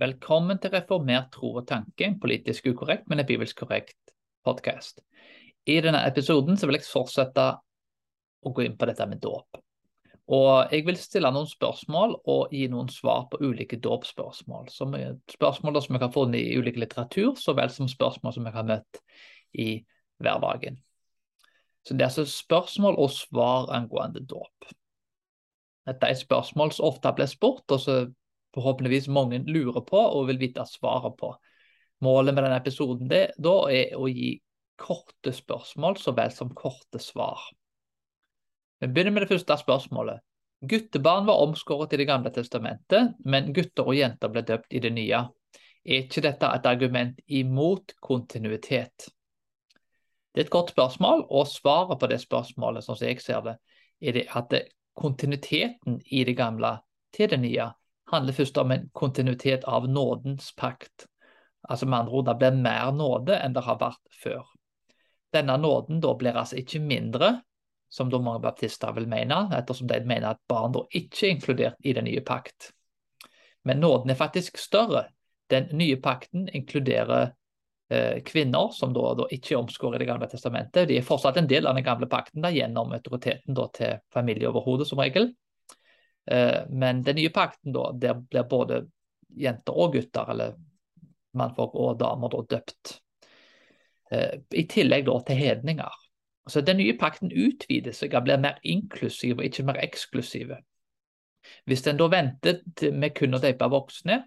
Velkommen 0.00 0.56
til 0.56 0.72
Reformert 0.72 1.26
tro 1.34 1.50
og 1.60 1.66
tanke, 1.68 2.06
en 2.06 2.14
politisk 2.20 2.70
ukorrekt, 2.72 3.04
men 3.10 3.20
en 3.20 3.26
bibelsk 3.28 3.58
korrekt 3.60 4.14
podkast. 4.40 5.02
I 5.68 5.74
denne 5.84 6.00
episoden 6.08 6.56
vil 6.56 6.78
jeg 6.78 6.86
fortsette 6.88 7.44
å 8.40 8.52
gå 8.56 8.64
inn 8.64 8.78
på 8.80 8.88
dette 8.88 9.06
med 9.10 9.20
dåp. 9.20 9.60
Og 10.32 10.72
jeg 10.72 10.86
vil 10.86 10.96
stille 10.96 11.28
noen 11.34 11.50
spørsmål 11.50 12.14
og 12.24 12.54
gi 12.56 12.70
noen 12.72 12.88
svar 12.88 13.26
på 13.28 13.42
ulike 13.44 13.76
dåpsspørsmål. 13.84 14.70
Spørsmål 14.72 15.76
som 15.84 15.98
jeg 15.98 16.04
har 16.06 16.14
funnet 16.14 16.40
i 16.40 16.56
ulik 16.56 16.80
litteratur, 16.80 17.36
så 17.36 17.52
vel 17.58 17.68
som 17.74 17.90
spørsmål 17.90 18.36
som 18.38 18.48
jeg 18.48 18.56
har 18.56 18.66
møtt 18.70 19.02
i 19.60 19.68
hverdagen. 20.24 20.80
Så 21.84 21.92
det 21.92 22.06
er 22.06 22.08
altså 22.08 22.24
spørsmål 22.30 22.96
og 22.96 23.12
svar 23.12 23.68
angående 23.76 24.24
dåp. 24.24 24.72
Dette 25.84 26.08
er 26.08 26.16
spørsmål 26.16 26.72
som 26.72 26.88
ofte 26.88 27.12
blir 27.12 27.28
spurt, 27.28 27.66
og 27.68 27.80
så 27.82 28.00
forhåpentligvis 28.54 29.08
mange 29.08 29.42
lurer 29.46 29.84
på 29.86 29.98
og 29.98 30.28
vil 30.28 30.40
vite 30.40 30.64
svaret 30.68 31.16
på. 31.18 31.32
Målet 32.02 32.34
med 32.34 32.44
denne 32.44 32.58
episoden 32.58 33.10
det, 33.10 33.30
da 33.38 33.54
er 33.70 33.94
å 33.96 34.08
gi 34.10 34.34
korte 34.82 35.32
spørsmål 35.34 35.98
så 36.00 36.14
vel 36.16 36.32
som 36.34 36.50
korte 36.56 36.98
svar. 37.02 37.40
Vi 38.82 38.88
begynner 38.90 39.14
med 39.14 39.26
det 39.26 39.30
første 39.30 39.56
spørsmålet. 39.60 40.22
Guttebarn 40.62 41.26
var 41.26 41.42
omskåret 41.42 41.92
i 41.92 41.96
Det 41.96 42.06
gamle 42.06 42.30
testamentet, 42.30 43.14
men 43.24 43.52
gutter 43.54 43.86
og 43.86 43.96
jenter 43.98 44.30
ble 44.30 44.42
døpt 44.46 44.74
i 44.74 44.82
det 44.82 44.92
nye. 44.94 45.24
Er 45.82 46.04
ikke 46.04 46.22
dette 46.22 46.46
et 46.46 46.66
argument 46.66 47.18
imot 47.26 47.94
kontinuitet? 48.00 49.08
Det 50.32 50.40
er 50.40 50.44
et 50.46 50.50
godt 50.54 50.70
spørsmål, 50.70 51.26
og 51.30 51.48
svaret 51.50 51.98
på 51.98 52.08
det 52.10 52.20
spørsmålet, 52.22 52.84
sånn 52.84 52.98
som 52.98 53.08
jeg 53.08 53.20
ser 53.20 53.42
det, 53.46 53.56
er 54.00 54.18
det 54.18 54.26
at 54.30 54.54
kontinuiteten 54.94 56.00
i 56.10 56.24
det 56.24 56.36
gamle 56.38 56.76
til 57.14 57.30
det 57.30 57.40
nye 57.42 57.68
handler 58.12 58.36
først 58.36 58.58
om 58.60 58.70
en 58.74 58.88
kontinuitet 58.92 59.64
av 59.64 59.88
nådens 59.88 60.52
pakt. 60.56 61.06
Altså 61.68 61.86
med 61.86 61.98
andre 61.98 62.12
ord, 62.12 62.26
det 62.26 62.36
blir 62.40 62.58
mer 62.62 62.92
nåde 62.96 63.38
enn 63.38 63.54
det 63.54 63.64
har 63.66 63.78
vært 63.80 64.18
før. 64.22 64.44
Denne 65.32 65.56
nåden 65.56 66.00
da 66.02 66.12
blir 66.18 66.36
altså 66.36 66.58
ikke 66.60 66.82
mindre, 66.84 67.38
som 67.92 68.10
da 68.10 68.20
mange 68.20 68.42
baptister 68.44 68.92
vil 68.96 69.08
mene, 69.08 69.46
ettersom 69.56 69.88
de 69.88 70.00
mener 70.04 70.32
at 70.32 70.40
barn 70.48 70.72
da 70.74 70.84
ikke 70.96 71.26
er 71.26 71.34
inkludert 71.36 71.84
i 71.84 71.94
den 71.96 72.08
nye 72.08 72.22
pakt. 72.24 72.72
Men 73.68 73.80
nåden 73.80 74.10
er 74.10 74.18
faktisk 74.18 74.58
større. 74.58 75.06
Den 75.50 75.68
nye 75.76 75.98
pakten 76.02 76.48
inkluderer 76.48 77.34
eh, 77.92 78.22
kvinner 78.24 78.72
som 78.72 78.94
da, 78.96 79.12
da 79.20 79.28
ikke 79.30 79.54
er 79.54 79.60
omskåret 79.60 80.00
i 80.00 80.02
Det 80.02 80.08
gamle 80.08 80.28
testamentet. 80.28 80.88
De 80.88 80.98
er 80.98 81.06
fortsatt 81.06 81.38
en 81.38 81.48
del 81.48 81.68
av 81.68 81.76
den 81.76 81.86
gamle 81.86 82.08
pakten 82.10 82.42
da, 82.42 82.50
gjennom 82.50 82.92
autoriteten 82.96 83.54
da, 83.54 83.68
til 83.76 84.00
familieoverhodet, 84.12 84.88
som 84.88 85.00
regel. 85.04 85.30
Eh, 86.30 86.68
men 86.70 87.02
den 87.02 87.18
nye 87.18 87.30
pakten, 87.34 87.72
da, 87.74 87.90
der 87.92 88.20
blir 88.20 88.46
både 88.48 88.84
jenter 89.38 89.78
og 89.78 89.96
gutter, 89.96 90.28
eller 90.34 90.56
mannfolk 91.38 91.74
og 91.74 91.98
damer, 92.00 92.32
da, 92.32 92.42
døpt. 92.56 92.98
Eh, 94.12 94.38
I 94.54 94.66
tillegg 94.70 95.06
da 95.08 95.18
til 95.26 95.40
hedninger. 95.40 96.00
Så 96.48 96.60
Den 96.60 96.76
nye 96.76 96.98
pakten 96.98 97.30
utvider 97.30 97.94
seg 97.94 98.14
og 98.18 98.24
blir 98.26 98.40
mer 98.42 98.58
inklusiv 98.66 99.38
og 99.38 99.44
ikke 99.46 99.62
mer 99.62 99.78
eksklusiv. 99.78 100.50
Hvis 101.66 101.86
en 101.86 101.98
da 101.98 102.08
venter 102.10 102.62
med 102.90 103.14
kun 103.14 103.34
å 103.34 103.40
døpe 103.42 103.68
voksne, 103.70 104.24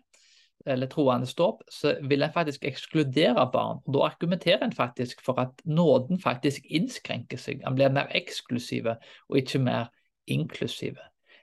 eller 0.65 0.87
troende 0.89 1.27
ståp, 1.29 1.61
så 1.69 1.93
vil 2.01 2.23
en 2.23 2.33
faktisk 2.33 2.63
ekskludere 2.65 3.43
barn. 3.53 3.81
og 3.85 3.93
Da 3.93 4.05
argumenterer 4.07 4.63
en 4.63 4.73
faktisk 4.73 5.21
for 5.21 5.39
at 5.39 5.61
nåden 5.65 6.19
faktisk 6.19 6.65
innskrenker 6.65 7.37
seg. 7.37 7.61
Den 7.61 7.75
blir 7.75 7.91
mer 7.93 8.07
eksklusiv 8.15 8.87
og 8.87 9.37
ikke 9.37 9.59
mer 9.59 9.91
inklusiv. 10.27 10.97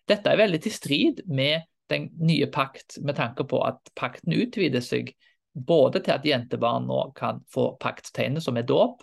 Dette 0.09 0.33
er 0.33 0.41
veldig 0.41 0.63
til 0.65 0.75
strid 0.75 1.23
med 1.27 1.69
den 1.93 2.09
nye 2.19 2.49
pakt, 2.53 2.99
med 3.05 3.17
tanke 3.19 3.45
på 3.49 3.61
at 3.67 3.93
pakten 3.99 4.35
utvider 4.35 4.83
seg 4.85 5.13
både 5.53 6.01
til 6.01 6.15
at 6.15 6.27
jentebarn 6.27 6.87
nå 6.89 7.05
kan 7.17 7.43
få 7.53 7.75
paktstegnet, 7.81 8.43
som 8.45 8.57
er 8.57 8.67
dåp, 8.69 9.03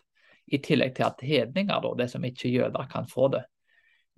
i 0.49 0.57
tillegg 0.65 0.95
til 0.97 1.05
at 1.05 1.21
hedninger, 1.21 1.81
da, 1.83 1.93
det 1.99 2.09
som 2.09 2.25
ikke 2.25 2.49
jøder, 2.49 2.87
kan 2.89 3.05
få 3.09 3.27
det. 3.35 3.43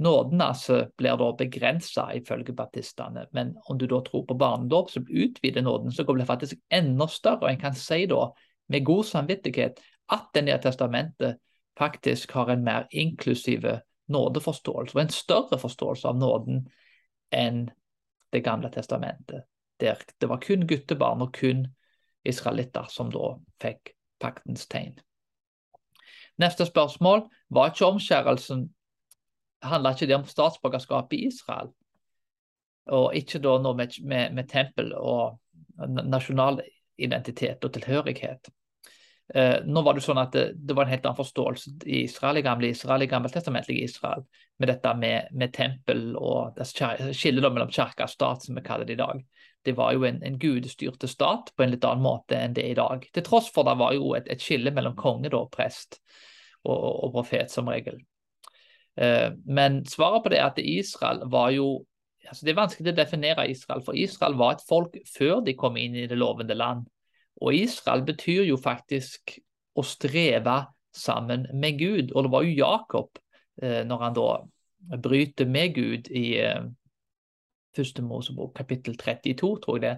Nåden 0.02 0.42
altså 0.42 0.86
blir 0.98 1.18
da 1.20 1.28
begrensa 1.38 2.08
ifølge 2.18 2.56
baptistene, 2.58 3.28
men 3.36 3.52
om 3.70 3.78
du 3.78 3.86
da 3.86 4.00
tror 4.02 4.24
på 4.26 4.38
barnedåp, 4.40 4.90
så 4.90 5.04
utvider 5.04 5.62
nåden, 5.62 5.92
så 5.92 6.04
det 6.04 6.28
faktisk 6.28 6.56
enda 6.72 7.08
større. 7.08 7.44
og 7.44 7.52
En 7.52 7.60
kan 7.60 7.76
si 7.76 8.06
da 8.06 8.32
med 8.70 8.86
god 8.86 9.04
samvittighet 9.04 9.80
at 10.10 10.28
Det 10.34 10.44
nye 10.44 10.58
testamentet 10.58 11.38
faktisk 11.78 12.32
har 12.32 12.50
en 12.50 12.64
mer 12.64 12.88
inklusive 12.92 13.82
nådeforståelse, 14.08 14.96
og 14.96 15.02
en 15.02 15.14
større 15.14 15.60
forståelse 15.60 16.08
av 16.08 16.18
nåden 16.18 16.66
enn 17.32 17.70
Det 18.32 18.40
gamle 18.40 18.70
testamentet, 18.72 19.44
der 19.80 20.00
det 20.22 20.30
var 20.30 20.40
kun 20.40 20.62
guttebarn 20.68 21.22
og 21.22 21.34
kun 21.34 21.66
israelitter 22.24 22.86
som 22.88 23.10
da 23.12 23.34
fikk 23.60 23.92
paktens 24.24 24.68
tegn. 24.72 24.94
Neste 26.40 26.66
spørsmål 26.66 27.26
var 27.50 27.74
ikke 27.74 27.90
omskjærelsen 27.90 28.70
Handla 29.62 29.92
ikke 29.92 30.08
det 30.08 30.16
om 30.16 30.26
statsborgerskap 30.26 31.12
i 31.14 31.26
Israel? 31.28 31.68
Og 32.90 33.12
ikke 33.16 33.42
da 33.44 33.58
noe 33.62 33.76
med, 33.78 34.00
med, 34.02 34.32
med 34.34 34.48
tempel 34.50 34.94
og 34.98 35.38
nasjonal 35.78 36.64
identitet 36.98 37.62
og 37.68 37.74
tilhørighet? 37.76 38.50
Eh, 39.34 39.58
nå 39.64 39.82
var 39.82 39.96
Det 39.96 40.04
sånn 40.04 40.20
at 40.20 40.34
det, 40.36 40.46
det, 40.60 40.76
var 40.76 40.84
en 40.84 40.92
helt 40.92 41.06
annen 41.06 41.20
forståelse 41.20 41.72
i 41.86 42.02
Israel, 42.04 42.42
i 42.42 42.44
gamle 42.44 42.72
Israel, 42.74 43.06
i 43.06 43.12
gammeltestamentlige 43.12 43.88
Israel, 43.88 44.26
med 44.60 44.68
dette 44.74 44.92
med, 45.00 45.30
med 45.32 45.54
tempel 45.56 46.18
og 46.20 46.60
skillet 46.68 47.48
mellom 47.48 47.72
kirke 47.72 48.04
og 48.04 48.12
stat, 48.12 48.44
som 48.44 48.60
vi 48.60 48.66
kaller 48.66 48.90
det 48.90 48.98
i 48.98 49.00
dag. 49.00 49.24
Det 49.64 49.76
var 49.78 49.94
jo 49.96 50.04
en, 50.10 50.20
en 50.26 50.40
gudestyrte 50.42 51.08
stat 51.08 51.54
på 51.56 51.64
en 51.64 51.72
litt 51.72 51.86
annen 51.88 52.04
måte 52.04 52.36
enn 52.36 52.58
det 52.58 52.66
er 52.66 52.74
i 52.74 52.80
dag. 52.82 53.08
Til 53.14 53.24
tross 53.24 53.48
for 53.54 53.68
det 53.68 53.78
var 53.80 53.96
jo 53.96 54.12
et, 54.18 54.28
et 54.28 54.44
skille 54.44 54.74
mellom 54.76 54.98
konge, 55.00 55.32
da, 55.32 55.46
prest, 55.54 56.02
og, 56.66 56.82
og, 56.82 57.12
profet, 57.16 57.54
som 57.54 57.72
regel. 57.72 58.02
Eh, 59.00 59.30
men 59.48 59.86
svaret 59.88 60.26
på 60.26 60.34
det 60.34 60.42
er 60.42 60.50
at 60.50 60.60
Israel 60.60 61.24
var 61.32 61.56
jo 61.56 61.86
altså 62.22 62.46
Det 62.46 62.52
er 62.52 62.60
vanskelig 62.60 62.92
å 62.92 62.96
definere 62.96 63.44
Israel, 63.50 63.82
for 63.84 63.98
Israel 63.98 64.36
var 64.38 64.54
et 64.54 64.62
folk 64.68 64.94
før 65.10 65.40
de 65.44 65.56
kom 65.58 65.78
inn 65.80 65.96
i 65.98 66.06
det 66.08 66.20
lovende 66.20 66.56
land. 66.56 66.86
Og 67.42 67.56
Israel 67.58 68.06
betyr 68.06 68.46
jo 68.46 68.58
faktisk 68.62 69.38
å 69.78 69.84
streve 69.86 70.58
sammen 70.94 71.48
med 71.54 71.80
Gud. 71.80 72.12
Og 72.14 72.26
det 72.26 72.32
var 72.34 72.46
jo 72.46 72.58
Jakob, 72.58 73.22
eh, 73.62 73.82
når 73.88 74.04
han 74.06 74.18
da 74.18 74.28
bryter 75.02 75.48
med 75.50 75.76
Gud 75.76 76.12
i 76.12 76.26
eh, 76.42 76.64
første 77.76 78.04
Mosebok 78.06 78.54
kapittel 78.58 78.98
32, 79.00 79.56
tror 79.64 79.80
jeg 79.80 79.86
det, 79.86 79.96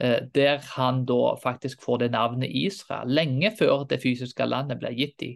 eh, 0.00 0.20
der 0.34 0.62
han 0.76 1.04
da 1.08 1.34
faktisk 1.42 1.82
får 1.82 2.04
det 2.04 2.10
navnet 2.14 2.54
Israel, 2.54 3.10
lenge 3.10 3.52
før 3.58 3.84
det 3.90 4.02
fysiske 4.02 4.46
landet 4.46 4.80
ble 4.80 4.94
gitt 4.96 5.26
i. 5.26 5.32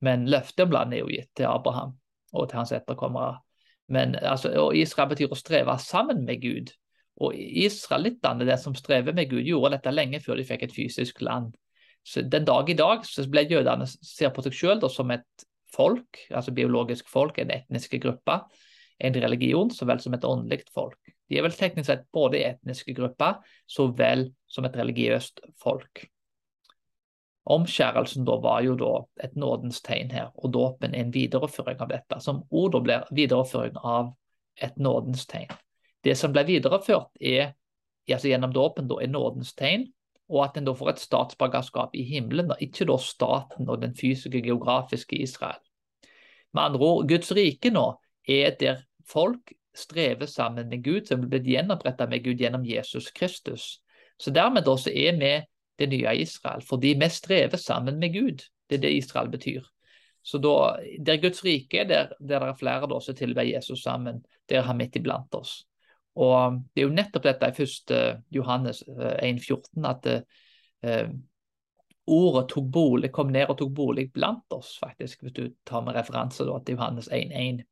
Men 0.00 0.28
løftet 0.28 0.66
om 0.66 0.76
landet 0.76 0.98
er 0.98 1.06
jo 1.06 1.14
gitt 1.14 1.32
til 1.36 1.48
Abraham 1.50 1.96
og 2.32 2.48
til 2.48 2.60
hans 2.60 2.72
etterkommere. 2.76 3.38
Men 3.88 4.14
altså, 4.18 4.50
Israel 4.74 5.08
betyr 5.08 5.32
å 5.32 5.38
streve 5.38 5.78
sammen 5.80 6.24
med 6.26 6.42
Gud. 6.42 6.72
Og 7.24 7.36
israelittene, 7.36 8.44
det 8.44 8.58
som 8.60 8.74
strever 8.76 9.16
med 9.16 9.30
Gud, 9.30 9.44
gjorde 9.46 9.76
dette 9.76 9.94
lenge 9.94 10.20
før 10.20 10.40
de 10.40 10.44
fikk 10.48 10.66
et 10.66 10.74
fysisk 10.76 11.22
land. 11.24 11.54
Så 12.06 12.22
Den 12.22 12.44
dag 12.44 12.70
i 12.70 12.76
dag 12.78 13.04
så 13.06 13.24
ble 13.30 13.46
jødene 13.50 13.86
ser 13.88 14.30
på 14.34 14.44
seg 14.44 14.54
selv 14.54 14.88
som 14.92 15.10
et 15.10 15.46
folk, 15.74 16.20
altså 16.30 16.54
biologisk 16.54 17.08
folk, 17.10 17.38
en 17.38 17.50
etnisk 17.50 17.96
gruppe, 18.02 18.40
en 18.98 19.16
religion 19.22 19.70
så 19.70 19.88
vel 19.88 20.00
som 20.00 20.14
et 20.14 20.24
åndelig 20.24 20.62
folk. 20.74 20.98
De 21.28 21.38
er 21.38 21.44
vel 21.44 21.56
teknisk 21.56 21.90
sett 21.90 22.04
både 22.14 22.44
etniske 22.46 22.94
grupper 22.96 23.40
så 23.66 23.88
vel 23.98 24.28
som 24.46 24.68
et 24.68 24.76
religiøst 24.78 25.42
folk. 25.60 26.06
Omskjærelsen 27.46 28.24
da 28.26 28.38
var 28.42 28.62
jo 28.66 28.74
da 28.78 28.92
et 29.22 29.36
nådens 29.38 29.82
tegn 29.86 30.10
her, 30.10 30.32
og 30.34 30.52
dåpen 30.54 30.94
er 30.94 31.04
en 31.04 31.12
videreføring 31.14 31.82
av 31.82 31.92
dette, 31.92 32.18
som 32.22 32.42
ord 32.50 32.80
blir 32.82 33.06
videreføring 33.14 33.78
av 33.82 34.14
et 34.62 34.78
nådens 34.82 35.26
tegn. 35.30 35.52
Det 36.06 36.14
som 36.18 36.34
ble 36.34 36.44
videreført 36.46 37.10
er, 37.18 37.56
altså 38.06 38.30
gjennom 38.30 38.52
dåpen, 38.54 38.90
er 39.02 39.10
nådens 39.10 39.54
tegn, 39.58 39.88
og 40.30 40.44
at 40.44 40.58
en 40.58 40.66
da 40.66 40.74
får 40.74 40.92
et 40.92 41.02
statsborgerskap 41.02 41.94
i 41.98 42.04
himmelen, 42.06 42.52
og 42.54 42.62
ikke 42.62 42.86
da 42.86 42.96
staten 43.02 43.68
og 43.70 43.82
den 43.82 43.94
fysiske, 43.98 44.42
geografiske 44.42 45.18
Israel. 45.22 45.58
Med 46.54 46.62
andre 46.62 46.86
ord, 46.86 47.08
Guds 47.10 47.32
rike 47.34 47.70
nå 47.74 47.88
er 48.28 48.54
der 48.60 48.82
folk 49.06 49.52
strever 49.76 50.26
sammen 50.26 50.68
med 50.68 50.82
Gud, 50.84 51.04
som 51.06 51.26
blitt 51.26 51.46
gjenoppretta 51.46 52.06
med 52.10 52.24
Gud 52.24 52.40
gjennom 52.40 52.64
Jesus 52.64 53.10
Kristus. 53.14 53.76
Så 54.18 54.32
dermed 54.32 54.64
da 54.66 54.76
så 54.80 54.90
er 54.90 55.18
vi 55.20 55.32
det 55.78 55.88
nye 55.92 56.14
Israel, 56.22 56.62
fordi 56.64 56.94
vi 56.96 57.08
strever 57.12 57.60
sammen 57.60 57.98
med 58.00 58.14
Gud. 58.14 58.46
Det 58.70 58.78
er 58.78 58.86
det 58.86 58.94
Israel 58.96 59.28
betyr. 59.28 59.66
Så 60.22 60.38
da, 60.42 60.78
Der 61.06 61.20
Guds 61.22 61.44
rike 61.44 61.78
er, 61.78 61.84
der, 61.84 62.08
der 62.18 62.40
det 62.40 62.48
er 62.48 62.58
flere 62.58 62.88
da, 62.90 63.00
som 63.00 63.14
tilber 63.14 63.42
Jesus 63.42 63.82
sammen, 63.82 64.24
der 64.48 64.58
er 64.58 64.62
han 64.62 64.76
midt 64.76 64.96
iblant 64.96 65.34
oss. 65.34 65.66
Og 66.16 66.60
Det 66.72 66.82
er 66.82 66.86
jo 66.86 66.96
nettopp 66.96 67.24
dette 67.26 67.48
i 67.52 67.64
1. 67.64 67.94
Johannes 68.32 68.82
1,14 68.88 69.84
eh, 69.84 69.88
at 69.90 70.06
eh, 70.82 71.08
ordet 72.06 72.48
tok 72.48 72.68
bolig, 72.72 73.10
kom 73.12 73.32
ned 73.34 73.50
og 73.50 73.58
tok 73.58 73.72
bolig 73.76 74.08
blant 74.14 74.52
oss, 74.54 74.76
faktisk, 74.80 75.22
hvis 75.22 75.34
du 75.36 75.48
tar 75.66 75.82
med 75.84 75.96
referanse 75.96 76.46
da, 76.46 76.58
til 76.62 76.78
Johannes 76.78 77.10
1,1. 77.12 77.64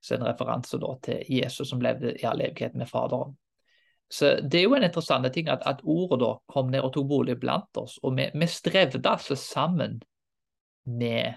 Så 0.00 0.14
en 0.14 0.26
referanse 0.26 0.78
da, 0.80 0.94
til 1.02 1.22
Jesus 1.28 1.68
som 1.70 1.82
levde 1.82 2.14
i 2.16 2.26
all 2.26 2.40
evighet 2.42 2.74
med 2.78 2.88
Faderen. 2.90 3.36
Så 4.10 4.38
Det 4.40 4.60
er 4.60 4.64
jo 4.64 4.74
en 4.74 4.86
interessant 4.86 5.28
ting 5.34 5.50
at, 5.52 5.62
at 5.66 5.82
ordet 5.84 6.22
da 6.22 6.32
kom 6.48 6.70
ned 6.72 6.80
og 6.80 6.94
tok 6.94 7.08
bolig 7.10 7.36
blant 7.40 7.76
oss. 7.76 7.98
Og 8.02 8.16
vi, 8.16 8.30
vi 8.34 8.46
strevde 8.48 9.02
altså 9.04 9.36
sammen 9.36 10.00
med 10.84 11.34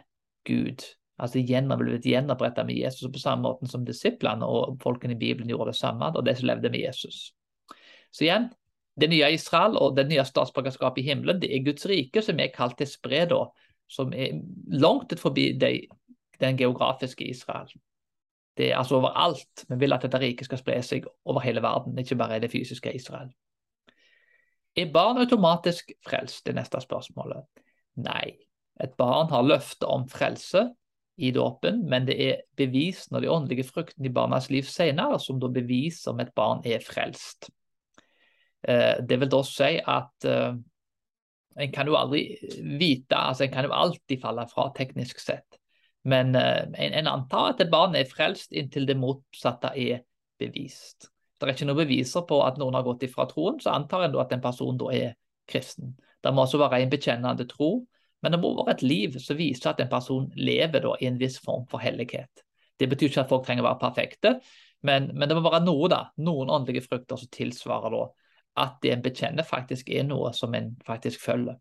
Gud. 0.47 0.85
Altså 1.21 1.43
blitt 1.77 2.05
gjenoppretta 2.05 2.63
med 2.65 2.79
Jesus 2.79 3.11
på 3.11 3.21
samme 3.21 3.45
måte 3.45 3.69
som 3.69 3.85
disiplene 3.85 4.47
og 4.47 4.79
folkene 4.81 5.13
i 5.13 5.19
Bibelen 5.21 5.49
gjorde 5.49 5.69
det 5.69 5.77
samme, 5.77 6.09
og 6.09 6.25
de 6.25 6.33
som 6.35 6.47
levde 6.49 6.71
med 6.73 6.81
Jesus. 6.81 7.33
Så 8.11 8.25
igjen, 8.25 8.49
det 8.99 9.09
nye 9.11 9.29
Israel 9.35 9.77
og 9.77 9.95
det 9.97 10.07
nye 10.09 10.25
statsborgerskapet 10.25 11.03
i 11.03 11.11
himmelen, 11.11 11.39
det 11.41 11.51
er 11.53 11.63
Guds 11.65 11.85
rike 11.85 12.23
som 12.25 12.41
er 12.41 12.49
kalt 12.55 12.79
til 12.81 12.89
spre, 12.89 13.25
da, 13.29 13.45
som 13.91 14.13
er 14.13 14.41
langt 14.81 15.13
forbi 15.19 15.51
de, 15.61 15.85
den 16.41 16.57
geografiske 16.57 17.27
Israel. 17.29 17.69
Det 18.57 18.71
er 18.71 18.81
altså 18.81 18.97
overalt. 18.97 19.65
Vi 19.69 19.77
vil 19.79 19.93
at 19.93 20.03
dette 20.03 20.19
riket 20.19 20.49
skal 20.49 20.59
spre 20.59 20.81
seg 20.83 21.05
over 21.23 21.45
hele 21.45 21.61
verden, 21.63 21.97
ikke 22.01 22.17
bare 22.19 22.41
i 22.41 22.43
det 22.43 22.51
fysiske 22.51 22.91
Israel. 22.97 23.29
Er 24.75 24.91
barn 24.91 25.21
automatisk 25.21 25.91
frelst? 26.07 26.45
Det 26.47 26.55
neste 26.55 26.81
spørsmålet. 26.81 27.45
Nei. 28.01 28.37
Et 28.81 28.93
barn 28.97 29.29
har 29.31 29.45
løfte 29.45 29.87
om 29.87 30.07
frelse 30.09 30.69
i 31.17 31.31
dåpen, 31.35 31.83
men 31.89 32.05
det 32.07 32.15
er 32.23 32.43
bevisene 32.57 33.19
av 33.19 33.25
de 33.25 33.31
åndelige 33.31 33.67
fruktene 33.67 34.07
i 34.07 34.13
barnas 34.13 34.49
liv 34.49 34.67
senere 34.69 35.19
som 35.21 35.39
da 35.41 35.49
beviser 35.51 36.13
om 36.13 36.21
et 36.23 36.31
barn 36.37 36.63
er 36.65 36.83
frelst. 36.83 37.49
Eh, 38.63 39.01
det 39.05 39.19
vil 39.19 39.31
da 39.31 39.41
si 39.45 39.73
at 39.79 40.27
eh, 40.29 40.53
en 41.61 41.73
kan 41.75 41.89
jo 41.89 41.97
aldri 41.99 42.23
vite, 42.79 43.17
altså 43.17 43.45
en 43.45 43.53
kan 43.53 43.67
jo 43.67 43.75
alltid 43.75 44.21
falle 44.21 44.45
fra 44.49 44.69
teknisk 44.75 45.19
sett. 45.19 45.59
Men 46.07 46.35
uh, 46.35 46.63
en, 46.73 46.93
en, 46.97 47.07
antar 47.07 47.51
at 47.51 47.59
et 47.61 47.69
barn 47.69 47.93
er 47.93 48.07
frelst 48.09 48.55
inntil 48.57 48.87
det 48.89 48.95
motsatte 48.97 49.73
er 49.77 49.99
bevist. 50.41 51.11
Det 51.37 51.45
er 51.45 51.53
ikke 51.53 51.67
noen 51.69 51.81
beviser 51.83 52.23
på 52.29 52.39
at 52.45 52.57
noen 52.57 52.77
har 52.77 52.85
gått 52.85 53.05
ifra 53.05 53.27
troen, 53.29 53.59
så 53.61 53.75
antar 53.75 54.07
en 54.07 54.17
at 54.21 54.33
en 54.33 54.41
person 54.41 54.79
da 54.79 54.89
er 54.95 55.13
kristen. 55.49 55.93
Det 56.21 56.33
må 56.33 56.45
også 56.45 56.61
være 56.61 56.81
en 56.81 56.89
bekjennende 56.89 57.45
tro, 57.49 57.83
men 58.21 58.33
det 58.33 58.39
må 58.41 58.53
være 58.57 58.77
et 58.77 58.85
liv 58.85 59.17
som 59.21 59.39
viser 59.39 59.71
at 59.71 59.81
en 59.81 59.91
person 59.91 60.27
lever 60.37 60.83
da, 60.83 60.95
i 61.01 61.09
en 61.09 61.19
viss 61.21 61.39
form 61.41 61.65
for 61.71 61.81
hellighet. 61.81 62.43
Det 62.79 62.89
betyr 62.89 63.09
ikke 63.09 63.23
at 63.25 63.31
folk 63.31 63.45
trenger 63.45 63.65
å 63.65 63.69
være 63.71 63.81
perfekte, 63.81 64.35
men, 64.87 65.11
men 65.13 65.29
det 65.29 65.37
må 65.37 65.43
være 65.45 65.63
noe, 65.65 65.89
da, 65.91 66.03
noen 66.21 66.49
åndelige 66.53 66.87
frukter 66.87 67.19
som 67.19 67.29
tilsvarer 67.33 67.93
da, 67.93 68.05
at 68.61 68.79
det 68.83 68.93
en 68.95 69.03
bekjenner, 69.03 69.47
faktisk 69.47 69.91
er 69.93 70.07
noe 70.07 70.33
som 70.35 70.55
en 70.57 70.73
faktisk 70.85 71.21
følger. 71.23 71.59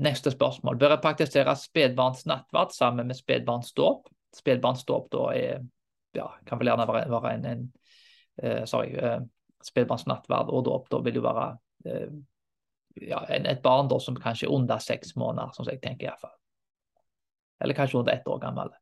Neste 0.00 0.32
spørsmål. 0.32 0.78
Bør 0.80 0.94
jeg 0.94 1.04
praktisere 1.04 1.56
spedbarns 1.60 2.24
nattverd 2.28 2.72
sammen 2.72 3.10
med 3.10 3.18
spedbarnsdåp? 3.18 4.06
Spedbarnsdåp 4.36 5.10
da 5.12 5.24
er 5.36 5.64
ja, 6.16 6.30
kan 6.48 6.60
vel 6.60 6.70
gjerne 6.70 6.86
være, 6.88 7.10
være 7.12 7.32
en, 7.36 7.44
en 7.50 7.66
uh, 8.44 8.62
sorry, 8.68 8.94
uh, 8.96 9.20
spedbarns 9.64 10.06
nattverd 10.08 10.52
og 10.52 10.64
dåp. 10.68 10.88
Da 10.92 11.02
vil 11.04 11.20
jo 11.20 11.24
være 11.26 11.50
uh, 11.90 12.16
ja, 13.02 13.20
et 13.28 13.62
barn 13.64 13.90
da 13.90 14.00
som 14.02 14.16
kanskje 14.16 14.48
er 14.48 14.56
under 14.56 14.80
seks 14.82 15.14
måneder, 15.16 15.52
som 15.56 15.68
jeg 15.68 15.80
tenker 15.82 16.08
iallfall. 16.08 16.34
Eller 17.62 17.76
kanskje 17.76 18.00
under 18.00 18.16
ett 18.16 18.28
år 18.28 18.42
gammel. 18.42 18.72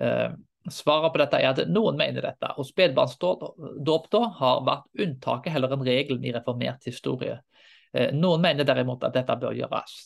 Uh, 0.00 0.34
Svaret 0.72 1.12
på 1.12 1.20
dette 1.20 1.36
er 1.36 1.50
at 1.50 1.68
noen 1.68 1.98
mener 2.00 2.24
dette, 2.24 2.48
og 2.56 2.64
spedbarnsdåp 2.64 4.06
da 4.12 4.20
har 4.38 4.62
vært 4.64 5.02
unntaket 5.04 5.52
heller 5.52 5.74
enn 5.76 5.84
regelen 5.84 6.24
i 6.24 6.32
reformert 6.32 6.86
historie. 6.88 7.34
Noen 8.16 8.40
mener 8.40 8.64
derimot 8.64 9.04
at 9.04 9.12
dette 9.12 9.36
bør 9.42 9.52
gjøres. 9.52 9.98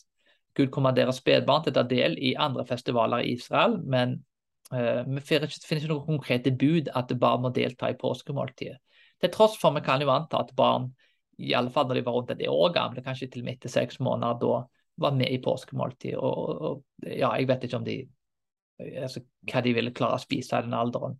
Gud 0.57 0.71
kommanderer 0.73 1.15
spedbarn 1.15 1.63
til 1.63 1.71
å 1.71 1.77
ta 1.79 1.85
del 1.87 2.17
i 2.19 2.33
andre 2.35 2.65
festivaler 2.67 3.23
i 3.23 3.35
Israel, 3.37 3.77
men 3.79 4.17
uh, 4.73 5.05
vi 5.07 5.23
finner 5.23 5.47
ikke 5.47 5.91
noe 5.91 6.05
konkrete 6.07 6.51
bud 6.51 6.91
at 6.97 7.13
barn 7.21 7.45
må 7.45 7.53
delta 7.55 7.91
i 7.91 7.97
påskemåltidet. 7.99 8.79
Til 9.19 9.31
tross 9.33 9.57
for 9.59 9.75
vi 9.75 9.83
kan 9.85 10.03
jo 10.03 10.11
anta 10.11 10.43
at 10.43 10.51
barn, 10.55 10.89
i 11.39 11.53
alle 11.55 11.71
fall 11.73 11.87
når 11.87 11.99
de 11.99 12.05
var 12.05 12.17
rundt 12.17 12.31
et 12.35 12.45
år 12.51 12.73
gamle, 12.75 13.03
kanskje 13.05 13.29
til 13.31 13.43
og 13.43 13.49
med 13.49 13.57
etter 13.57 13.71
seks 13.71 13.99
måneder, 14.03 14.39
da 14.41 14.59
var 14.99 15.15
med 15.15 15.31
i 15.31 15.39
påskemåltid. 15.43 16.17
Og, 16.19 16.61
og 16.69 17.07
ja, 17.07 17.31
jeg 17.39 17.47
vet 17.47 17.65
ikke 17.65 17.79
om 17.79 17.85
de 17.87 17.99
altså, 18.79 19.23
hva 19.47 19.63
de 19.63 19.73
ville 19.75 19.95
klare 19.95 20.19
å 20.19 20.23
spise 20.23 20.59
i 20.59 20.67
den 20.67 20.75
alderen. 20.75 21.15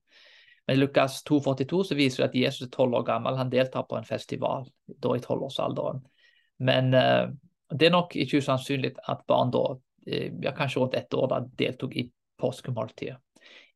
Men 0.69 0.81
Lukas 0.81 1.21
2,42 1.25 1.83
så 1.89 1.97
viser 1.97 2.23
det 2.23 2.29
at 2.29 2.35
Jesus 2.37 2.67
er 2.67 2.73
tolv 2.73 2.99
år 2.99 3.05
gammel. 3.07 3.39
Han 3.39 3.49
deltar 3.49 3.87
på 3.89 3.97
en 3.97 4.07
festival 4.07 4.67
da 4.85 5.15
i 5.15 5.23
tolvårsalderen. 5.23 6.03
Men 6.67 6.91
uh, 6.93 7.31
det 7.73 7.87
er 7.87 7.95
nok 7.95 8.13
ikke 8.19 8.43
usannsynlig 8.43 8.93
at 9.09 9.23
barn 9.29 9.53
da, 9.53 9.63
eh, 10.09 10.29
ja, 10.43 10.53
kanskje 10.57 10.83
rundt 10.83 10.97
ett 10.99 11.13
år, 11.13 11.27
da, 11.31 11.41
deltok 11.57 11.95
i 11.97 12.05
påskemåltidet. 12.39 13.17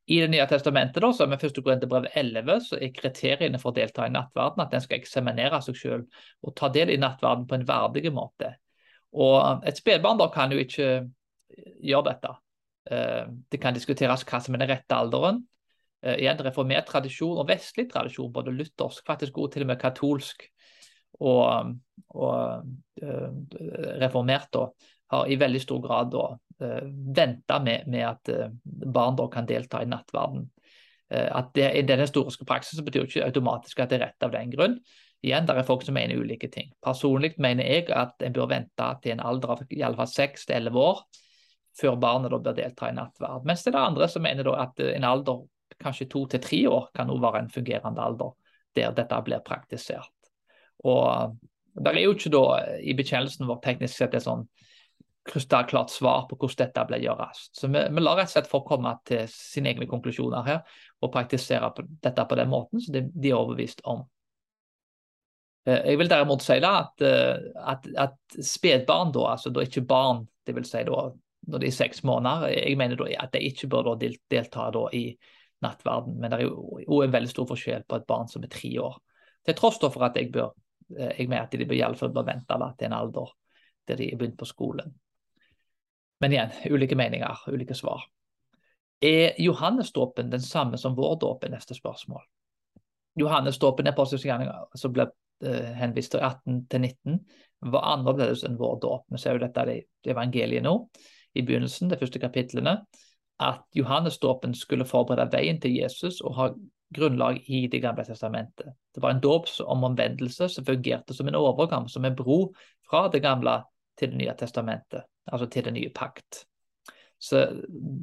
I 0.06 0.20
Det 0.20 0.28
nye 0.28 0.44
testamentet, 0.46 1.00
da, 1.00 1.08
som 1.16 1.32
er 1.32 1.40
første 1.40 1.62
brev 1.64 2.08
11, 2.12 2.58
så 2.60 2.76
er 2.76 2.92
kriteriene 2.92 3.60
for 3.60 3.72
å 3.72 3.76
delta 3.78 4.04
i 4.04 4.12
nattverden 4.12 4.60
at 4.60 4.74
en 4.76 4.84
skal 4.84 4.98
eksaminere 4.98 5.60
seg 5.64 5.78
selv 5.80 6.20
og 6.44 6.52
ta 6.58 6.68
del 6.68 6.92
i 6.92 7.00
nattverden 7.00 7.46
på 7.48 7.56
en 7.56 7.64
verdig 7.68 8.12
måte. 8.12 8.52
Og 9.16 9.64
Et 9.64 9.76
spedbarn 9.78 10.20
kan 10.34 10.52
jo 10.52 10.60
ikke 10.60 11.08
gjøre 11.80 12.08
dette. 12.10 12.34
Eh, 12.90 13.24
det 13.50 13.60
kan 13.62 13.74
diskuteres 13.74 14.26
hva 14.28 14.42
som 14.44 14.54
er 14.54 14.64
den 14.64 14.72
rette 14.74 14.98
alderen. 14.98 15.40
Eh, 16.04 16.18
igjen 16.20 16.42
reformert 16.44 16.90
tradisjon 16.90 17.38
og 17.40 17.48
vestlig 17.48 17.88
tradisjon, 17.88 18.32
både 18.32 18.52
luthersk, 18.52 19.06
faktisk 19.06 19.38
og 19.40 19.54
til 19.54 19.64
og 19.64 19.72
med 19.72 19.80
katolsk, 19.80 20.44
og, 21.24 21.70
og 22.12 22.66
reformert 24.02 24.50
da, 24.52 24.66
har 25.14 25.30
i 25.30 25.38
veldig 25.40 25.62
stor 25.62 25.80
grad 25.84 26.12
da 26.12 26.26
eh, 26.64 26.90
venta 27.16 27.60
med, 27.62 27.88
med, 27.90 28.04
at 28.08 28.32
uh, 28.34 28.50
barn 28.64 29.16
da 29.18 29.28
kan 29.32 29.48
delta 29.48 29.82
i 29.82 29.88
nattverden. 29.90 30.46
Uh, 31.12 31.30
at 31.40 31.50
det 31.56 31.70
I 31.78 31.86
denne 31.86 32.06
historiske 32.06 32.46
praksisen 32.48 32.86
betyr 32.86 33.08
ikke 33.08 33.26
automatisk 33.26 33.82
at 33.82 33.92
det 33.92 34.00
er 34.00 34.06
rett 34.08 34.26
av 34.26 34.34
den 34.34 34.52
grunn. 34.54 34.78
Igjen, 35.24 35.46
det 35.48 35.56
er 35.56 35.66
folk 35.66 35.84
som 35.86 35.96
mener 35.96 36.20
ulike 36.20 36.50
ting. 36.52 36.68
Personlig 36.84 37.32
mener 37.40 37.64
jeg 37.64 37.88
at 37.96 38.20
en 38.22 38.34
bør 38.36 38.50
vente 38.50 38.88
til 39.02 39.14
en 39.14 39.24
alder 39.24 39.54
av 39.54 39.62
i 39.72 39.80
alle 39.80 39.96
fall 39.96 40.10
seks 40.10 40.44
til 40.44 40.58
elleve 40.58 40.82
år 40.82 41.00
før 41.74 41.96
barnet 41.98 42.30
da 42.30 42.38
bør 42.38 42.56
delta 42.58 42.90
i 42.90 42.94
nattverd. 42.94 43.46
Mens 43.48 43.64
det 43.64 43.72
er 43.72 43.80
andre 43.80 44.08
som 44.10 44.22
mener 44.22 44.50
at 44.52 44.82
en 44.84 45.06
alder 45.08 45.40
kanskje 45.80 46.06
to 46.12 46.26
til 46.30 46.42
tre 46.44 46.60
år 46.68 46.90
kan 46.94 47.10
også 47.10 47.24
være 47.24 47.40
en 47.40 47.50
fungerende 47.50 48.04
alder 48.04 48.36
der 48.76 48.94
dette 48.94 49.22
blir 49.26 49.42
praktisert. 49.46 50.12
Og 50.84 51.34
det 51.74 51.90
er 51.94 52.04
jo 52.04 52.14
ikke 52.14 52.32
da 52.34 52.44
i 52.82 52.94
bekjennelsen 52.96 53.48
vår 53.48 53.60
teknisk 53.64 53.96
sett 53.98 54.14
et 54.14 54.26
sånn 54.26 54.44
krystallklart 55.24 55.90
svar 55.90 56.26
på 56.28 56.36
hvordan 56.36 56.66
dette 56.66 56.84
ble 56.88 56.98
gjøres. 57.02 57.46
Så 57.56 57.68
vi, 57.72 57.80
vi 57.90 58.02
lar 58.02 58.18
rett 58.18 58.30
og 58.30 58.34
slett 58.34 58.50
folk 58.50 58.66
komme 58.68 58.92
til 59.08 59.24
sine 59.32 59.72
egne 59.72 59.88
konklusjoner 59.90 60.44
her 60.46 60.80
og 61.00 61.12
praktisere 61.14 61.70
på, 61.76 61.86
dette 62.04 62.26
på 62.28 62.38
den 62.38 62.50
måten 62.52 62.82
som 62.82 62.96
de, 62.96 63.06
de, 63.12 63.30
er 63.30 63.38
overbevist 63.38 63.84
om. 63.90 64.04
Eh, 65.68 65.90
jeg 65.90 66.00
vil 66.00 66.10
derimot 66.12 66.44
si 66.44 66.58
da 66.62 66.72
at, 66.82 67.04
eh, 67.04 67.46
at, 67.74 67.88
at 68.06 68.38
spedbarn, 68.44 69.14
da, 69.16 69.30
altså 69.34 69.52
da 69.54 69.64
ikke 69.64 69.86
barn, 69.88 70.24
dvs. 70.48 70.74
Si 70.74 70.84
da 70.88 71.06
når 71.44 71.60
de 71.60 71.68
er 71.68 71.76
seks 71.76 72.04
måneder, 72.08 72.48
jeg 72.54 72.76
mener 72.80 72.96
da 73.00 73.08
at 73.20 73.34
de 73.34 73.40
ikke 73.44 73.68
bør 73.72 73.90
da 73.90 74.10
delta 74.32 74.70
da 74.72 74.86
i 74.96 75.06
nattverden. 75.64 76.16
Men 76.20 76.32
det 76.32 76.38
er 76.40 76.46
jo 76.48 77.00
en 77.04 77.12
veldig 77.12 77.32
stor 77.32 77.48
forskjell 77.50 77.84
på 77.88 77.98
et 78.00 78.06
barn 78.08 78.30
som 78.32 78.44
er 78.44 78.52
tre 78.52 78.70
år. 78.80 78.96
Til 79.44 79.56
tross 79.58 79.76
for 79.82 80.06
at 80.06 80.16
jeg 80.16 80.30
bør 80.32 80.54
Eh, 80.92 81.12
jeg 81.18 81.28
mener 81.28 81.46
at 81.46 81.52
de 81.52 81.66
bør 81.66 81.78
iallfall 81.78 82.12
bør 82.12 82.28
vente 82.28 82.60
da, 82.60 82.70
til 82.78 82.90
en 82.90 82.98
alder 82.98 83.32
der 83.88 84.00
de 84.00 84.10
er 84.12 84.20
begynt 84.20 84.38
på 84.40 84.48
skolen. 84.48 84.94
Men 86.20 86.32
igjen, 86.32 86.52
ulike 86.70 86.96
meninger, 86.96 87.42
ulike 87.50 87.74
svar. 87.74 88.04
Er 89.04 89.34
Johannesdåpen 89.42 90.30
den 90.30 90.40
samme 90.40 90.78
som 90.78 90.94
vår 90.96 91.18
dåp, 91.20 91.44
er 91.44 91.52
neste 91.52 91.74
spørsmål. 91.76 92.22
Johannesdåpen 93.20 93.86
er 93.86 93.96
påskegjerninger 93.96 94.78
som 94.78 94.94
ble 94.94 95.08
uh, 95.08 95.72
henvist 95.78 96.14
til 96.14 96.22
18-19, 96.24 97.18
var 97.74 97.90
annerledes 97.94 98.44
enn 98.46 98.58
vår 98.60 98.78
dåp. 98.82 99.04
Vi 99.12 99.20
ser 99.20 99.36
jo 99.36 99.42
dette 99.44 99.66
i 99.72 99.80
evangeliet 100.10 100.64
nå, 100.64 100.76
i 101.34 101.42
begynnelsen, 101.42 101.90
de 101.90 101.98
første 102.00 102.22
kapitlene, 102.22 102.78
at 103.42 103.64
Johannesdåpen 103.74 104.54
skulle 104.54 104.86
forberede 104.86 105.32
veien 105.34 105.58
til 105.60 105.74
Jesus 105.74 106.20
og 106.22 106.36
ha 106.38 106.48
grunnlag 106.94 107.40
i 107.50 107.66
Det 107.66 107.80
gamle 107.82 108.04
testamentet. 108.04 108.72
Det 108.94 109.02
var 109.02 109.10
en 109.10 109.20
dåp 109.20 109.48
om 109.60 109.84
omvendelse 109.84 110.48
som 110.48 110.64
fungerte 110.64 111.14
som 111.14 111.28
en 111.28 111.34
overgang, 111.34 111.88
som 111.88 112.04
en 112.04 112.16
bro 112.16 112.54
fra 112.88 113.08
det 113.08 113.22
gamle 113.22 113.62
til 113.98 114.10
Det 114.10 114.18
nye 114.18 114.34
testamentet, 114.38 115.04
altså 115.30 115.46
til 115.46 115.64
den 115.64 115.74
nye 115.74 115.92
pakt. 115.94 116.44
Så 117.18 117.46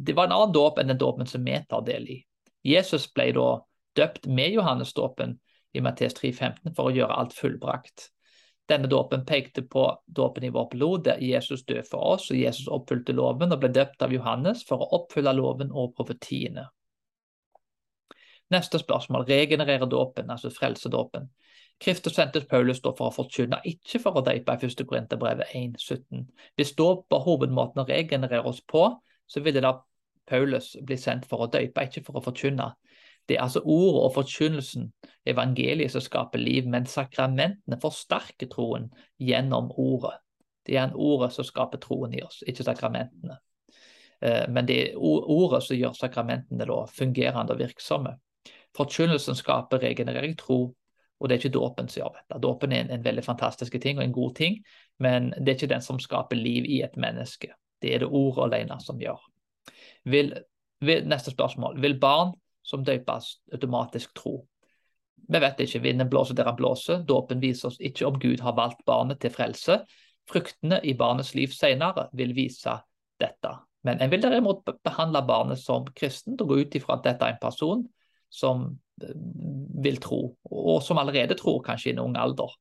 Det 0.05 0.15
var 0.15 0.25
en 0.25 0.37
annen 0.37 0.53
dåp 0.53 0.79
enn 0.79 0.87
den 0.87 0.97
dåpen 0.97 1.27
som 1.27 1.43
vi 1.45 1.59
tar 1.69 1.81
del 1.85 2.07
i. 2.09 2.17
Jesus 2.63 3.07
ble 3.11 3.31
da 3.33 3.61
døpt 3.95 4.27
med 4.27 4.53
Johannesdåpen 4.55 5.39
i 5.73 5.81
Mattes 5.81 6.15
3,15 6.17 6.75
for 6.75 6.89
å 6.89 6.95
gjøre 6.95 7.17
alt 7.17 7.33
fullbrakt. 7.33 8.09
Denne 8.69 8.87
dåpen 8.87 9.25
pekte 9.25 9.61
på 9.61 9.83
dåpen 10.05 10.43
i 10.43 10.49
vårt 10.49 10.69
blod, 10.69 11.03
der 11.03 11.19
Jesus 11.19 11.65
døde 11.65 11.83
for 11.83 12.13
oss, 12.13 12.29
og 12.31 12.37
Jesus 12.37 12.69
oppfylte 12.71 13.15
loven 13.17 13.51
og 13.51 13.59
ble 13.59 13.71
døpt 13.73 14.03
av 14.05 14.13
Johannes 14.13 14.63
for 14.67 14.79
å 14.79 14.89
oppfylle 15.01 15.33
loven 15.35 15.73
og 15.73 15.95
profetiene. 15.97 16.69
Neste 18.51 18.79
spørsmål 18.79 19.25
regenererer 19.27 19.89
dåpen, 19.91 20.29
altså 20.31 20.51
frelsedåpen. 20.51 21.29
Kristus 21.81 22.13
sendte 22.13 22.43
Paulus 22.45 22.81
da 22.81 22.91
for 22.93 23.09
å 23.09 23.15
forkynne, 23.15 23.57
ikke 23.65 23.99
for 24.03 24.19
å 24.19 24.25
døpe 24.25 24.53
i 24.53 24.67
1. 24.67 24.83
Korinterbrevet 24.85 25.55
1,17. 25.57 26.27
Hvis 26.59 26.75
da 26.77 26.91
var 27.09 27.23
hovedmåten 27.25 27.81
å 27.81 27.87
regenerere 27.89 28.45
oss 28.49 28.61
på, 28.61 28.83
så 29.25 29.41
ville 29.41 29.63
da 29.63 29.79
Paulus 30.29 30.75
bli 30.85 30.97
sendt 31.01 31.25
for 31.29 31.41
å 31.41 31.49
døpe, 31.51 31.87
ikke 31.87 32.03
for 32.05 32.19
å 32.19 32.25
forkynne. 32.25 32.69
Det 33.25 33.37
er 33.37 33.45
altså 33.45 33.61
ordet 33.65 34.01
og 34.03 34.13
forkynnelsen, 34.15 34.89
evangeliet, 35.25 35.93
som 35.93 36.03
skaper 36.03 36.41
liv, 36.41 36.67
men 36.69 36.85
sakramentene 36.89 37.79
forsterker 37.81 38.49
troen 38.51 38.89
gjennom 39.21 39.71
ordet. 39.79 40.17
Det 40.65 40.77
er 40.77 40.83
en 40.87 40.97
ordet 40.97 41.31
som 41.33 41.45
skaper 41.47 41.81
troen 41.81 42.13
i 42.13 42.21
oss, 42.25 42.41
ikke 42.47 42.65
sakramentene. 42.67 43.39
Eh, 44.21 44.45
men 44.49 44.67
det 44.69 44.77
er 44.81 44.99
ordet 45.01 45.63
som 45.65 45.77
gjør 45.77 45.97
sakramentene 45.97 46.67
da 46.69 46.83
fungerende 46.93 47.55
og 47.55 47.63
virksomme. 47.63 48.13
Forkynnelsen 48.77 49.35
skaper 49.35 49.81
regenerering, 49.83 50.37
tro, 50.39 50.75
og 51.21 51.29
det 51.29 51.35
er 51.35 51.43
ikke 51.43 51.53
dåpen 51.53 51.89
som 51.89 52.01
gjør 52.01 52.15
dette. 52.17 52.39
Dåpen 52.41 52.71
er 52.73 52.83
en, 52.83 52.93
en, 52.95 53.03
veldig 53.05 53.23
fantastisk 53.23 53.75
ting 53.81 53.99
og 53.99 54.05
en 54.05 54.15
god 54.15 54.35
ting, 54.39 54.55
men 54.99 55.29
det 55.37 55.51
er 55.51 55.59
ikke 55.59 55.73
den 55.75 55.85
som 55.85 55.99
skaper 56.01 56.39
liv 56.39 56.65
i 56.65 56.81
et 56.81 56.97
menneske. 56.97 57.51
Det 57.81 57.93
er 57.93 58.01
det 58.01 58.09
ordet 58.09 58.47
alene 58.47 58.79
som 58.81 58.99
gjør. 59.01 59.21
Vil, 60.09 60.33
vil, 60.81 61.05
neste 61.09 61.33
spørsmål. 61.33 61.77
Vil 61.81 61.99
barn 62.01 62.33
som 62.65 62.85
døpes 62.85 63.35
automatisk 63.53 64.15
tro? 64.17 64.39
Vi 65.31 65.39
vet 65.39 65.61
ikke. 65.61 65.83
Vinden 65.85 66.09
blåser 66.09 66.37
der 66.37 66.49
han 66.49 66.57
blåser. 66.57 67.05
Dåpen 67.05 67.41
viser 67.41 67.69
oss 67.69 67.79
ikke 67.79 68.09
om 68.09 68.19
Gud 68.19 68.41
har 68.41 68.57
valgt 68.57 68.81
barnet 68.85 69.21
til 69.21 69.33
frelse. 69.33 69.83
Fruktene 70.29 70.81
i 70.83 70.95
barnets 70.97 71.35
liv 71.37 71.53
senere 71.53 72.09
vil 72.17 72.33
vise 72.37 72.73
dette. 73.21 73.53
Men 73.85 74.01
en 74.01 74.11
vil 74.11 74.21
derimot 74.21 74.65
behandle 74.83 75.21
barnet 75.25 75.61
som 75.61 75.85
kristent 75.97 76.41
og 76.41 76.51
gå 76.51 76.63
ut 76.65 76.77
ifra 76.77 76.97
at 76.97 77.05
dette 77.05 77.25
er 77.25 77.35
en 77.35 77.41
person 77.41 77.85
som 78.31 78.71
vil 79.83 79.97
tro, 80.01 80.35
og 80.51 80.83
som 80.83 80.99
allerede 81.01 81.37
tror, 81.39 81.61
kanskje 81.65 81.91
i 81.91 81.93
en 81.95 82.03
ung 82.03 82.17
alder. 82.19 82.53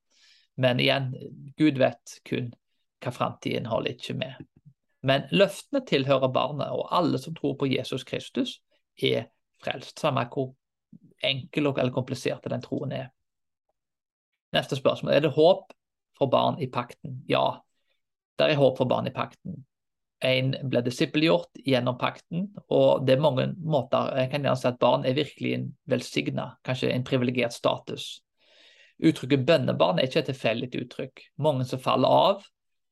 Men 0.60 0.80
igjen, 0.80 1.12
Gud 1.58 1.78
vet 1.80 2.16
kun 2.28 2.50
hva 3.00 3.12
framtiden 3.14 3.68
holder 3.70 3.96
ikke 3.96 4.16
med. 4.18 4.40
Men 5.06 5.24
løftene 5.32 5.80
tilhører 5.88 6.32
barnet, 6.32 6.68
og 6.68 6.90
alle 6.92 7.20
som 7.20 7.34
tror 7.36 7.56
på 7.60 7.68
Jesus 7.70 8.04
Kristus, 8.04 8.58
er 9.00 9.30
frelst. 9.64 10.00
Samme 10.00 10.26
hvor 10.32 10.52
enkel 11.24 11.70
eller 11.70 11.92
komplisert 11.94 12.44
den 12.50 12.62
troen 12.64 12.92
er. 12.92 13.08
Neste 14.52 14.76
spørsmål. 14.76 15.14
Er 15.14 15.24
det 15.24 15.32
håp 15.36 15.72
for 16.18 16.28
barn 16.32 16.58
i 16.60 16.68
pakten? 16.68 17.22
Ja, 17.28 17.62
det 18.38 18.50
er 18.50 18.60
håp 18.60 18.80
for 18.80 18.88
barn 18.90 19.08
i 19.08 19.14
pakten. 19.14 19.64
En 20.20 20.50
ble 20.68 20.82
disippelgjort 20.84 21.62
gjennom 21.64 21.96
pakten, 22.00 22.50
og 22.68 23.06
det 23.08 23.14
er 23.14 23.22
mange 23.24 23.46
måter 23.56 24.10
Jeg 24.18 24.28
kan 24.32 24.44
gjerne 24.44 24.60
si 24.60 24.68
at 24.68 24.80
barn 24.82 25.06
er 25.08 25.16
virkelig 25.16 25.54
en 25.56 25.68
velsigna, 25.88 26.50
kanskje 26.66 26.90
en 26.92 27.06
privilegert 27.08 27.56
status. 27.56 28.18
Uttrykket 29.00 29.46
bønnebarn 29.48 29.98
er 29.98 30.10
ikke 30.10 30.20
et 30.20 30.28
tilfeldig 30.28 30.68
uttrykk. 30.82 31.22
Mange 31.40 31.64
som 31.64 31.80
faller 31.80 32.12
av, 32.12 32.44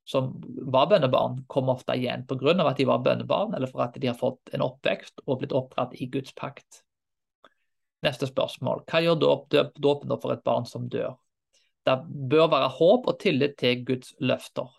som 0.08 0.30
var 0.73 0.88
bønnebarn, 0.88 1.42
kommer 1.52 1.76
ofte 1.76 1.99
igjen 2.00 2.25
pga. 2.25 2.54
at 2.64 2.80
de 2.80 2.87
var 2.88 3.04
bønnebarn, 3.04 3.52
eller 3.54 3.68
for 3.68 3.85
at 3.85 4.00
de 4.00 4.08
har 4.08 4.16
fått 4.16 4.54
en 4.56 4.64
oppvekst 4.64 5.20
og 5.26 5.42
blitt 5.42 5.52
oppdratt 5.52 5.92
i 6.00 6.08
Guds 6.08 6.32
pakt. 6.32 6.80
Neste 8.02 8.30
spørsmål. 8.30 8.87
Hva 8.88 9.02
gjør 9.04 9.20
dåpen 9.76 10.16
for 10.16 10.32
et 10.32 10.44
barn 10.44 10.64
som 10.64 10.88
dør? 10.88 11.18
Det 11.85 11.99
bør 12.08 12.49
være 12.52 12.73
håp 12.78 13.08
og 13.11 13.20
tillit 13.20 13.58
til 13.61 13.85
Guds 13.85 14.14
løfter. 14.20 14.73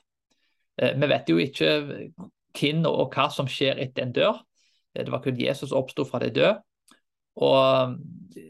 Eh, 0.81 0.95
vi 0.97 1.09
vet 1.11 1.29
jo 1.29 1.37
ikke 1.37 1.69
hvem 2.57 2.85
og 2.89 3.13
hva 3.13 3.27
som 3.33 3.49
skjer 3.49 3.81
etter 3.81 4.05
en 4.05 4.15
dør. 4.15 4.41
Eh, 4.95 5.03
det 5.03 5.13
var 5.13 5.23
kun 5.23 5.39
Jesus 5.39 5.69
som 5.71 5.81
oppsto 5.81 6.05
fra 6.07 6.21
de 6.23 6.31
døde. 6.33 6.55
Og, 7.39 7.95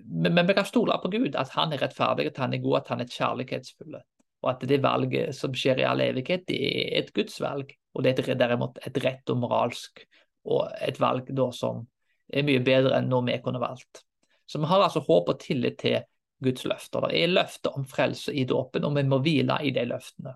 men, 0.05 0.39
vi 0.47 0.55
kan 0.57 0.65
stole 0.65 0.95
på 1.01 1.11
Gud, 1.13 1.35
at 1.37 1.51
han 1.53 1.73
er 1.73 1.83
rettferdig, 1.83 2.31
at 2.31 2.39
han 2.41 2.55
er 2.55 2.63
god, 2.63 2.79
at 2.79 2.93
han 2.95 3.03
er 3.03 3.11
kjærlighetsfull. 3.11 3.99
Og 4.39 4.49
at 4.53 4.63
det 4.71 4.79
valget 4.81 5.35
som 5.35 5.53
skjer 5.53 5.81
i 5.81 5.85
all 5.85 6.01
evighet, 6.01 6.47
det 6.47 6.57
er 6.57 7.01
et 7.01 7.13
Guds 7.13 7.37
valg. 7.43 7.73
Og 7.93 8.05
det 8.05 8.15
er 8.23 8.39
derimot 8.39 8.79
et 8.87 8.97
rett 9.03 9.29
og 9.29 9.41
moralsk, 9.43 10.05
og 10.49 10.69
et 10.81 10.99
valg 11.01 11.29
da 11.35 11.49
som 11.53 11.83
er 12.29 12.45
mye 12.47 12.61
bedre 12.63 12.95
enn 12.97 13.09
noe 13.11 13.25
vi 13.27 13.37
kunne 13.43 13.61
valgt. 13.61 14.05
Så 14.49 14.61
vi 14.61 14.69
har 14.69 14.81
altså 14.81 15.03
håp 15.05 15.29
og 15.29 15.41
tillit 15.41 15.77
til 15.81 15.99
Guds 16.41 16.63
løfter. 16.65 17.09
Det 17.11 17.23
er 17.23 17.33
løfter 17.33 17.75
om 17.77 17.85
frelse 17.85 18.33
i 18.33 18.45
dåpen, 18.49 18.87
og 18.87 18.95
vi 18.95 19.03
må 19.05 19.19
hvile 19.21 19.59
i 19.65 19.73
de 19.75 19.83
løftene. 19.89 20.33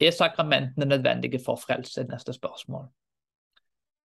Er 0.00 0.10
sakramentene 0.16 0.86
nødvendige 0.88 1.40
for 1.44 1.60
frelse? 1.60 2.04
Neste 2.08 2.32
spørsmål. 2.32 2.88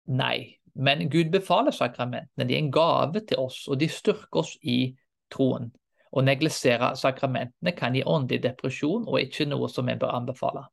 Nei, 0.05 0.57
men 0.75 1.09
Gud 1.09 1.31
befaler 1.31 1.71
sakramentene. 1.71 2.47
De 2.47 2.53
er 2.53 2.57
en 2.57 2.71
gave 2.71 3.21
til 3.27 3.37
oss, 3.37 3.67
og 3.67 3.79
de 3.79 3.89
styrker 3.89 4.41
oss 4.41 4.55
i 4.61 4.95
troen. 5.31 5.71
Å 6.15 6.23
neglisere 6.23 6.93
sakramentene 6.95 7.73
kan 7.75 7.95
gi 7.95 8.03
åndelig 8.05 8.43
depresjon, 8.43 9.07
og 9.07 9.19
ikke 9.19 9.47
noe 9.49 9.69
som 9.69 9.87
vi 9.89 9.97
bør 9.99 10.15
anbefale. 10.15 10.65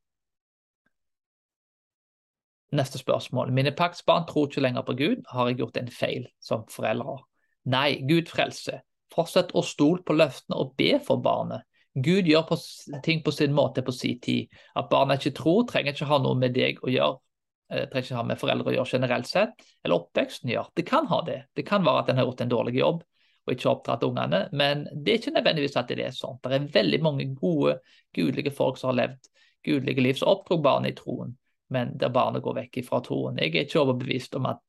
Neste 2.73 2.99
spørsmål. 2.99 3.53
Mine 3.53 3.75
paktsbarn 3.77 4.25
tror 4.29 4.49
ikke 4.49 4.63
lenger 4.65 4.85
på 4.87 4.97
Gud. 4.97 5.27
Har 5.29 5.51
jeg 5.51 5.59
gjort 5.61 5.77
en 5.77 5.91
feil 5.93 6.29
som 6.41 6.65
foreldre? 6.73 7.19
Nei, 7.69 8.01
Gud 8.09 8.31
frelse. 8.33 8.81
Fortsett 9.13 9.53
å 9.53 9.65
stole 9.67 10.01
på 10.07 10.17
løftene 10.17 10.57
og 10.57 10.73
be 10.81 10.97
for 11.05 11.21
barnet. 11.21 11.67
Gud 11.95 12.29
gjør 12.29 12.47
på, 12.49 12.57
ting 13.05 13.21
på 13.25 13.33
sin 13.35 13.53
måte 13.53 13.83
på 13.85 13.93
sin 13.93 14.21
tid. 14.21 14.53
At 14.79 14.89
barna 14.91 15.19
ikke 15.19 15.35
tror, 15.37 15.67
trenger 15.69 15.93
ikke 15.93 16.09
ha 16.09 16.19
noe 16.23 16.39
med 16.41 16.55
deg 16.57 16.81
å 16.81 16.93
gjøre. 16.93 17.19
Det 17.73 17.81
eh, 17.83 17.89
trenger 17.91 18.07
ikke 18.07 18.21
ha 18.21 18.27
med 18.29 18.41
foreldre 18.41 18.73
å 18.73 18.77
gjøre 18.77 18.97
generelt 18.97 19.29
sett, 19.29 19.67
eller 19.85 20.01
oppveksten 20.01 20.53
gjør. 20.53 20.71
Det 20.77 20.87
kan 20.89 21.09
ha 21.13 21.21
det. 21.27 21.39
Det 21.57 21.67
kan 21.69 21.85
være 21.85 22.05
at 22.05 22.13
en 22.13 22.21
har 22.21 22.29
gjort 22.29 22.45
en 22.45 22.53
dårlig 22.53 22.79
jobb 22.81 23.03
og 23.43 23.57
ikke 23.57 23.71
oppdratt 23.73 24.05
ungene, 24.07 24.45
men 24.55 24.85
det 24.95 25.11
er 25.11 25.19
ikke 25.19 25.33
nødvendigvis 25.35 25.79
at 25.81 25.89
det 25.91 26.05
er 26.05 26.13
sånn. 26.15 26.37
Det 26.45 26.53
er 26.55 26.67
veldig 26.77 27.01
mange 27.03 27.25
gode, 27.35 27.81
gudelige 28.15 28.53
folk 28.55 28.79
som 28.79 28.93
har 28.93 29.01
levd 29.01 29.31
gudelige 29.67 30.05
liv, 30.05 30.15
som 30.19 30.31
oppdro 30.31 30.61
barnet 30.63 30.93
i 30.93 30.99
troen, 31.01 31.33
men 31.75 31.91
der 31.99 32.13
barnet 32.15 32.45
går 32.45 32.61
vekk 32.61 32.79
fra 32.87 33.01
troen. 33.03 33.41
Jeg 33.43 33.51
er 33.51 33.67
ikke 33.67 33.83
overbevist 33.83 34.39
om 34.39 34.47
at 34.53 34.63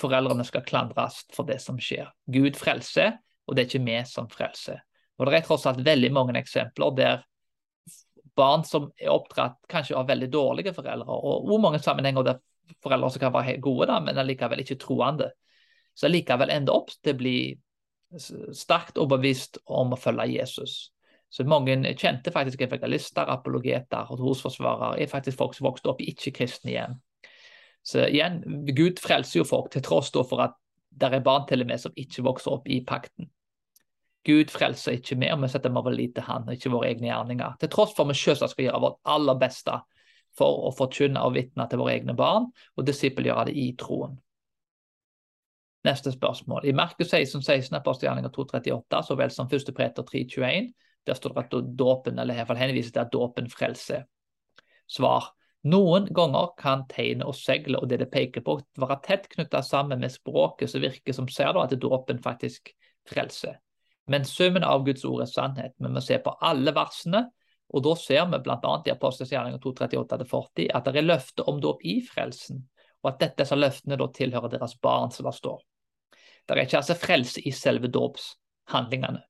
foreldrene 0.00 0.46
skal 0.46 0.64
klandres 0.66 1.24
for 1.34 1.48
det 1.48 1.58
som 1.62 1.78
skjer. 1.80 2.10
Gud 2.30 2.58
frelser, 2.60 3.16
og 3.48 3.56
det 3.56 3.64
er 3.64 3.70
ikke 3.70 3.86
vi 3.88 3.98
som 4.08 4.30
frelser. 4.30 4.84
Og 5.18 5.26
Det 5.26 5.38
er 5.38 5.46
tross 5.46 5.66
alt 5.70 5.84
veldig 5.86 6.10
mange 6.12 6.34
eksempler 6.40 6.96
der 6.96 7.22
barn 8.34 8.64
som 8.66 8.88
er 8.98 9.12
oppdratt 9.14 9.60
kanskje 9.70 9.96
av 9.96 10.08
veldig 10.08 10.28
dårlige 10.32 10.74
foreldre, 10.74 11.06
og 11.06 11.46
hvor 11.46 11.60
mange 11.62 11.78
sammenhenger 11.78 12.26
der 12.26 12.40
foreldre 12.82 13.10
som 13.14 13.22
kan 13.22 13.34
være 13.34 13.60
gode, 13.62 13.86
da, 13.86 14.00
men 14.02 14.18
allikevel 14.18 14.64
ikke 14.64 14.80
troende, 14.82 15.30
så 15.94 16.10
likevel 16.10 16.50
ender 16.50 16.74
opp 16.74 16.90
til 16.96 17.14
å 17.14 17.20
bli 17.20 17.36
sterkt 18.54 18.98
overbevist 18.98 19.60
om 19.70 19.94
å 19.94 19.98
følge 19.98 20.32
Jesus. 20.32 20.90
Så 21.30 21.46
mange 21.50 21.76
kjente 21.98 22.30
faktisk 22.34 22.62
evangelister, 22.62 23.30
apologeter 23.30 24.10
og 24.10 24.20
trosforsvarere 24.20 25.02
er 25.02 25.10
faktisk 25.10 25.38
folk 25.38 25.56
som 25.56 25.66
vokste 25.66 25.90
opp 25.90 26.02
i 26.02 26.12
ikke-kristne 26.12 26.74
hjem. 26.74 26.98
Så 27.84 28.06
igjen, 28.06 28.38
Gud 28.70 29.02
frelser 29.02 29.40
jo 29.40 29.48
folk 29.48 29.72
til 29.74 29.82
tross 29.84 30.12
for 30.14 30.44
at 30.44 30.54
det 30.94 31.10
er 31.10 31.26
barn 31.26 31.46
til 31.48 31.64
og 31.64 31.68
med 31.68 31.82
som 31.82 31.96
ikke 31.98 32.22
vokser 32.24 32.54
opp 32.54 32.68
i 32.70 32.80
pakten. 32.86 33.26
Gud 34.24 34.52
frelser 34.52 34.96
ikke 34.96 35.18
mer, 35.20 35.36
vi 35.36 35.50
setter 35.52 35.72
vår 35.74 35.90
lit 35.92 36.14
til 36.16 36.24
Han, 36.24 36.48
ikke 36.48 36.72
våre 36.72 36.88
egne 36.88 37.10
gjerninger. 37.10 37.58
Til 37.60 37.70
tross 37.72 37.92
for 37.92 38.06
at 38.06 38.14
vi 38.14 38.20
selvsagt 38.22 38.54
skal 38.54 38.70
gjøre 38.70 38.80
vårt 38.86 39.00
aller 39.14 39.36
beste 39.40 39.76
for 40.38 40.64
å 40.68 40.70
forkynne 40.74 41.20
og 41.22 41.34
vitne 41.36 41.66
til 41.70 41.82
våre 41.82 41.98
egne 41.98 42.14
barn, 42.16 42.48
og 42.74 42.86
disippelgjøre 42.88 43.50
det 43.50 43.56
i 43.60 43.66
troen. 43.78 44.16
Neste 45.84 46.14
spørsmål. 46.14 46.64
I 46.64 46.72
Markus 46.72 47.10
16, 47.12 47.42
16 47.42 47.76
apostelgjerninger 47.76 48.32
238, 48.32 49.02
så 49.04 49.16
vel 49.20 49.32
som 49.34 49.50
1. 49.52 49.72
Preter 49.76 50.06
321, 50.08 50.72
der 51.04 51.18
står 51.18 51.34
det 51.34 51.44
at 51.44 51.76
dåpen, 51.78 52.18
eller 52.18 52.32
i 52.32 52.40
hvert 52.40 52.48
fall 52.48 52.62
henviser 52.62 52.94
til 52.94 53.04
at 53.04 53.12
dåpen 53.12 53.50
frelser. 53.52 54.06
Svar. 54.88 55.34
Noen 55.68 56.10
ganger 56.12 56.50
kan 56.60 56.82
tegnet 56.88 57.28
og 57.28 57.36
seglet 57.36 57.80
og 57.80 57.88
det 57.88 58.02
det 58.02 58.10
peker 58.12 58.44
på, 58.44 58.58
være 58.80 58.98
tett 59.04 59.28
knyttet 59.32 59.64
sammen 59.64 60.00
med 60.00 60.12
språket 60.12 60.72
som 60.72 60.82
virker 60.84 61.16
som 61.16 61.28
ser 61.28 61.54
da 61.56 61.64
at 61.64 61.76
dåpen 61.80 62.20
faktisk 62.24 62.72
frelser. 63.08 63.60
Men 64.10 64.24
summen 64.28 64.64
av 64.64 64.84
Guds 64.84 65.04
ord 65.08 65.22
er 65.24 65.30
sannhet. 65.30 65.74
Vi 65.78 65.88
må 65.88 66.02
se 66.04 66.18
på 66.20 66.34
alle 66.44 66.74
versene, 66.76 67.24
og 67.74 67.84
da 67.86 67.94
ser 67.98 68.26
vi 68.30 68.40
bl.a. 68.44 68.72
i 68.84 68.92
Apostelsgjerningen 68.92 69.60
238-40 69.64 70.68
at 70.76 70.88
det 70.88 71.00
er 71.00 71.06
løfte 71.06 71.46
om 71.48 71.60
dåp 71.62 71.84
i 71.88 71.98
frelsen, 72.04 72.60
og 73.02 73.12
at 73.14 73.22
dette, 73.22 73.42
disse 73.42 73.56
løftene 73.56 73.98
da 74.00 74.10
tilhører 74.12 74.52
deres 74.52 74.76
barn, 74.84 75.12
som 75.14 75.28
det 75.28 75.34
står. 75.38 75.62
Det 76.44 76.54
er 76.54 76.66
ikke 76.66 76.82
altså 76.82 76.98
frelse 77.00 77.40
i 77.48 77.52
selve 77.56 77.88
dåpshandlingene. 77.92 79.22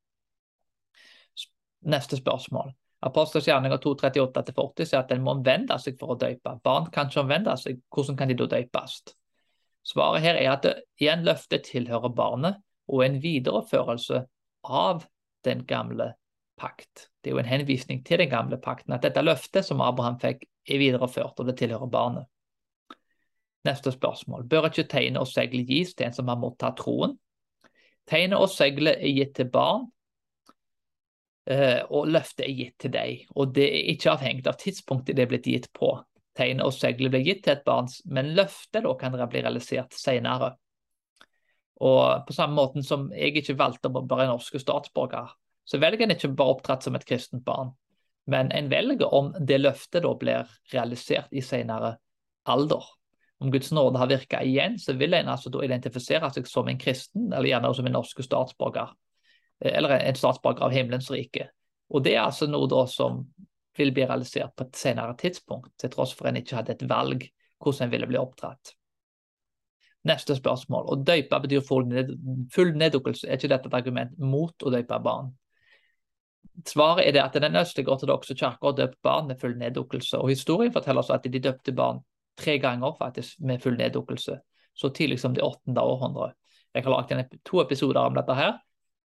Neste 1.95 2.19
spørsmål. 2.19 2.73
Apostels 3.05 3.47
gjerninger 3.47 3.79
2.38-40 3.85 4.89
sier 4.89 5.03
at 5.03 5.11
en 5.13 5.23
må 5.23 5.35
omvende 5.37 5.77
seg 5.79 5.99
for 6.01 6.15
å 6.15 6.19
døpe. 6.19 6.57
Barn 6.65 6.89
kan 6.93 7.11
ikke 7.11 7.21
omvende 7.23 7.55
seg. 7.61 7.83
Hvordan 7.93 8.17
kan 8.19 8.31
de 8.33 8.37
da 8.41 8.49
døpes? 8.57 9.03
Svaret 9.85 10.25
her 10.25 10.39
er 10.41 10.55
at 10.55 10.65
det, 10.65 10.79
igjen 10.97 11.27
løftet 11.27 11.67
tilhører 11.69 12.15
barnet, 12.17 12.63
og 12.89 13.05
en 13.05 13.19
videreførelse 13.21 14.23
av 14.65 15.05
den 15.45 15.65
gamle 15.69 16.15
pakt. 16.57 17.09
Det 17.21 17.31
er 17.31 17.37
jo 17.37 17.43
en 17.43 17.51
henvisning 17.51 18.05
til 18.07 18.19
den 18.19 18.31
gamle 18.31 18.59
pakten, 18.63 18.95
at 18.95 19.03
dette 19.05 19.23
løftet 19.25 19.67
som 19.67 19.83
Abraham 19.85 20.19
fikk, 20.23 20.47
er 20.65 20.81
videreført, 20.81 21.39
og 21.39 21.49
det 21.49 21.59
tilhører 21.61 21.91
barnet. 21.93 22.29
Neste 23.65 23.93
spørsmål. 23.93 24.47
Bør 24.49 24.69
ikke 24.69 24.87
tegnet 24.89 25.21
og 25.21 25.29
seglet 25.29 25.69
gis 25.69 25.95
til 25.95 26.09
en 26.09 26.17
som 26.17 26.29
har 26.29 26.41
mottatt 26.41 26.79
troen? 26.81 27.19
Tegnet 28.09 28.41
og 28.41 28.51
seglet 28.53 29.01
er 29.01 29.13
gitt 29.17 29.35
til 29.37 29.49
barn, 29.53 29.87
eh, 31.49 31.81
og 31.89 32.11
løftet 32.13 32.45
er 32.47 32.57
gitt 32.57 32.79
til 32.85 32.93
deg. 32.93 33.29
Og 33.37 33.55
det 33.57 33.69
er 33.69 33.93
ikke 33.93 34.13
avhengig 34.13 34.49
av 34.49 34.59
tidspunktet 34.61 35.17
det 35.17 35.25
er 35.25 35.33
blitt 35.33 35.49
gitt 35.49 35.71
på. 35.77 35.95
Tegnet 36.37 36.67
og 36.67 36.75
seglet 36.75 37.13
blir 37.15 37.25
gitt 37.25 37.45
til 37.47 37.55
et 37.55 37.65
barn, 37.65 37.89
men 38.05 38.35
løftet 38.37 38.85
da 38.85 38.95
kan 39.01 39.17
bli 39.17 39.45
realisert 39.45 39.97
senere. 39.97 40.55
Og 41.83 42.27
på 42.27 42.35
samme 42.37 42.55
måten 42.55 42.85
som 42.87 43.09
jeg 43.15 43.41
ikke 43.41 43.57
valgte 43.59 43.91
å 43.91 44.05
være 44.07 44.29
norske 44.31 44.61
statsborger, 44.63 45.33
så 45.65 45.81
velger 45.81 46.07
en 46.07 46.15
ikke 46.15 46.35
bare 46.37 46.55
opptatt 46.55 46.85
som 46.85 46.95
et 46.95 47.07
kristent 47.09 47.45
barn, 47.47 47.73
men 48.31 48.53
en 48.53 48.69
velger 48.71 49.15
om 49.15 49.33
det 49.41 49.59
løftet 49.61 50.05
da 50.05 50.13
blir 50.21 50.53
realisert 50.73 51.33
i 51.33 51.43
senere 51.45 51.97
alder. 52.49 52.85
Om 53.43 53.51
Guds 53.53 53.73
nåde 53.73 53.99
har 53.99 54.09
virka 54.09 54.43
igjen, 54.45 54.79
så 54.79 54.95
vil 54.97 55.17
en 55.17 55.29
altså 55.33 55.51
da 55.53 55.65
identifisere 55.65 56.31
seg 56.33 56.47
som 56.49 56.69
en 56.71 56.81
kristen, 56.81 57.33
eller 57.33 57.51
gjerne 57.51 57.73
som 57.77 57.89
en 57.89 57.97
norske 57.99 58.25
statsborger, 58.25 58.95
eller 59.61 59.99
en 59.99 60.21
statsborger 60.21 60.65
av 60.65 60.73
himmelens 60.73 61.11
rike. 61.13 61.51
Og 61.91 62.05
det 62.05 62.15
er 62.15 62.25
altså 62.25 62.49
noe 62.49 62.71
da 62.71 62.87
som 62.89 63.25
vil 63.77 63.91
bli 63.93 64.07
realisert 64.07 64.55
på 64.57 64.69
et 64.69 64.79
senere 64.79 65.17
tidspunkt, 65.19 65.75
til 65.81 65.93
tross 65.93 66.15
for 66.17 66.31
en 66.31 66.39
ikke 66.41 66.61
hadde 66.61 66.77
et 66.77 66.87
valg 66.89 67.27
hvordan 67.61 67.89
en 67.89 67.93
ville 67.93 68.09
bli 68.09 68.21
oppdratt. 68.21 68.75
Neste 70.05 70.37
spørsmål. 70.37 70.91
Å 70.93 70.99
døype 71.01 71.39
betyr 71.41 71.63
full, 71.65 71.87
ned, 71.89 72.13
full 72.53 72.75
neddukkelse. 72.77 73.29
Er 73.29 73.39
ikke 73.39 73.53
dette 73.55 73.71
et 73.71 73.77
argument 73.79 74.19
mot 74.21 74.67
å 74.67 74.73
døype 74.73 74.99
barn? 75.05 75.31
Svaret 76.69 77.09
er 77.09 77.17
det 77.17 77.23
at 77.23 77.37
den 77.41 77.57
østlige 77.59 77.91
ortodokse 77.91 78.37
kirka 78.37 78.69
har 78.69 78.77
døpt 78.79 79.01
barn 79.03 79.31
med 79.31 79.41
full 79.41 79.57
neddukkelse. 79.59 80.21
Og 80.21 80.31
historien 80.35 80.73
forteller 80.75 81.03
oss 81.03 81.13
at 81.15 81.25
de 81.25 81.41
døpte 81.43 81.73
barn 81.75 82.03
tre 82.39 82.59
ganger 82.63 82.95
faktisk 82.99 83.41
med 83.41 83.63
full 83.63 83.79
neddukkelse. 83.81 84.39
Så 84.75 84.91
tidlig 84.95 85.21
som 85.23 85.35
det 85.35 85.43
åttende 85.43 85.83
århundret. 85.83 86.37
Jeg 86.75 86.85
har 86.85 86.91
laget 86.91 87.37
to 87.47 87.61
episoder 87.63 88.01
om 88.03 88.17
dette 88.17 88.35
her 88.35 88.53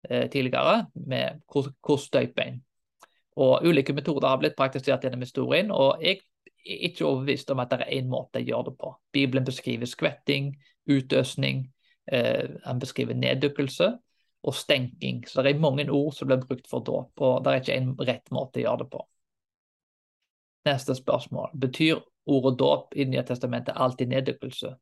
eh, 0.09 0.29
tidligere, 0.29 0.87
med 0.93 1.41
hvordan 1.51 2.07
døype 2.13 2.43
en. 2.43 2.61
Og 3.39 3.65
ulike 3.65 3.93
metoder 3.93 4.27
har 4.27 4.39
blitt 4.41 4.57
praktisert 4.57 5.03
gjennom 5.05 5.21
historien. 5.23 5.71
og 5.71 6.03
jeg 6.03 6.19
ikke 6.65 7.05
overbevist 7.05 7.51
om 7.51 7.59
at 7.59 7.71
det 7.71 7.81
er 7.81 7.99
én 7.99 8.09
måte 8.11 8.41
å 8.41 8.45
gjøre 8.45 8.69
det 8.69 8.75
på. 8.79 8.91
Bibelen 9.13 9.45
beskriver 9.47 9.89
skvetting, 9.89 10.53
utøsning, 10.89 11.63
eh, 12.11 12.49
han 12.65 12.79
beskriver 12.79 13.13
neddykkelse 13.13 13.89
og 14.43 14.55
stenking. 14.55 15.23
Så 15.27 15.43
det 15.43 15.55
er 15.55 15.59
mange 15.59 15.89
ord 15.91 16.13
som 16.13 16.27
blir 16.27 16.43
brukt 16.43 16.67
for 16.69 16.83
dåp, 16.85 17.11
og 17.21 17.43
det 17.43 17.51
er 17.51 17.63
ikke 17.63 17.77
en 17.77 17.95
rett 17.99 18.31
måte 18.31 18.59
å 18.59 18.63
gjøre 18.63 18.83
det 18.83 18.89
på. 18.91 19.03
Neste 20.69 20.95
spørsmål. 20.95 21.51
Betyr 21.59 21.99
ordet 22.29 22.59
dåp 22.59 22.95
i 22.95 23.05
Nye 23.05 23.23
testamentet 23.23 23.75
alltid 23.75 24.11
neddykkelse? 24.11 24.75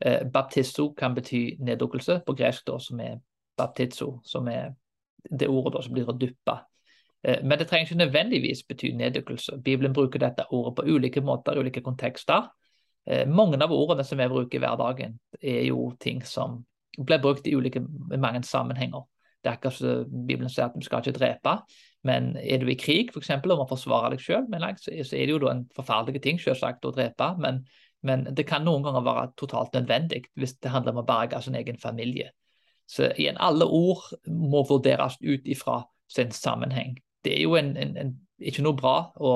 Eh, 0.00 0.26
baptizo 0.32 0.94
kan 0.96 1.14
bety 1.14 1.56
neddykkelse, 1.60 2.22
på 2.26 2.34
gresk 2.34 2.66
da, 2.66 2.78
som 2.80 3.00
er 3.00 3.18
baptizo, 3.56 4.20
som 4.24 4.48
er 4.48 4.72
det 5.30 5.48
ordet 5.48 5.74
da, 5.74 5.82
som 5.84 5.92
blir 5.92 6.08
å 6.08 6.16
duppe. 6.16 6.56
Eh, 7.22 7.44
men 7.44 7.58
det 7.58 7.68
trenger 7.68 7.86
ikke 7.86 8.04
nødvendigvis 8.04 8.62
bety 8.68 8.92
neddykkelse. 8.96 9.60
Bibelen 9.64 9.92
bruker 9.92 10.18
dette 10.18 10.46
ordet 10.50 10.74
på 10.76 10.82
ulike 10.86 11.20
måter, 11.20 11.52
i 11.52 11.58
ulike 11.58 11.80
kontekster. 11.80 12.48
Eh, 13.06 13.28
mange 13.28 13.62
av 13.62 13.72
ordene 13.72 14.04
som 14.04 14.18
vi 14.18 14.28
bruker 14.28 14.58
i 14.58 14.64
hverdagen, 14.64 15.18
er 15.42 15.64
jo 15.68 15.92
ting 16.00 16.24
som 16.24 16.64
blir 16.98 17.20
brukt 17.20 17.46
i 17.46 17.54
ulike, 17.56 17.80
mange 18.18 18.42
sammenhenger. 18.42 19.04
Det 19.42 19.48
er 19.48 19.56
akkurat 19.56 19.74
som 19.74 20.26
Bibelen 20.26 20.50
sier 20.52 20.66
at 20.66 20.76
vi 20.76 20.84
skal 20.84 21.00
ikke 21.00 21.16
drepe, 21.16 21.54
men 22.04 22.34
er 22.36 22.60
du 22.60 22.68
i 22.68 22.76
krig 22.76 23.12
f.eks. 23.12 23.30
om 23.30 23.62
å 23.64 23.68
forsvare 23.68 24.10
deg 24.12 24.20
selv, 24.20 24.52
så 24.82 25.16
er 25.16 25.26
det 25.26 25.32
jo 25.32 25.48
en 25.48 25.64
forferdelig 25.76 26.20
ting 26.22 26.40
selvsagt 26.40 26.84
å 26.84 26.92
drepe. 26.92 27.30
Men, 27.40 27.62
men, 28.02 28.26
det 28.36 28.46
kan 28.48 28.64
noen 28.64 28.84
ganger 28.84 29.04
være 29.04 29.30
totalt 29.40 29.72
nødvendig 29.76 30.26
hvis 30.36 30.58
det 30.60 30.72
handler 30.72 30.92
om 30.92 31.02
å 31.04 31.08
berge 31.08 31.40
sin 31.40 31.56
egen 31.56 31.80
familie. 31.80 32.32
Så 32.88 33.12
igjen, 33.16 33.40
alle 33.40 33.64
ord 33.64 34.10
må 34.28 34.64
vurderes 34.68 35.16
ut 35.20 35.48
ifra 35.48 35.84
sin 36.10 36.32
sammenheng 36.36 36.98
det 37.24 37.36
er 37.36 37.42
jo 37.44 37.56
en, 37.58 37.74
en, 37.76 37.96
en, 38.00 38.12
ikke 38.40 38.64
noe 38.64 38.76
bra 38.78 38.94
å, 39.16 39.32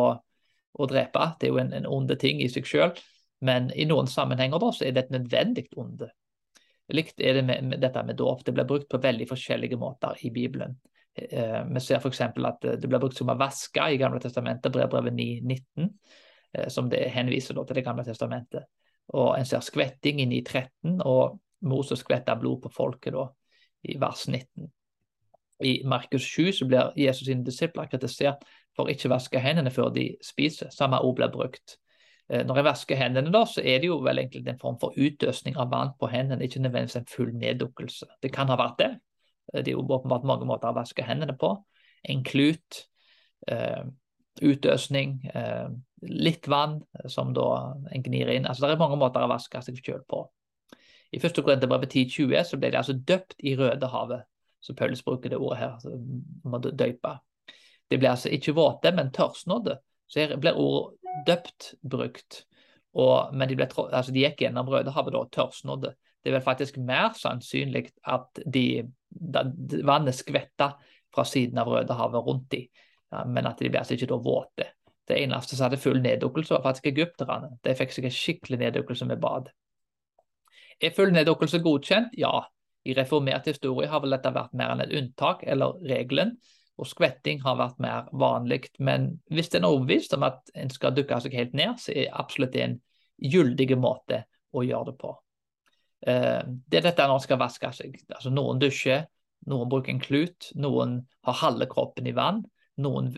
å, 0.72 0.86
drepe. 0.90 1.26
Det 1.40 1.48
er 1.48 1.52
jo 1.52 1.60
en, 1.62 1.72
en 1.76 1.88
onde 1.90 2.16
ting 2.20 2.40
i 2.42 2.48
seg 2.52 2.68
selv. 2.68 3.00
Men 3.44 3.70
i 3.76 3.86
noen 3.88 4.08
sammenhenger 4.08 4.62
da, 4.62 4.70
så 4.72 4.86
er 4.86 4.94
det 4.94 5.04
et 5.04 5.14
nødvendig 5.18 5.66
onde. 5.80 6.08
Likt 6.94 7.20
er 7.20 7.38
det 7.38 7.44
med, 7.48 7.64
med 7.68 7.80
dette 7.80 8.02
med 8.04 8.16
dåp. 8.16 8.44
Det 8.44 8.54
blir 8.56 8.68
brukt 8.68 8.88
på 8.92 9.00
veldig 9.00 9.28
forskjellige 9.28 9.78
måter 9.80 10.20
i 10.24 10.30
Bibelen. 10.32 10.76
Eh, 11.14 11.60
vi 11.68 11.82
ser 11.82 12.00
f.eks. 12.00 12.20
at 12.20 12.64
det 12.64 12.88
blir 12.88 13.02
brukt 13.02 13.18
som 13.18 13.32
å 13.32 13.38
vaske 13.38 13.88
i 13.92 13.98
Gamle 14.00 14.20
testamentet, 14.22 14.72
brevbrevet 14.72 15.14
9.19, 15.14 15.90
eh, 16.56 16.68
som 16.72 16.88
det 16.92 17.06
henviser 17.14 17.56
til 17.56 17.76
Det 17.76 17.84
gamle 17.84 18.04
testamentet. 18.04 18.68
Og 19.14 19.34
en 19.36 19.48
ser 19.48 19.64
skvetting 19.64 20.22
i 20.24 20.28
9.13, 20.40 21.00
og 21.04 21.38
Moses 21.68 22.00
skvetter 22.00 22.40
blod 22.40 22.62
på 22.64 22.72
folket 22.72 23.16
da, 23.16 23.28
i 23.84 23.98
vers 24.00 24.24
19 24.28 24.72
i 25.62 25.82
Markus 25.86 26.22
7 26.22 26.52
så 26.52 26.66
blir 26.66 26.92
Jesus 26.98 27.26
sine 27.28 27.44
disipler 27.46 27.86
kritisert 27.90 28.42
for 28.74 28.90
ikke 28.90 29.08
å 29.08 29.14
vaske 29.14 29.40
hendene 29.42 29.70
før 29.70 29.92
de 29.94 30.08
spiser. 30.24 30.72
Samme 30.74 30.98
ord 30.98 31.18
blir 31.20 31.30
brukt. 31.32 31.76
Eh, 32.28 32.42
når 32.46 32.58
jeg 32.58 32.66
vasker 32.68 32.98
hendene, 32.98 33.32
da, 33.32 33.44
så 33.46 33.62
er 33.62 33.82
det 33.82 33.90
jo 33.90 34.00
vel 34.04 34.22
egentlig 34.22 34.48
en 34.50 34.60
form 34.60 34.78
for 34.80 34.96
utøsning 34.96 35.58
av 35.60 35.70
vann 35.72 35.92
på 36.00 36.08
hendene, 36.10 36.46
ikke 36.46 36.62
nødvendigvis 36.64 37.00
en 37.02 37.10
full 37.10 37.34
neddukkelse. 37.36 38.08
Det 38.22 38.32
kan 38.34 38.50
ha 38.50 38.58
vært 38.58 38.80
det. 38.80 38.90
Eh, 39.52 39.60
det 39.60 39.72
er 39.72 39.76
jo 39.76 39.84
åpenbart 39.84 40.26
mange 40.26 40.48
måter 40.48 40.72
å 40.72 40.78
vaske 40.78 41.06
hendene 41.06 41.36
på. 41.38 41.54
En 42.04 42.20
klut, 42.24 42.82
uh, 43.48 43.86
utøsning, 44.44 45.14
uh, 45.32 45.70
litt 46.04 46.44
vann 46.52 46.82
som 47.08 47.30
da 47.32 47.46
en 47.96 48.04
gnir 48.04 48.28
inn. 48.34 48.44
Altså, 48.44 48.66
Det 48.66 48.74
er 48.74 48.82
mange 48.82 48.98
måter 49.00 49.24
å 49.24 49.30
vaske 49.30 49.62
seg 49.64 49.78
selv 49.80 50.04
på. 50.08 50.20
I 51.14 51.18
1. 51.18 51.40
Korinterbrevet 51.40 51.94
10.20 51.94 52.44
så 52.44 52.58
ble 52.60 52.70
de 52.74 52.76
altså 52.76 52.92
døpt 52.92 53.38
i 53.40 53.54
Rødehavet 53.56 54.26
så 54.64 54.74
Paulus 54.74 55.04
bruker 55.04 55.32
det 55.32 55.36
ordet 55.36 55.60
her, 55.60 55.74
om 56.44 56.56
å 56.56 56.60
døype. 56.64 57.18
De 57.92 57.98
blir 58.00 58.14
altså 58.14 58.30
ikke 58.32 58.54
våte, 58.56 58.94
men 58.96 59.12
tørrsnådde. 59.12 59.76
Så 60.08 60.22
her 60.22 60.38
blir 60.40 60.56
ordet 60.56 60.96
døpt 61.28 61.74
brukt. 61.84 62.44
Og, 62.94 63.34
men 63.36 63.50
de, 63.50 63.58
ble, 63.58 63.66
altså 63.84 64.14
de, 64.14 64.22
gikk 64.22 64.44
gjennom 64.46 64.70
Rødehavet 64.72 65.12
da, 65.16 65.20
tørrsnådde. 65.36 65.90
Det 66.24 66.30
er 66.30 66.36
vel 66.38 66.46
faktisk 66.46 66.78
mer 66.80 67.12
sannsynlig 67.18 67.90
at 68.08 68.40
de, 68.46 68.64
da, 69.10 69.44
vannet 69.84 70.16
skvetta 70.16 70.70
fra 71.12 71.26
siden 71.28 71.60
av 71.60 71.68
Rødehavet 71.68 72.24
rundt 72.24 72.48
dem, 72.54 72.70
ja, 73.12 73.26
men 73.28 73.50
at 73.50 73.60
de 73.60 73.68
ble 73.68 73.82
altså 73.82 73.98
ikke 73.98 74.08
da 74.14 74.20
våte. 74.24 74.70
Det 75.04 75.20
eneste 75.20 75.58
som 75.58 75.66
hadde 75.66 75.82
full 75.82 76.00
neddukkelse, 76.00 76.56
var 76.56 76.64
faktisk 76.70 76.88
egypterne. 76.94 77.52
De 77.60 77.76
fikk 77.76 77.92
seg 77.92 78.08
en 78.08 78.16
skikkelig 78.16 78.62
neddukkelse 78.62 79.10
med 79.10 79.20
bad. 79.20 79.52
Er 80.80 80.96
full 80.96 81.12
neddukkelse 81.12 81.60
godkjent? 81.62 82.16
Ja, 82.18 82.38
i 82.84 82.94
reformert 82.96 83.48
historie 83.48 83.88
har 83.88 84.02
vel 84.04 84.12
dette 84.14 84.32
vært 84.34 84.54
mer 84.56 84.74
enn 84.74 84.84
et 84.84 84.92
unntak 84.98 85.44
eller 85.48 85.78
regelen, 85.88 86.34
og 86.74 86.88
skvetting 86.90 87.40
har 87.44 87.58
vært 87.58 87.78
mer 87.82 88.08
vanlig. 88.12 88.66
Men 88.82 89.12
hvis 89.30 89.52
en 89.54 89.64
er 89.64 89.70
overbevist 89.70 90.16
om 90.16 90.26
at 90.26 90.50
en 90.58 90.72
skal 90.72 90.94
dukke 90.96 91.20
seg 91.22 91.36
helt 91.38 91.54
ned, 91.56 91.78
så 91.80 91.94
er 91.94 92.14
absolutt 92.18 92.54
det 92.56 92.64
en 92.64 92.80
gyldig 93.22 93.76
måte 93.78 94.24
å 94.54 94.64
gjøre 94.66 94.90
det 94.90 94.96
på. 95.00 95.12
Eh, 96.06 96.42
det 96.44 96.80
er 96.80 96.88
dette 96.88 97.06
når 97.06 97.20
en 97.20 97.24
skal 97.24 97.40
vaske 97.40 97.70
seg. 97.78 97.94
Altså 98.10 98.32
Noen 98.34 98.60
dusjer, 98.62 99.06
noen 99.50 99.70
bruker 99.70 99.94
en 99.94 100.02
klut, 100.02 100.50
noen 100.58 100.98
har 101.24 101.40
halve 101.40 101.68
kroppen 101.70 102.08
i 102.10 102.16
vann, 102.16 102.42
noen 102.82 103.12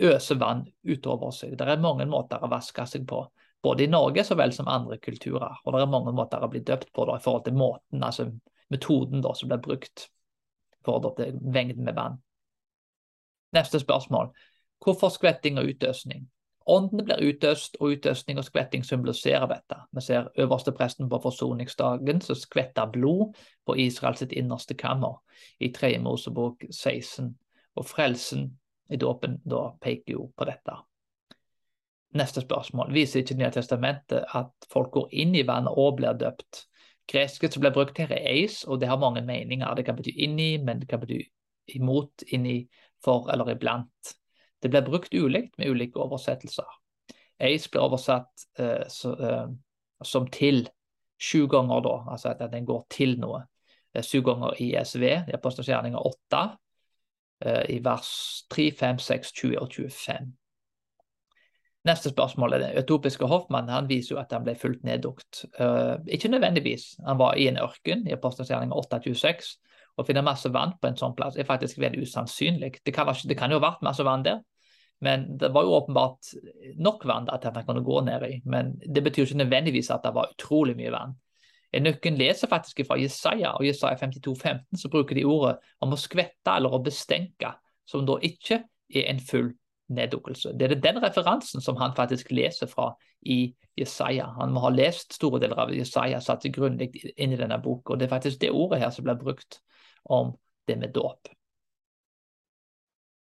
øser 0.00 0.40
vann 0.40 0.64
utover 0.82 1.30
seg. 1.34 1.58
Det 1.58 1.68
er 1.68 1.82
mange 1.82 2.06
måter 2.10 2.42
å 2.42 2.50
vaske 2.50 2.86
seg 2.88 3.06
på, 3.10 3.20
både 3.62 3.84
i 3.84 3.90
Norge 3.90 4.24
så 4.26 4.36
vel 4.38 4.52
som 4.56 4.68
andre 4.70 4.98
kulturer. 5.02 5.60
Og 5.64 5.74
det 5.74 5.84
er 5.84 5.92
mange 5.92 6.14
måter 6.16 6.42
å 6.42 6.50
bli 6.50 6.64
døpt 6.66 6.90
på 6.94 7.06
da, 7.08 7.18
i 7.18 7.24
forhold 7.24 7.46
til 7.46 7.58
måten, 7.58 8.02
altså 8.02 8.30
metoden 8.74 9.22
da, 9.24 9.32
som 9.38 9.50
blir 9.52 9.62
brukt 9.62 10.08
for 10.84 11.00
dette 11.04 11.32
mengden 11.40 11.86
med 11.86 11.96
vann. 11.96 12.20
Neste 13.54 13.80
spørsmål. 13.80 14.34
Hvorfor 14.84 15.14
skvetting 15.14 15.58
og 15.58 15.70
utøsning? 15.70 16.26
Åndene 16.66 17.04
blir 17.04 17.20
utøst, 17.20 17.76
og 17.80 17.92
utøsning 17.92 18.38
og 18.40 18.46
skvetting 18.46 18.84
symboliserer 18.84 19.46
dette. 19.46 19.76
Vi 19.92 20.00
ser 20.00 20.30
øverste 20.40 20.72
presten 20.72 21.08
på 21.08 21.20
forsoningsdagen 21.20 22.20
som 22.24 22.36
skvetter 22.40 22.88
blod 22.92 23.36
på 23.66 23.76
Israels 23.76 24.22
innerste 24.22 24.74
kammer 24.74 25.20
i 25.60 25.72
3. 25.72 25.98
Mosebok 25.98 26.64
16. 26.70 27.34
Og 27.76 27.86
frelsen 27.86 28.58
i 28.90 28.96
dåpen 28.96 29.40
da 29.44 29.70
peker 29.80 30.16
jo 30.16 30.30
på 30.36 30.44
dette. 30.48 30.78
Neste 32.14 32.40
spørsmål. 32.40 32.92
Viser 32.94 33.20
ikke 33.20 33.36
Nye 33.36 33.50
testamentet 33.50 34.24
at 34.34 34.68
folk 34.72 34.92
går 34.94 35.08
inn 35.12 35.34
i 35.34 35.44
vannet 35.46 35.74
og 35.76 35.96
blir 35.98 36.16
døpt? 36.16 36.64
Greske 37.10 37.50
som 37.52 37.60
blir 37.60 37.74
brukt 37.74 37.98
her, 38.00 38.12
er 38.12 38.28
eis, 38.32 38.62
og 38.64 38.80
det 38.80 38.88
har 38.88 39.00
mange 39.00 39.22
meninger. 39.24 39.74
Det 39.76 39.84
kan 39.84 39.96
bety 39.96 40.14
inni, 40.24 40.56
men 40.64 40.80
det 40.80 40.88
kan 40.88 41.02
bety 41.02 41.20
imot, 41.76 42.24
inni, 42.32 42.64
for 43.04 43.28
eller 43.32 43.52
iblant. 43.52 44.14
Det 44.62 44.70
blir 44.72 44.86
brukt 44.86 45.14
ulikt 45.14 45.58
med 45.58 45.68
ulike 45.68 46.00
oversettelser. 46.00 46.68
Eis 47.44 47.68
blir 47.68 47.84
oversatt 47.84 48.46
uh, 48.60 48.86
så, 48.88 49.12
uh, 49.12 50.04
som 50.04 50.28
til 50.32 50.64
sju 51.20 51.46
ganger, 51.50 51.82
da, 51.84 51.96
altså 52.14 52.32
at 52.32 52.44
den 52.52 52.64
går 52.64 52.86
til 52.90 53.18
noe. 53.20 53.42
Uh, 53.92 54.00
sju 54.00 54.22
ganger 54.24 54.56
i 54.62 54.70
SV, 54.80 55.04
i 55.04 55.16
er 55.34 55.40
apostelgjerninger 55.40 56.06
åtte, 56.12 56.46
i 57.44 57.74
vers 57.84 58.08
3, 58.48 58.70
5, 58.72 58.98
6, 59.04 59.32
20 59.36 59.58
og 59.60 59.72
25. 59.74 60.30
Neste 61.84 62.08
spørsmål 62.14 62.56
er 62.56 62.62
det 62.62 62.84
utopiske 62.84 63.26
Hoffmann. 63.28 63.68
Han 63.68 63.88
viser 63.90 64.14
jo 64.14 64.20
at 64.22 64.32
han 64.32 64.44
ble 64.46 64.54
fullt 64.56 64.86
neddukt. 64.88 65.44
Uh, 65.60 66.00
ikke 66.08 66.30
nødvendigvis. 66.32 66.94
Han 67.04 67.18
var 67.20 67.36
i 67.36 67.44
en 67.50 67.60
ørken 67.60 68.06
i 68.08 68.14
apostelgjerninga 68.16 68.76
826. 68.78 69.50
Å 70.00 70.04
finne 70.08 70.24
masse 70.24 70.48
vann 70.50 70.72
på 70.80 70.88
en 70.88 70.96
sånn 70.96 71.14
plass 71.14 71.36
er 71.36 71.46
faktisk 71.46 71.78
veldig 71.82 72.06
usannsynlig. 72.06 72.78
Det 72.84 72.94
kan, 72.94 73.10
det 73.12 73.36
kan 73.38 73.52
jo 73.52 73.60
ha 73.60 73.66
vært 73.66 73.84
masse 73.84 74.06
vann 74.06 74.24
der, 74.24 74.40
men 75.04 75.26
det 75.38 75.50
var 75.54 75.66
jo 75.66 75.74
åpenbart 75.76 76.32
nok 76.82 77.04
vann 77.06 77.28
at 77.30 77.44
han 77.44 77.60
kunne 77.66 77.84
gå 77.84 78.00
ned 78.06 78.24
i. 78.26 78.38
Men 78.48 78.72
det 78.80 79.04
betyr 79.04 79.28
ikke 79.28 79.42
nødvendigvis 79.42 79.92
at 79.92 80.06
det 80.06 80.14
var 80.16 80.32
utrolig 80.32 80.74
mye 80.78 80.94
vann. 80.94 81.14
Nøkken 81.84 82.16
leser 82.16 82.48
faktisk 82.48 82.84
fra 82.86 82.96
Jesaja, 82.98 83.52
og 83.58 83.66
Jesaja 83.66 83.98
52, 83.98 84.34
15, 84.40 84.78
så 84.78 84.90
bruker 84.90 85.18
de 85.18 85.26
ordet 85.26 85.56
om 85.82 85.92
å 85.92 85.98
skvette 85.98 86.54
eller 86.54 86.74
å 86.74 86.82
bestenke, 86.82 87.50
som 87.84 88.06
da 88.06 88.16
ikke 88.22 88.60
er 88.94 89.08
en 89.10 89.20
full 89.20 89.50
neddukkelse. 89.92 90.54
Det 90.56 90.70
er 90.70 90.80
den 90.80 91.00
referansen 91.02 91.60
som 91.60 91.76
han 91.76 91.94
faktisk 91.96 92.30
leser 92.32 92.70
fra 92.70 92.92
i 93.20 93.54
Jesaja. 93.76 94.30
Han 94.38 94.54
må 94.54 94.62
ha 94.64 94.72
lest 94.72 95.16
store 95.18 95.40
deler 95.42 95.60
av 95.66 95.72
Jesaja, 95.74 96.20
satt 96.24 96.44
seg 96.44 96.54
grundig 96.56 96.90
inn 97.16 97.34
i 97.34 97.40
denne 97.40 97.58
boka. 97.62 97.94
Og 97.94 98.00
det 98.00 98.08
er 98.08 98.14
faktisk 98.14 98.40
det 98.40 98.52
ordet 98.54 98.80
her 98.84 98.92
som 98.94 99.06
blir 99.06 99.20
brukt 99.20 99.60
om 100.04 100.34
det 100.68 100.78
med 100.80 100.94
dåp. 100.96 101.28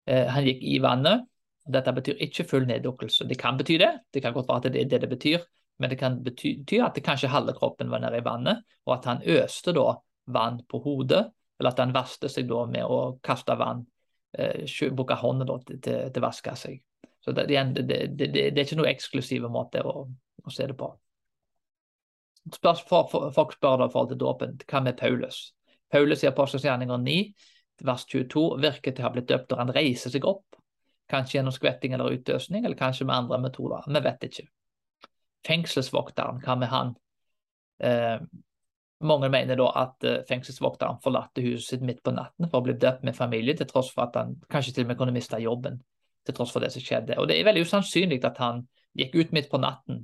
Eh, 0.08 0.26
han 0.26 0.46
gikk 0.46 0.64
i 0.64 0.78
vannet. 0.82 1.28
Dette 1.68 1.92
betyr 1.92 2.22
ikke 2.24 2.46
full 2.48 2.66
neddukkelse. 2.68 3.28
Det 3.28 3.38
kan 3.38 3.58
bety 3.58 3.76
det, 3.80 3.92
det 4.14 4.22
kan 4.24 4.34
godt 4.34 4.48
være 4.48 4.62
at 4.62 4.72
det 4.72 4.82
er 4.82 4.92
det 4.94 5.02
det 5.04 5.10
betyr, 5.10 5.42
men 5.78 5.90
det 5.92 5.98
kan 6.00 6.16
bety 6.24 6.78
at 6.80 6.96
det 6.96 7.04
kanskje 7.04 7.28
halve 7.28 7.52
kroppen 7.58 7.90
var 7.92 8.00
nede 8.00 8.22
i 8.22 8.24
vannet, 8.24 8.64
og 8.86 8.94
at 8.96 9.04
han 9.10 9.20
øste 9.22 9.74
da 9.76 9.92
vann 10.32 10.62
på 10.68 10.80
hodet, 10.80 11.26
eller 11.60 11.74
at 11.74 11.82
han 11.82 11.92
vaste 11.94 12.30
seg 12.32 12.48
da 12.48 12.64
med 12.70 12.88
å 12.88 13.18
kaste 13.24 13.54
vann, 13.60 13.84
bruke 14.96 15.16
hånda 15.18 15.58
til, 15.66 15.80
til, 15.84 16.20
å 16.20 16.24
vaske 16.24 16.54
seg. 16.56 16.80
Så 17.24 17.34
det, 17.34 17.48
det, 17.50 17.82
det, 17.82 18.00
det, 18.16 18.40
er 18.52 18.64
ikke 18.64 18.78
noe 18.78 18.90
eksklusive 18.90 19.50
måte 19.52 19.82
å, 19.82 20.06
å 20.08 20.54
se 20.54 20.66
det 20.68 20.76
på. 20.78 20.90
Spør, 22.54 22.82
for, 22.88 23.08
for, 23.10 23.30
folk 23.34 23.54
spør 23.56 23.82
da 23.82 23.88
i 23.88 23.92
forhold 23.92 24.12
til 24.14 24.20
dåpen, 24.20 24.58
hva 24.70 24.82
med 24.84 24.96
Paulus? 25.00 25.48
Paulus 25.92 26.24
i 26.24 26.28
gjerninger 26.30 27.02
9 27.04 27.18
vers 27.84 28.04
22 28.10 28.58
virker 28.62 28.94
til 28.94 29.04
å 29.04 29.08
ha 29.08 29.14
blitt 29.14 29.28
døpt 29.30 29.52
når 29.52 29.62
han 29.62 29.74
reiser 29.76 30.12
seg 30.14 30.26
opp. 30.28 30.58
Kanskje 31.08 31.38
gjennom 31.38 31.54
skvetting 31.54 31.94
eller 31.96 32.16
utdøsning, 32.18 32.64
eller 32.64 32.76
kanskje 32.76 33.06
med 33.08 33.16
andre 33.16 33.38
metoder. 33.46 33.86
Vi 33.88 34.02
vet 34.04 34.26
ikke. 34.28 34.46
Fengselsvokteren, 35.46 36.42
hva 36.44 36.56
med 36.58 36.72
han? 36.72 36.90
Eh, 37.78 38.18
mange 39.00 39.28
mener 39.30 39.58
da 39.58 39.68
at 39.82 40.04
eh, 40.06 40.22
fengselsvokteren 40.28 40.98
forlater 41.04 41.44
huset 41.46 41.76
sitt 41.76 41.86
midt 41.86 42.02
på 42.02 42.14
natten 42.14 42.48
for 42.50 42.60
å 42.60 42.66
bli 42.66 42.74
døpt 42.80 43.04
med 43.06 43.16
familie, 43.16 43.54
til 43.56 43.68
tross 43.70 43.92
for 43.94 44.08
at 44.08 44.18
han 44.18 44.34
kanskje 44.50 44.74
til 44.74 44.86
og 44.86 44.92
med 44.92 44.98
kunne 45.00 45.14
miste 45.14 45.38
jobben. 45.42 45.82
til 46.26 46.34
tross 46.36 46.50
for 46.52 46.60
det 46.60 46.68
som 46.68 46.82
skjedde. 46.84 47.14
Og 47.16 47.28
Det 47.28 47.38
er 47.38 47.44
veldig 47.46 47.62
usannsynlig 47.64 48.18
at 48.24 48.36
han 48.36 48.66
gikk 48.92 49.14
ut 49.14 49.30
midt 49.32 49.46
på 49.48 49.56
natten 49.56 50.02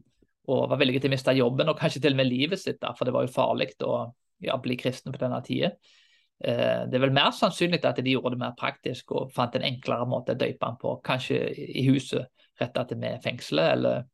og 0.48 0.70
var 0.70 0.78
villig 0.80 1.00
til 1.00 1.10
å 1.10 1.12
miste 1.12 1.34
jobben, 1.36 1.68
og 1.68 1.76
kanskje 1.76 2.00
til 2.00 2.14
og 2.14 2.16
med 2.16 2.30
livet 2.30 2.60
sitt, 2.60 2.78
da, 2.80 2.94
for 2.96 3.04
det 3.04 3.12
var 3.12 3.26
jo 3.26 3.32
farlig 3.32 3.74
å 3.84 4.14
ja, 4.40 4.56
bli 4.56 4.76
kristen 4.76 5.12
på 5.12 5.20
denne 5.20 5.42
tida. 5.44 5.70
Eh, 6.40 6.84
det 6.88 6.96
er 6.96 7.04
vel 7.04 7.12
mer 7.12 7.30
sannsynlig 7.32 7.82
at 7.84 8.00
de 8.00 8.16
gjorde 8.16 8.34
det 8.34 8.40
mer 8.40 8.56
praktisk 8.56 9.12
og 9.12 9.32
fant 9.32 9.56
en 9.56 9.64
enklere 9.68 10.08
måte 10.08 10.32
å 10.32 10.40
døype 10.40 10.64
han 10.64 10.80
på. 10.80 10.96
Kanskje 11.04 11.42
i 11.52 11.84
huset 11.88 12.28
rett 12.60 12.76
etter 12.76 12.96
med 12.96 13.20
fengselet, 13.24 13.76
eller 13.76 14.04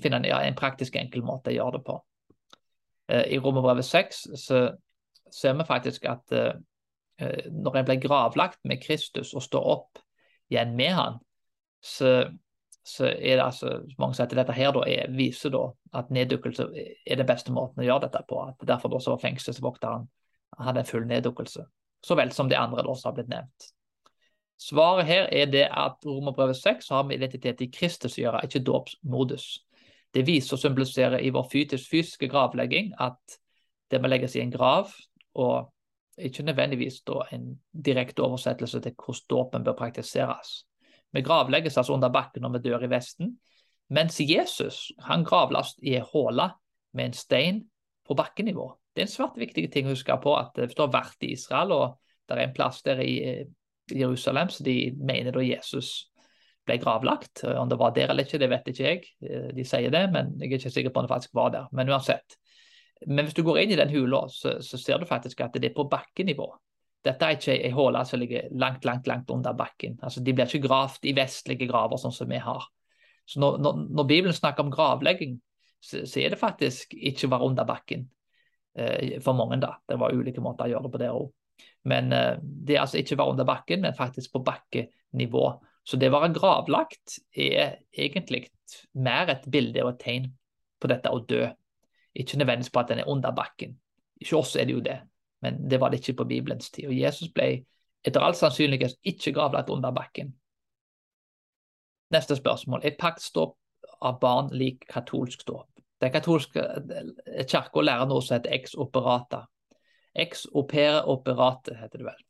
finne 0.00 0.20
ja, 0.28 0.42
en 0.44 0.56
praktisk 0.58 0.96
enkel 1.00 1.24
måte 1.24 1.52
å 1.52 1.56
gjøre 1.56 1.78
det 1.78 1.84
på. 1.86 2.00
Eh, 3.10 3.32
I 3.34 3.38
Romerbrevet 3.38 3.84
6 3.84 4.26
så 4.38 4.60
ser 5.30 5.56
vi 5.58 5.66
faktisk 5.66 6.06
at 6.10 6.32
eh, 6.32 7.50
når 7.50 7.80
en 7.80 7.88
blir 7.88 8.02
gravlagt 8.02 8.62
med 8.64 8.82
Kristus 8.82 9.34
og 9.34 9.44
står 9.44 9.66
opp 9.74 10.04
igjen 10.50 10.76
med 10.78 10.94
han, 10.96 11.18
så, 11.82 12.30
så 12.86 13.10
er 13.10 13.38
det 13.38 13.44
altså 13.44 13.74
mange 13.98 14.16
sier 14.16 14.28
at 14.28 14.36
dette 14.36 14.56
her 14.56 14.72
da 14.76 14.84
er, 14.88 15.10
viser 15.14 15.52
da 15.54 15.66
at 15.96 16.10
neddukkelse 16.14 16.66
er 16.74 17.20
den 17.20 17.28
beste 17.28 17.54
måten 17.54 17.82
å 17.82 17.86
gjøre 17.86 18.08
dette 18.08 18.24
på. 18.28 18.40
at 18.44 18.66
Derfor 18.66 18.92
da 18.92 19.02
så 19.02 19.14
var 19.14 19.22
fengselsvokteren 19.24 20.08
hadde 20.60 20.82
en 20.82 20.88
full 20.88 21.06
neddukkelse, 21.06 21.62
så 22.04 22.16
vel 22.18 22.32
som 22.34 22.48
de 22.50 22.58
andre 22.58 22.82
da 22.84 22.94
som 22.96 23.10
har 23.10 23.18
blitt 23.18 23.30
nevnt. 23.30 23.70
Svaret 24.60 25.06
her 25.08 25.28
er 25.32 25.46
det 25.48 25.66
at 25.72 26.04
Romerbrevet 26.04 26.58
6 26.58 26.90
har 26.92 27.06
med 27.08 27.16
identitet 27.16 27.62
i 27.64 27.70
Kristus 27.72 28.18
å 28.18 28.24
gjøre, 28.26 28.42
ikke 28.44 28.60
dåpsmodus. 28.66 29.46
Det 30.14 30.24
viser 30.26 30.56
og 30.56 30.62
symboliserer 30.62 31.22
i 31.22 31.30
vår 31.34 31.46
fysiske 31.52 32.28
gravlegging 32.28 32.94
at 33.00 33.38
det 33.90 34.00
må 34.02 34.10
legges 34.10 34.34
i 34.36 34.42
en 34.42 34.50
grav, 34.50 34.90
og 35.34 35.70
ikke 36.18 36.42
nødvendigvis 36.42 37.02
en 37.32 37.60
direkte 37.72 38.22
oversettelse 38.22 38.80
til 38.80 38.94
hvordan 38.94 39.26
dåpen 39.30 39.64
bør 39.64 39.78
praktiseres. 39.78 40.64
Vi 41.12 41.22
gravlegges 41.22 41.76
altså 41.76 41.92
under 41.92 42.08
bakken 42.08 42.42
når 42.42 42.58
vi 42.58 42.68
dør 42.68 42.84
i 42.84 42.90
Vesten, 42.90 43.38
mens 43.90 44.20
Jesus 44.20 44.92
han 44.98 45.24
gravlast 45.24 45.78
i 45.82 45.94
en 45.94 46.06
håle 46.12 46.50
med 46.92 47.04
en 47.04 47.12
stein 47.12 47.64
på 48.06 48.14
bakkenivå 48.14 48.80
det 48.94 49.04
er 49.04 49.06
en 49.06 49.12
svært 49.12 49.38
viktig 49.38 49.66
ting 49.72 49.88
å 49.88 49.94
huske 49.94 50.16
på 50.22 50.34
at 50.36 50.56
hvis 50.58 50.74
du 50.76 50.82
har 50.84 50.92
vært 50.92 51.26
i 51.26 51.32
Israel, 51.36 51.74
og 51.74 51.98
det 52.26 52.36
er 52.36 52.42
en 52.44 52.54
plass 52.56 52.82
der 52.86 53.02
i 53.04 53.14
Jerusalem 53.90 54.50
så 54.52 54.66
de 54.66 54.92
mener 54.98 55.34
da 55.34 55.44
Jesus 55.44 56.09
ble 56.70 56.78
gravlagt. 56.80 57.44
Om 57.44 57.68
det 57.68 57.80
var 57.80 57.92
der 57.96 58.14
eller 58.14 58.24
ikke, 58.24 58.40
det 58.40 58.50
vet 58.54 58.70
ikke 58.70 58.86
jeg. 58.86 59.10
De 59.56 59.66
sier 59.66 59.92
det, 59.92 60.06
men 60.14 60.32
jeg 60.38 60.54
er 60.54 60.62
ikke 60.62 60.72
sikker 60.72 60.94
på 60.94 61.02
om 61.02 61.08
det 61.08 61.12
faktisk 61.12 61.36
var 61.36 61.52
der. 61.56 61.68
Men 61.76 61.90
uansett. 61.90 62.38
Men 63.06 63.26
hvis 63.26 63.36
du 63.36 63.42
går 63.44 63.62
inn 63.62 63.74
i 63.74 63.78
den 63.80 63.92
hula, 63.92 64.26
så, 64.28 64.58
så 64.64 64.78
ser 64.78 65.00
du 65.00 65.08
faktisk 65.08 65.40
at 65.40 65.56
det 65.56 65.70
er 65.70 65.76
på 65.76 65.88
bakkenivå. 65.90 66.48
Dette 67.04 67.24
er 67.24 67.38
ikke 67.38 67.54
ei 67.56 67.72
hule 67.72 68.02
som 68.04 68.20
ligger 68.20 68.50
langt, 68.60 68.84
langt 68.84 69.06
langt 69.08 69.30
under 69.32 69.56
bakken. 69.56 69.96
Altså, 70.04 70.20
De 70.20 70.34
blir 70.36 70.50
ikke 70.50 70.66
gravd 70.66 71.08
i 71.08 71.14
vestlige 71.16 71.68
graver, 71.70 72.00
sånn 72.00 72.12
som 72.12 72.28
vi 72.28 72.40
har. 72.44 72.66
Så 73.24 73.40
Når, 73.40 73.58
når, 73.64 73.84
når 73.88 74.08
Bibelen 74.08 74.36
snakker 74.36 74.66
om 74.66 74.72
gravlegging, 74.72 75.38
så, 75.80 76.04
så, 76.04 76.20
er 76.20 76.34
det 76.34 76.40
faktisk 76.40 76.92
ikke 76.92 77.30
være 77.30 77.46
under 77.48 77.64
bakken. 77.64 78.08
Eh, 78.76 79.16
for 79.24 79.32
mange. 79.32 79.60
da. 79.62 79.78
Det 79.88 79.96
var 79.98 80.12
ulike 80.12 80.44
måter 80.44 80.68
å 80.68 80.74
gjøre 80.74 80.88
det 80.88 80.92
på 80.92 81.00
der 81.00 81.16
òg. 81.16 81.30
Men 81.88 82.12
eh, 82.12 82.36
det 82.40 82.76
er 82.76 82.84
altså 82.84 83.00
ikke 83.00 83.16
være 83.16 83.36
under 83.36 83.48
bakken, 83.48 83.80
men 83.86 83.96
faktisk 83.96 84.34
på 84.34 84.44
bakkenivå. 84.44 85.44
Så 85.84 85.98
det 85.98 86.10
å 86.10 86.14
være 86.14 86.34
gravlagt 86.36 87.18
er 87.32 87.80
egentlig 87.96 88.46
mer 88.94 89.32
et 89.32 89.46
bilde 89.50 89.82
og 89.84 89.94
et 89.94 90.02
tegn 90.04 90.28
på 90.80 90.90
dette 90.90 91.10
å 91.10 91.22
dø. 91.24 91.46
Ikke 92.14 92.38
nødvendigvis 92.40 92.72
på 92.74 92.82
at 92.82 92.92
den 92.92 93.02
er 93.02 93.10
under 93.10 93.34
bakken. 93.34 93.76
Ikke 94.20 94.40
oss 94.40 94.56
er 94.56 94.68
det 94.68 94.76
jo 94.76 94.84
det, 94.84 94.98
men 95.44 95.62
det 95.70 95.80
var 95.80 95.90
det 95.90 96.02
ikke 96.02 96.20
på 96.20 96.28
Bibelens 96.34 96.70
tid. 96.70 96.90
Og 96.90 96.96
Jesus 96.96 97.32
ble 97.34 97.62
etter 98.04 98.24
all 98.24 98.36
sannsynlighet 98.36 98.98
ikke 99.06 99.32
gravlagt 99.36 99.72
under 99.72 99.92
bakken. 99.96 100.34
Neste 102.10 102.36
spørsmål. 102.36 102.84
Er 102.84 102.98
paktståp 102.98 103.56
av 104.02 104.18
barn 104.20 104.50
lik 104.56 104.86
katolsk 104.90 105.44
dåp? 105.46 105.68
Den 106.00 106.12
katolske 106.12 106.62
eh, 106.64 107.44
kirka 107.46 107.84
lærer 107.84 108.08
noe 108.08 108.24
som 108.24 108.38
heter 108.38 108.54
ex 108.56 108.74
operata. 108.74 109.44
Ex 110.16 110.46
opere 110.56 111.04
operate, 111.12 111.76
heter 111.78 112.00
det 112.00 112.08
vel. 112.08 112.24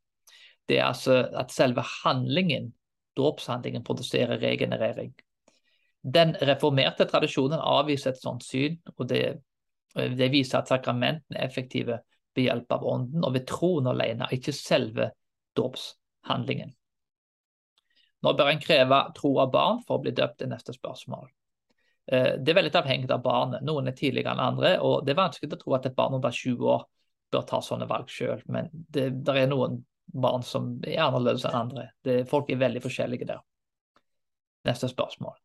Det 0.68 0.78
er 0.78 0.88
altså 0.90 1.22
at 1.38 1.54
selve 1.54 1.82
handlingen, 2.02 2.72
dåpshandlingen, 3.20 3.85
produserer 3.87 4.40
regenerering. 4.40 5.12
Den 6.00 6.35
reformerte 6.40 7.04
tradisjonen 7.04 7.61
avviser 7.61 8.14
et 8.14 8.22
sånt 8.22 8.44
syn, 8.46 8.78
og 8.96 9.09
det, 9.11 9.24
det 9.94 10.30
viser 10.33 10.62
at 10.62 10.72
sakramentene 10.72 11.37
er 11.37 11.48
effektive 11.48 12.00
ved 12.37 12.46
hjelp 12.46 12.72
av 12.72 12.87
ånden 12.87 13.26
og 13.26 13.35
ved 13.37 13.46
troen 13.48 13.90
alene, 13.90 14.28
ikke 14.33 14.54
selve 14.56 15.11
dåpshandlingen. 15.59 16.72
Nå 18.20 18.33
bør 18.37 18.52
en 18.52 18.62
kreve 18.62 19.00
tro 19.16 19.35
av 19.42 19.52
barn 19.52 19.85
for 19.87 19.98
å 19.98 20.04
bli 20.04 20.12
døpt, 20.16 20.44
er 20.44 20.50
neste 20.52 20.74
spørsmål. 20.76 21.28
Eh, 22.12 22.33
det 22.40 22.52
er 22.52 22.59
veldig 22.59 22.74
avhengig 22.80 23.12
av 23.12 23.22
barnet. 23.24 23.64
Noen 23.66 23.88
er 23.88 23.96
tidligere 23.96 24.35
enn 24.35 24.44
andre. 24.44 24.74
og 24.85 25.04
Det 25.06 25.14
er 25.14 25.22
vanskelig 25.22 25.52
å 25.56 25.61
tro 25.61 25.76
at 25.76 25.88
et 25.88 25.96
barn 25.96 26.16
under 26.18 26.35
20 26.35 26.72
år 26.74 26.85
bør 27.30 27.46
ta 27.46 27.61
sånne 27.62 27.88
valg 27.88 28.11
selv, 28.11 28.42
men 28.50 28.68
det 28.72 29.06
er 29.30 29.46
noen 29.46 29.78
barn 30.12 30.42
som 30.46 30.72
er 30.86 31.02
annerledes 31.04 31.44
enn 31.48 31.58
andre. 31.64 31.86
Det, 32.04 32.22
folk 32.30 32.50
er 32.50 32.60
veldig 32.60 32.82
forskjellige 32.84 33.28
der. 33.28 33.44
Neste 34.68 34.90
spørsmål. 34.90 35.36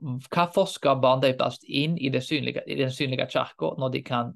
Hvorfor 0.00 0.68
skal 0.70 1.00
barn 1.02 1.22
døpes 1.22 1.60
inn 1.66 1.96
i, 1.98 2.12
synlige, 2.20 2.62
i 2.66 2.78
den 2.78 2.92
synlige 2.92 3.26
kirka 3.26 3.74
når 3.78 3.96
de 3.96 4.02
kan 4.06 4.34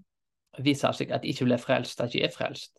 vise 0.63 0.91
seg 0.93 1.13
at 1.13 1.23
de 1.23 1.33
ikke 1.33 1.47
blir 1.49 1.63
frelst, 1.63 2.01
at 2.01 2.13
de 2.13 2.21
ikke 2.21 2.33
er 2.33 2.37
frelst? 2.37 2.75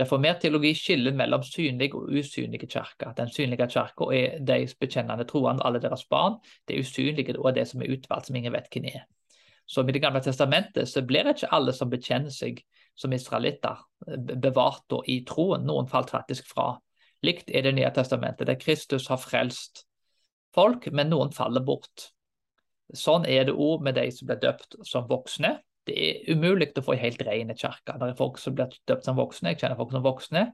Reformert 0.00 0.40
teologi 0.42 0.72
skiller 0.74 1.14
mellom 1.14 1.42
synlig 1.46 1.92
og 1.94 2.08
usynlige 2.10 2.66
kirker. 2.66 3.12
Den 3.14 3.30
synlige 3.30 3.68
kirka 3.70 4.08
er 4.10 4.40
de 4.42 4.66
bekjennende 4.80 5.24
troende, 5.24 5.62
alle 5.62 5.80
deres 5.80 6.04
barn. 6.10 6.40
Det 6.68 6.80
usynlige 6.82 7.36
er 7.38 7.54
det 7.54 7.68
som 7.70 7.82
er 7.82 7.92
utvalgt, 7.94 8.26
som 8.26 8.36
ingen 8.36 8.52
vet 8.52 8.66
hvem 8.72 8.88
er. 8.90 9.04
Så 9.66 9.80
i 9.80 9.92
Det 9.92 10.02
gamle 10.02 10.20
testamentet 10.20 10.88
så 10.88 11.02
blir 11.02 11.22
det 11.22 11.36
ikke 11.36 11.54
alle 11.54 11.72
som 11.72 11.90
bekjenner 11.90 12.30
seg 12.30 12.60
som 12.94 13.12
israelitter, 13.12 13.80
bevart 14.40 14.94
i 15.10 15.20
troen. 15.26 15.66
Noen 15.66 15.88
falt 15.90 16.12
faktisk 16.14 16.48
fra. 16.50 16.74
Likt 17.24 17.50
er 17.50 17.62
Det 17.62 17.74
nye 17.74 17.90
testamentet, 17.90 18.46
der 18.46 18.60
Kristus 18.60 19.08
har 19.08 19.18
frelst 19.18 19.86
folk, 20.54 20.86
men 20.92 21.10
noen 21.10 21.32
faller 21.32 21.64
bort. 21.64 22.10
Sånn 22.94 23.24
er 23.26 23.48
det 23.48 23.56
òg 23.56 23.82
med 23.82 23.96
de 23.96 24.10
som 24.12 24.28
ble 24.28 24.36
døpt 24.42 24.76
som 24.86 25.08
voksne 25.08 25.56
det 25.88 25.94
er 26.00 26.32
umulig 26.32 26.70
å 26.78 26.84
få 26.84 26.94
en 26.94 27.02
helt 27.02 27.22
ren 27.26 27.52
kirke. 27.52 27.96
Det 28.00 28.08
er 28.08 28.16
folk 28.18 28.40
som 28.40 28.56
blir 28.56 28.72
døpt 28.88 29.04
som 29.06 29.18
voksne, 29.18 29.52
jeg 29.52 29.60
kjenner 29.60 29.78
folk 29.80 29.92
som 29.92 30.04
voksne, 30.04 30.44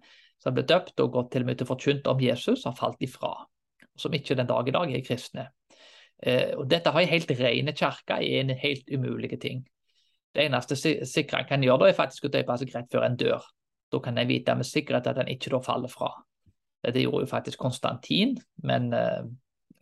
som 0.42 0.56
blir 0.56 0.66
døpt 0.66 1.02
og 1.04 1.12
gått 1.14 1.32
til 1.34 1.44
og 1.44 1.50
med 1.50 1.60
til 1.60 1.68
forkynt 1.68 2.10
om 2.10 2.22
Jesus, 2.22 2.64
har 2.66 2.76
falt 2.78 3.02
ifra. 3.04 3.34
Som 3.98 4.14
ikke 4.16 4.36
den 4.38 4.48
dag 4.50 4.68
i 4.68 4.74
dag 4.74 4.94
er 4.94 5.04
kristne. 5.06 5.50
Eh, 6.18 6.56
og 6.58 6.66
Dette 6.70 6.92
har 6.92 7.02
en 7.02 7.12
helt 7.12 7.30
ren 7.38 7.70
kirke 7.76 8.18
er 8.18 8.40
en 8.40 8.54
helt 8.58 8.90
umulig 8.90 9.38
ting. 9.40 9.62
Det 10.34 10.44
eneste 10.46 10.76
sikre 10.78 11.42
en 11.42 11.48
kan 11.48 11.64
gjøre, 11.64 11.82
da 11.82 11.88
er 11.90 11.98
faktisk 11.98 12.28
å 12.28 12.32
døpe 12.32 12.56
seg 12.60 12.74
rett 12.74 12.92
før 12.92 13.06
en 13.06 13.16
dør. 13.18 13.46
Da 13.90 14.00
kan 14.02 14.18
en 14.18 14.28
vite 14.28 14.54
med 14.54 14.68
sikkerhet 14.68 15.08
at 15.10 15.18
en 15.18 15.30
ikke 15.32 15.50
da 15.54 15.58
faller 15.64 15.90
fra. 15.90 16.12
Det 16.80 17.02
gjorde 17.02 17.26
jo 17.26 17.30
faktisk 17.30 17.60
Konstantin, 17.60 18.36
men 18.64 18.92
eh, 18.96 19.24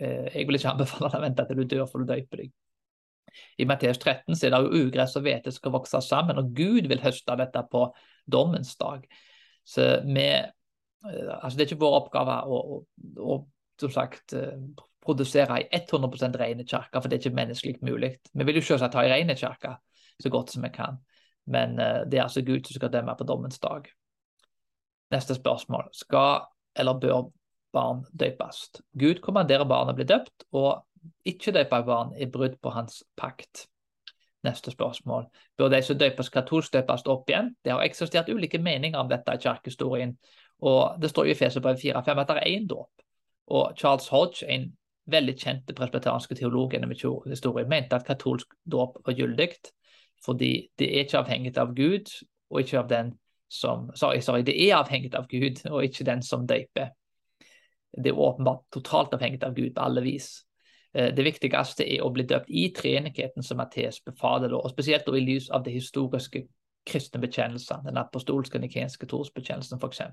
eh 0.00 0.30
jeg 0.34 0.48
vil 0.48 0.58
ikke 0.58 0.72
anbefale 0.72 1.10
deg 1.12 1.20
å 1.20 1.26
vente 1.26 1.46
til 1.46 1.60
du 1.60 1.64
dør 1.68 1.86
for 1.90 2.02
å 2.02 2.08
døpe 2.08 2.40
deg. 2.40 2.52
I 3.60 3.66
Matteus 3.68 4.00
13 4.00 4.34
så 4.34 4.46
er 4.46 4.54
det 4.54 4.60
jo 4.64 4.86
ugress 4.86 5.16
og 5.18 5.26
hvete 5.26 5.52
skal 5.52 5.74
vokse 5.74 6.00
sammen, 6.02 6.40
og 6.40 6.54
Gud 6.56 6.88
vil 6.90 7.02
høste 7.02 7.36
dette 7.38 7.62
på 7.70 7.84
dommens 8.26 8.74
dag. 8.80 9.04
Så 9.68 10.00
vi, 10.06 10.26
eh, 10.32 11.34
altså 11.42 11.56
Det 11.56 11.66
er 11.66 11.70
ikke 11.70 11.84
vår 11.84 11.98
oppgave 12.00 12.40
å, 12.48 12.58
å, 12.58 12.82
å 13.20 13.38
som 13.78 13.92
sagt, 13.94 14.32
eh, 14.32 14.56
produsere 15.04 15.60
ei 15.60 15.68
100 15.70 16.34
rene 16.40 16.64
kirke, 16.64 17.00
for 17.00 17.08
det 17.08 17.18
er 17.18 17.22
ikke 17.22 17.36
menneskelig 17.36 17.78
mulig. 17.82 18.16
Vi 18.32 18.44
vil 18.44 18.58
jo 18.58 18.64
selvsagt 18.64 18.96
ha 18.98 19.04
ei 19.04 19.12
rene 19.12 19.36
kirke 19.38 19.76
så 20.22 20.30
godt 20.30 20.52
som 20.52 20.64
vi 20.66 20.72
kan, 20.74 20.98
men 21.46 21.78
eh, 21.78 22.02
det 22.10 22.18
er 22.18 22.26
altså 22.26 22.42
Gud 22.42 22.66
som 22.66 22.76
skal 22.76 22.92
dømme 22.92 23.14
på 23.18 23.26
dommens 23.28 23.58
dag. 23.58 23.88
Neste 25.10 25.34
spørsmål. 25.34 25.88
Skal 25.92 26.44
eller 26.76 27.00
bør 27.00 27.30
barn 27.72 28.04
døpes? 28.12 28.68
Gud 28.98 29.22
kommanderer 29.24 29.68
barn 29.68 29.90
å 29.90 29.96
bli 29.96 30.06
døpt, 30.08 30.46
og 30.52 30.84
ikke 31.28 31.54
døpe 31.54 31.82
barn 31.86 32.14
er 32.18 32.30
brudd 32.32 32.58
på 32.62 32.72
hans 32.74 33.02
pakt. 33.16 33.66
Neste 34.46 34.70
spørsmål. 34.70 35.26
Bør 35.58 35.72
de 35.72 35.80
som 35.82 35.98
døpes 35.98 36.30
katolsk, 36.30 36.72
døpes 36.72 37.06
opp 37.10 37.30
igjen? 37.30 37.54
Det 37.64 37.72
har 37.72 37.82
eksistert 37.82 38.28
ulike 38.30 38.60
meninger 38.62 39.00
om 39.00 39.08
dette 39.10 39.34
i 39.34 39.40
kirkehistorien. 39.42 40.16
og 40.58 41.00
Det 41.00 41.10
står 41.10 41.26
jo 41.26 41.32
i 41.32 41.36
Efeserbrevet 41.36 41.82
4-5 41.82 42.20
at 42.20 42.28
det 42.28 42.36
er 42.36 42.52
én 42.52 42.68
dåp. 42.68 42.90
Og 43.48 43.72
Charles 43.76 44.08
Hodge, 44.08 44.46
en 44.46 44.68
veldig 45.08 45.34
kjent 45.40 45.74
presbyteriansk 45.74 46.36
teolog 46.36 46.72
gjennom 46.72 46.92
historien, 46.92 47.68
mente 47.68 47.96
at 47.96 48.06
katolsk 48.06 48.52
dåp 48.64 49.00
var 49.06 49.16
gyldig 49.16 49.48
fordi 50.24 50.68
det 50.78 50.88
er 50.90 51.06
ikke 51.06 51.22
avhengig 51.22 51.54
av 51.58 51.74
Gud, 51.76 52.10
og 52.50 52.60
ikke 52.60 52.82
av 52.82 52.90
den 52.90 53.14
som 53.48 53.88
sorry, 53.96 54.20
sorry, 54.20 54.42
det 54.44 54.56
er 54.60 54.76
avhengig 54.76 55.14
av 55.16 55.28
Gud, 55.30 55.62
og 55.72 55.84
ikke 55.84 56.06
den 56.08 56.22
som 56.22 56.46
døyper. 56.46 56.92
Det 57.98 58.12
er 58.12 58.20
åpenbart 58.20 58.66
totalt 58.74 59.14
avhengig 59.16 59.42
av 59.44 59.56
Gud 59.56 59.72
på 59.74 59.84
alle 59.84 60.04
vis. 60.04 60.44
Eh, 60.92 61.10
det 61.14 61.24
viktigste 61.24 61.86
er 61.86 62.04
å 62.04 62.12
bli 62.12 62.26
døpt 62.28 62.50
i 62.50 62.68
treenigheten 62.76 63.44
som 63.44 63.60
Matteus 63.60 64.02
befaler, 64.04 64.54
og 64.54 64.70
spesielt 64.72 65.08
i 65.08 65.24
lys 65.24 65.48
av 65.50 65.64
de 65.64 65.74
historiske 65.74 66.44
kristne 66.88 67.20
bekjennelsene, 67.20 67.88
den 67.90 68.00
apostolske 68.00 68.60
nikenske 68.60 69.08
trosbekjennelsen 69.08 69.80
f.eks. 69.80 70.04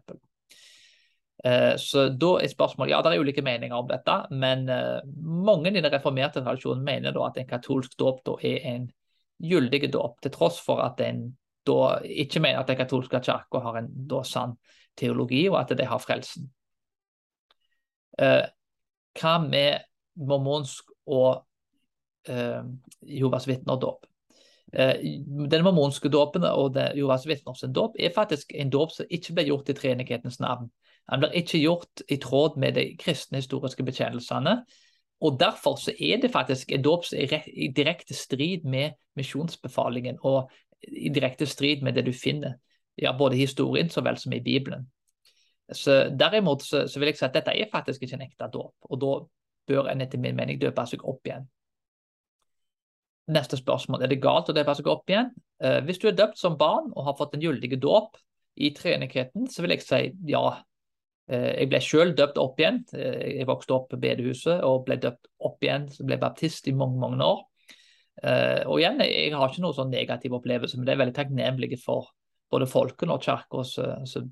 Eh, 1.46 1.76
så 1.78 2.08
da 2.10 2.32
er 2.42 2.52
spørsmålet, 2.52 2.92
ja, 2.92 3.02
Det 3.02 3.14
er 3.14 3.22
ulike 3.22 3.44
meninger 3.44 3.76
om 3.76 3.88
dette, 3.88 4.18
men 4.32 4.70
eh, 4.70 5.02
mange 5.20 5.70
i 5.70 5.76
den 5.76 5.92
reformerte 5.92 6.44
tradisjonen 6.44 6.84
mener 6.84 7.20
at 7.26 7.38
en 7.38 7.48
katolsk 7.48 7.98
dåp 8.00 8.38
er 8.42 8.64
en 8.76 8.88
gyldig 9.42 9.90
dåp, 9.94 10.22
til 10.22 10.34
tross 10.34 10.60
for 10.64 10.84
at 10.86 11.02
en 11.04 11.28
da 11.66 11.98
ikke 12.06 12.40
mener 12.40 12.62
at 12.62 12.70
den 12.70 12.78
katolske 12.78 13.20
kirka 13.26 13.62
har 13.64 13.80
en 13.80 13.90
da 14.10 14.22
sann 14.24 14.54
teologi, 14.98 15.48
og 15.50 15.60
at 15.64 15.78
de 15.78 15.86
har 15.86 16.00
frelsen. 16.00 16.52
hva 18.16 19.38
med 19.42 19.80
mormonsk 20.16 20.92
og 21.08 21.46
eh, 22.30 22.62
Jovas 23.02 23.48
vitner-dåp. 23.48 24.06
Eh, 24.74 24.96
den 25.50 25.64
mormonske 25.64 26.10
dåpen 26.10 26.44
og 26.44 26.74
det, 26.76 26.94
Jovas 26.96 27.26
sin 27.60 27.74
dåp 27.74 27.96
er 28.00 28.14
faktisk 28.16 28.52
en 28.56 28.70
dåp 28.70 28.92
som 28.92 29.06
ikke 29.10 29.34
ble 29.34 29.48
gjort 29.50 29.70
i 29.70 29.74
treenighetens 29.74 30.40
navn. 30.40 30.70
Den 31.10 31.22
blir 31.22 31.38
ikke 31.38 31.60
gjort 31.60 32.02
i 32.10 32.18
tråd 32.18 32.58
med 32.58 32.76
de 32.76 32.96
kristne 32.98 33.38
historiske 33.38 33.84
bekjennelsene. 33.84 34.64
Og 35.22 35.40
Derfor 35.40 35.80
så 35.80 35.94
er 36.00 36.20
det 36.22 36.32
faktisk 36.32 36.72
en 36.72 36.84
dåp 36.84 37.06
i 37.14 37.68
direkte 37.68 38.14
strid 38.14 38.66
med 38.68 38.98
misjonsbefalingen 39.16 40.18
og 40.22 40.52
i 40.84 41.10
direkte 41.10 41.46
strid 41.46 41.82
med 41.82 41.96
det 41.96 42.06
du 42.06 42.12
finner 42.14 42.58
ja, 43.02 43.18
både 43.18 43.36
i 43.36 43.40
historien 43.40 43.90
så 43.90 44.02
vel 44.02 44.18
som 44.18 44.34
i 44.34 44.44
Bibelen. 44.44 44.86
Så 45.74 46.10
Derimot 46.20 46.64
så, 46.64 46.88
så 46.88 47.00
vil 47.00 47.10
jeg 47.10 47.18
si 47.20 47.26
at 47.26 47.34
dette 47.34 47.56
er 47.56 47.72
faktisk 47.72 48.04
ikke 48.04 48.20
en 48.20 48.28
ekte 48.28 48.50
dåp. 48.54 48.76
og 48.82 49.02
Da 49.02 49.14
bør 49.68 49.90
en 49.90 50.02
etter 50.02 50.22
min 50.22 50.36
mening 50.38 50.62
døpe 50.62 50.86
seg 50.88 51.04
opp 51.04 51.26
igjen. 51.26 51.48
Neste 53.34 53.58
spørsmål 53.58 54.06
er 54.06 54.12
det 54.12 54.22
galt 54.22 54.52
å 54.52 54.54
døpe 54.54 54.76
seg 54.78 54.88
opp 54.92 55.10
igjen. 55.10 55.32
Eh, 55.64 55.80
hvis 55.88 55.98
du 56.02 56.08
er 56.08 56.18
døpt 56.18 56.38
som 56.38 56.58
barn 56.60 56.92
og 56.94 57.08
har 57.08 57.18
fått 57.18 57.34
en 57.34 57.42
gyldig 57.42 57.80
dåp 57.82 58.20
i 58.62 58.70
treenigheten, 58.76 59.50
så 59.50 59.66
vil 59.66 59.74
jeg 59.74 59.86
si 59.86 60.02
ja. 60.30 60.46
Eh, 61.28 61.52
jeg 61.62 61.70
ble 61.72 61.82
selv 61.82 62.16
døpt 62.18 62.38
opp 62.42 62.62
igjen. 62.62 62.84
Eh, 62.94 63.40
jeg 63.40 63.50
vokste 63.50 63.76
opp 63.76 63.90
på 63.92 64.00
bedehuset 64.02 64.64
og 64.66 64.86
ble 64.88 65.00
døpt 65.02 65.32
opp 65.48 65.66
igjen. 65.66 65.90
Så 65.92 66.06
ble 66.08 66.20
baptist 66.22 66.70
i 66.70 66.76
mange 66.78 67.02
mange 67.02 67.26
år. 67.26 67.44
Og 68.26 68.80
igjen, 68.80 69.02
Jeg 69.04 69.34
har 69.36 69.50
ikke 69.52 69.62
noen 69.62 69.76
sånn 69.76 69.92
negativ 69.92 70.34
opplevelse, 70.38 70.78
men 70.78 70.86
det 70.88 70.94
er 70.94 71.00
veldig 71.02 71.16
takknemlig 71.18 71.76
for 71.82 72.14
både 72.50 72.66
folken 72.66 73.12
og 73.12 73.22
kirka 73.22 73.60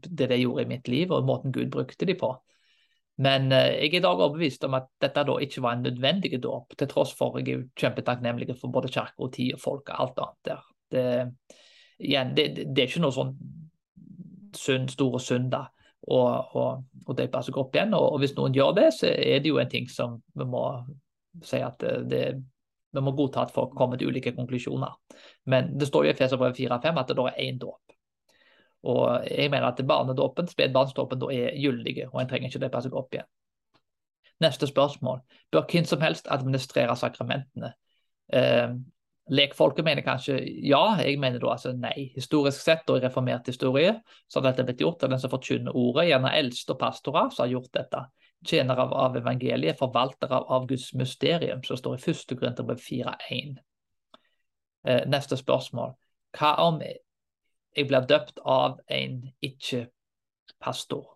det 0.08 0.30
de 0.32 0.38
gjorde 0.40 0.64
i 0.64 0.70
mitt 0.70 0.88
liv, 0.88 1.12
og 1.12 1.26
måten 1.28 1.52
Gud 1.52 1.70
brukte 1.70 2.08
de 2.08 2.16
på. 2.16 2.32
Men 3.22 3.52
eh, 3.52 3.84
jeg 3.84 3.92
er 3.92 4.00
i 4.00 4.04
dag 4.06 4.22
overbevist 4.22 4.64
om 4.66 4.78
at 4.80 4.88
dette 5.02 5.26
da 5.28 5.36
ikke 5.46 5.62
var 5.62 5.78
en 5.78 5.86
nødvendig 5.86 6.40
dåp, 6.42 6.74
til 6.78 6.90
tross 6.90 7.14
for 7.18 7.38
at 7.38 7.48
jeg 7.48 7.60
er 7.60 7.68
kjempetakknemlig 7.78 8.56
for 8.58 8.74
både 8.74 8.90
kirke 8.94 9.28
og 9.28 9.34
tid 9.36 9.54
og 9.58 9.62
folk 9.62 9.92
og 9.92 10.00
alt 10.02 10.24
annet 10.24 10.50
der. 10.50 10.64
Det, 10.94 11.04
igjen, 12.00 12.34
det, 12.38 12.48
det, 12.64 12.80
er 12.80 12.90
ikke 12.90 13.04
noe 13.04 13.14
sånn 13.14 13.36
synd, 14.58 14.90
store 14.94 15.22
synd 15.22 15.52
da, 15.54 15.68
å, 16.04 16.20
og, 16.60 16.84
og 17.08 17.18
døpe 17.18 17.44
seg 17.46 17.58
opp 17.60 17.76
igjen. 17.76 17.94
Og, 17.98 18.08
og, 18.14 18.20
hvis 18.24 18.36
noen 18.38 18.56
gjør 18.56 18.76
det, 18.80 18.90
så 18.98 19.12
er 19.12 19.44
det 19.44 19.52
jo 19.52 19.60
en 19.62 19.72
ting 19.72 19.90
som 19.92 20.20
vi 20.36 20.48
må 20.48 20.66
si 21.44 21.62
at 21.64 21.82
det, 22.10 22.26
vi 22.94 23.02
må 23.02 23.14
godta 23.18 23.48
at 23.48 23.54
folk 23.54 23.74
kommer 23.78 23.98
til 23.98 24.12
ulike 24.14 24.36
konklusjoner. 24.36 24.94
Men 25.50 25.74
det 25.80 25.90
står 25.90 26.08
jo 26.08 26.14
i 26.14 26.18
feserbrev 26.18 26.54
4-5 26.58 27.00
at 27.02 27.10
det 27.10 27.18
da 27.18 27.30
er 27.32 27.40
én 27.48 27.62
dåp. 27.62 27.96
Og 28.84 29.24
jeg 29.30 29.50
mener 29.50 29.70
at 29.70 29.80
barnedåpen, 29.88 30.50
spedbarnsdåpen, 30.52 31.22
da 31.22 31.30
er 31.32 31.56
gyldige, 31.58 32.10
og 32.12 32.20
en 32.22 32.30
trenger 32.30 32.52
ikke 32.52 32.66
døpe 32.66 32.82
seg 32.84 32.98
opp 33.00 33.16
igjen. 33.16 33.30
Neste 34.44 34.68
spørsmål. 34.68 35.22
Bør 35.52 35.64
hvem 35.72 35.88
som 35.88 36.04
helst 36.04 36.28
administrere 36.32 36.96
sakramentene? 37.00 37.72
Eh, 38.34 38.76
lekfolket 39.32 39.86
mener 39.86 40.04
kanskje 40.04 40.36
ja, 40.68 40.82
jeg 41.00 41.20
mener 41.22 41.40
da 41.40 41.54
altså 41.54 41.72
nei. 41.78 42.10
Historisk 42.16 42.60
sett 42.64 42.90
og 42.92 43.00
i 43.00 43.06
reformert 43.06 43.48
historie 43.48 43.96
så 44.28 44.40
har 44.40 44.50
dette 44.50 44.66
blitt 44.68 44.84
gjort 44.84 45.06
av 45.06 45.14
den 45.14 45.22
som 45.22 45.32
forkynner 45.32 45.76
ordet, 45.76 46.10
gjerne 46.10 46.34
eldste 46.36 46.76
og 46.76 46.82
pastorer 46.82 47.32
som 47.32 47.46
har 47.46 47.54
gjort 47.56 47.72
dette. 47.78 48.04
Tjenere 48.44 48.84
av, 48.84 48.92
av 49.06 49.16
evangeliet, 49.16 49.80
forvaltere 49.80 50.36
av, 50.36 50.50
av, 50.52 50.68
Guds 50.68 50.90
mysterium, 51.00 51.64
som 51.64 51.80
står 51.80 51.96
i 51.96 52.12
1. 52.12 52.36
Korinterbrev 52.36 52.82
4.1. 52.84 53.56
Eh, 54.84 55.06
neste 55.08 55.40
spørsmål. 55.40 55.96
Hva 56.36 56.54
om 56.66 56.82
jeg 56.84 57.88
blir 57.90 58.06
døpt 58.10 58.42
av 58.46 58.82
en 58.92 59.22
ikke-pastor. 59.42 61.08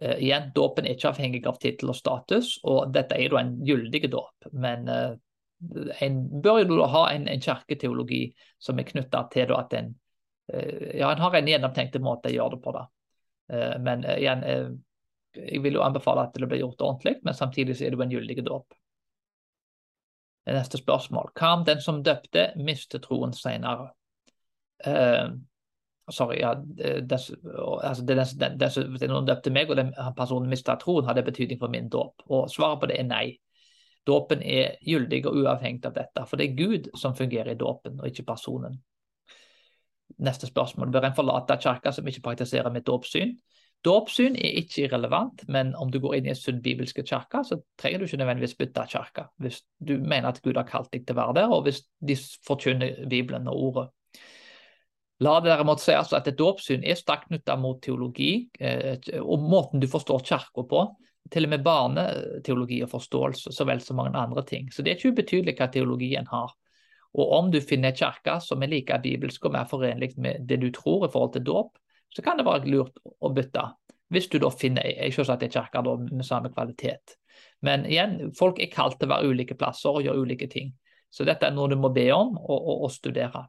Eh, 0.00 0.20
igjen, 0.26 0.50
Dåpen 0.54 0.86
er 0.86 0.96
ikke 0.96 1.10
avhengig 1.10 1.42
av 1.48 1.58
tittel 1.62 1.92
og 1.92 1.98
status, 1.98 2.58
og 2.64 2.92
dette 2.94 3.16
er 3.16 3.32
jo 3.32 3.40
en 3.40 3.56
gyldig 3.66 4.10
dåp. 4.12 4.50
Men 4.52 4.88
uh, 4.88 5.16
en 6.00 6.20
bør 6.42 6.62
jo 6.64 6.86
ha 6.88 7.06
en, 7.12 7.26
en 7.28 7.42
kirketeologi 7.42 8.22
som 8.58 8.78
er 8.78 8.88
knytta 8.88 9.24
til 9.32 9.52
at 9.56 9.74
en, 9.76 9.90
uh, 10.54 10.86
ja, 10.96 11.10
en 11.10 11.24
har 11.24 11.36
en 11.36 11.50
gjennomtenkt 11.52 11.98
måte 12.04 12.30
å 12.30 12.36
gjøre 12.36 12.56
det 12.56 12.62
på. 12.64 12.76
Da. 12.76 12.86
men 13.82 14.04
igjen, 14.06 14.44
jeg 15.34 15.58
vil 15.64 15.74
jo 15.74 15.82
anbefale 15.82 16.22
at 16.22 16.36
det 16.38 16.46
blir 16.46 16.60
gjort 16.62 16.84
ordentlig, 16.86 17.16
men 17.26 17.34
samtidig 17.34 17.74
så 17.74 17.84
er 17.84 17.90
det 17.90 17.98
jo 17.98 18.04
en 18.04 18.12
gyldig 18.14 18.44
dåp. 18.46 18.76
Neste 20.50 20.78
spørsmål. 20.78 21.32
Hva 21.34 21.52
om 21.56 21.64
den 21.66 21.82
som 21.82 21.98
døpte, 22.06 22.52
mister 22.62 23.02
troen 23.02 23.34
senere? 23.36 23.90
Uh, 24.86 25.34
Sorry, 26.10 26.40
ja, 26.40 26.54
des, 27.00 27.30
altså 27.82 28.02
det, 28.02 28.14
dess, 28.14 28.32
dess, 28.32 28.76
hvis 28.76 29.06
noen 29.08 29.28
døpte 29.28 29.52
meg 29.54 29.70
og 29.70 29.78
den 29.78 29.92
personen 30.16 30.50
mista 30.50 30.76
troen, 30.80 31.06
har 31.06 31.14
det 31.14 31.26
betydning 31.28 31.60
for 31.60 31.72
min 31.72 31.90
dåp? 31.92 32.24
Og 32.28 32.50
svaret 32.50 32.80
på 32.82 32.88
det 32.90 32.98
er 32.98 33.06
nei. 33.06 33.26
Dåpen 34.06 34.42
er 34.42 34.78
gyldig 34.86 35.24
og 35.28 35.36
uavhengig 35.42 35.84
av 35.86 35.96
dette, 35.96 36.24
for 36.26 36.40
det 36.40 36.48
er 36.48 36.58
Gud 36.58 36.88
som 36.98 37.16
fungerer 37.16 37.52
i 37.52 37.58
dåpen, 37.60 38.00
og 38.00 38.08
ikke 38.08 38.26
personen. 38.32 38.78
Neste 40.20 40.48
spørsmål. 40.48 40.90
Bør 40.92 41.06
en 41.08 41.16
forlate 41.16 41.56
kirka 41.60 41.92
som 41.94 42.08
ikke 42.08 42.24
praktiserer 42.24 42.72
mitt 42.72 42.88
dåpssyn? 42.88 43.36
Dåpssyn 43.84 44.34
er 44.36 44.58
ikke 44.60 44.82
irrelevant, 44.84 45.46
men 45.48 45.72
om 45.80 45.88
du 45.92 46.00
går 46.02 46.18
inn 46.18 46.26
i 46.28 46.32
en 46.34 46.36
sunn 46.36 46.58
bibelske 46.64 47.04
kirke, 47.06 47.40
så 47.46 47.56
trenger 47.80 48.00
du 48.00 48.08
ikke 48.08 48.18
nødvendigvis 48.20 48.58
bytte 48.58 48.84
kirke. 48.92 49.24
Hvis 49.40 49.62
du 49.78 49.94
mener 49.96 50.28
at 50.32 50.42
Gud 50.44 50.58
har 50.60 50.68
kalt 50.68 50.90
deg 50.92 51.06
til 51.06 51.16
å 51.16 51.20
være 51.22 51.36
der, 51.38 51.54
og 51.54 51.64
hvis 51.64 51.80
de 52.04 52.16
forkynner 52.48 53.06
Bibelen 53.08 53.48
og 53.48 53.62
ordet. 53.68 53.86
La 55.20 55.36
det 55.40 55.52
derimot 55.52 55.80
si 55.80 55.92
altså 55.92 56.16
at 56.16 56.28
et 56.28 56.38
dåpssyn 56.38 56.84
er 56.84 56.96
sterkt 56.96 57.28
knytta 57.28 57.56
mot 57.60 57.80
teologi 57.84 58.48
eh, 58.60 58.96
og 59.20 59.42
måten 59.44 59.80
du 59.80 59.88
forstår 59.88 60.24
kirka 60.28 60.64
på. 60.68 60.84
Til 61.30 61.46
og 61.46 61.52
med 61.52 61.62
barneteologi 61.62 62.80
og 62.82 62.90
forståelse, 62.90 63.52
så 63.54 63.66
vel 63.68 63.82
som 63.84 64.00
mange 64.00 64.18
andre 64.18 64.42
ting. 64.46 64.70
Så 64.72 64.82
det 64.82 64.92
er 64.92 64.98
ikke 64.98 65.12
ubetydelig 65.14 65.54
hva 65.58 65.68
teologien 65.70 66.26
har. 66.30 66.54
Og 67.18 67.32
om 67.36 67.50
du 67.50 67.60
finner 67.60 67.90
en 67.90 67.98
kirke 67.98 68.38
som 68.42 68.62
er 68.62 68.70
like 68.70 68.98
bibelsk 69.02 69.44
og 69.46 69.54
mer 69.54 69.68
forenlig 69.70 70.12
med 70.18 70.46
det 70.48 70.60
du 70.62 70.70
tror 70.74 71.06
i 71.06 71.12
forhold 71.12 71.32
til 71.34 71.46
dåp, 71.46 71.78
så 72.10 72.22
kan 72.22 72.38
det 72.38 72.46
være 72.46 72.70
lurt 72.70 72.98
å 73.20 73.30
bytte. 73.34 73.62
Hvis 74.10 74.26
du 74.30 74.40
da 74.42 74.50
finner 74.50 74.86
selvsagt 75.14 75.44
en 75.46 75.54
kirke 75.54 75.82
med 75.82 76.26
samme 76.26 76.50
kvalitet. 76.50 77.16
Men 77.62 77.84
igjen, 77.86 78.32
folk 78.34 78.58
er 78.58 78.72
kalt 78.72 78.98
til 78.98 79.10
å 79.10 79.14
være 79.14 79.30
ulike 79.30 79.56
plasser 79.58 79.94
og 79.94 80.06
gjøre 80.06 80.24
ulike 80.24 80.48
ting. 80.50 80.72
Så 81.10 81.26
dette 81.26 81.46
er 81.46 81.54
noe 81.54 81.70
du 81.70 81.76
må 81.78 81.90
be 81.94 82.08
om 82.14 82.36
og, 82.38 82.58
og, 82.58 82.84
og 82.86 82.92
studere. 82.94 83.44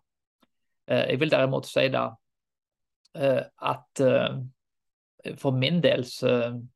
Eh, 0.89 1.13
jeg 1.13 1.21
vil 1.21 1.31
derimot 1.33 1.69
si 1.69 1.87
da 1.93 2.07
eh, 3.15 3.41
at 3.41 4.03
eh, 4.05 4.39
for 5.37 5.55
min 5.57 5.81
del 5.83 6.05
så, 6.07 6.31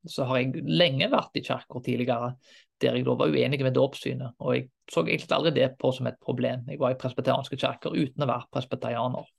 så, 0.07 0.25
har 0.29 0.41
jeg 0.41 0.63
lenge 0.67 1.09
vært 1.11 1.37
i 1.39 1.43
kirka 1.45 1.81
tidligere, 1.83 2.33
der 2.81 2.97
jeg 2.97 3.05
da 3.07 3.15
var 3.17 3.31
uenig 3.31 3.61
med 3.63 3.75
dåpssynet. 3.75 4.35
Og 4.43 4.55
jeg 4.55 4.67
så 4.91 5.03
egentlig 5.05 5.35
aldri 5.37 5.53
det 5.55 5.71
på 5.79 5.91
som 5.95 6.09
et 6.09 6.19
problem. 6.21 6.65
Jeg 6.69 6.81
var 6.81 6.93
i 6.93 6.99
presbeterianske 6.99 7.57
kirker 7.59 7.95
uten 7.95 8.25
å 8.25 8.29
være 8.29 8.51
presbeterianer. 8.53 9.31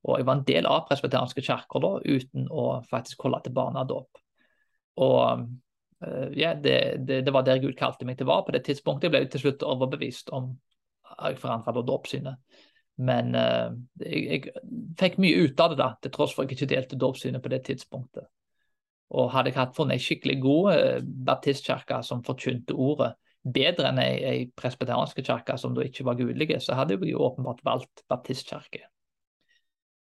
Og 0.00 0.16
jeg 0.16 0.26
var 0.26 0.38
en 0.38 0.46
del 0.48 0.68
av 0.68 0.86
presbeterianske 0.88 1.44
kirker 1.44 1.84
da, 1.84 1.92
uten 2.00 2.48
å 2.48 2.66
faktisk 2.88 3.26
holde 3.26 3.42
til 3.44 3.56
barnedåp. 3.56 4.22
Og 5.04 5.44
uh, 6.06 6.28
ja, 6.36 6.54
det, 6.56 6.78
det, 7.04 7.20
det, 7.26 7.34
var 7.34 7.44
der 7.46 7.60
Gud 7.62 7.76
kalte 7.78 8.08
meg 8.08 8.18
til 8.18 8.30
å 8.30 8.40
på 8.46 8.56
det 8.56 8.64
tidspunktet. 8.66 9.10
Jeg 9.10 9.14
ble 9.14 9.30
til 9.30 9.44
slutt 9.44 9.66
overbevist 9.68 10.32
om 10.36 10.54
at 11.12 11.34
jeg 11.34 11.42
forandra 11.42 11.84
dåpssynet. 11.84 12.60
Men 13.00 13.32
uh, 13.32 13.72
jeg, 14.02 14.26
jeg, 14.26 14.66
fikk 15.00 15.16
mye 15.22 15.46
ut 15.46 15.62
av 15.62 15.72
det, 15.72 15.78
da, 15.80 15.88
til 16.02 16.12
tross 16.12 16.34
for 16.36 16.44
at 16.44 16.52
jeg 16.52 16.58
ikke 16.58 16.74
delte 16.74 17.00
dåpssynet 17.00 17.42
på 17.42 17.52
det 17.52 17.62
tidspunktet. 17.68 18.28
Og 19.16 19.32
hadde 19.32 19.50
jeg 19.50 19.58
hatt 19.58 19.74
funnet 19.74 19.96
ei 19.96 20.04
skikkelig 20.04 20.36
god 20.42 20.70
uh, 20.74 21.08
baptistkirke 21.30 22.02
som 22.06 22.24
forkynte 22.26 22.76
ordet, 22.76 23.14
bedre 23.40 23.88
enn 23.88 24.02
ei, 24.02 24.14
ei 24.28 24.40
presbeteriansk 24.52 25.22
kirke 25.24 25.56
som 25.58 25.72
da 25.72 25.86
ikke 25.86 26.04
var 26.04 26.18
gudelige, 26.18 26.60
så 26.60 26.76
hadde 26.76 26.98
jeg 26.98 27.14
jo 27.14 27.24
åpenbart 27.24 27.64
valgt 27.64 28.04
baptistkirke. 28.12 28.84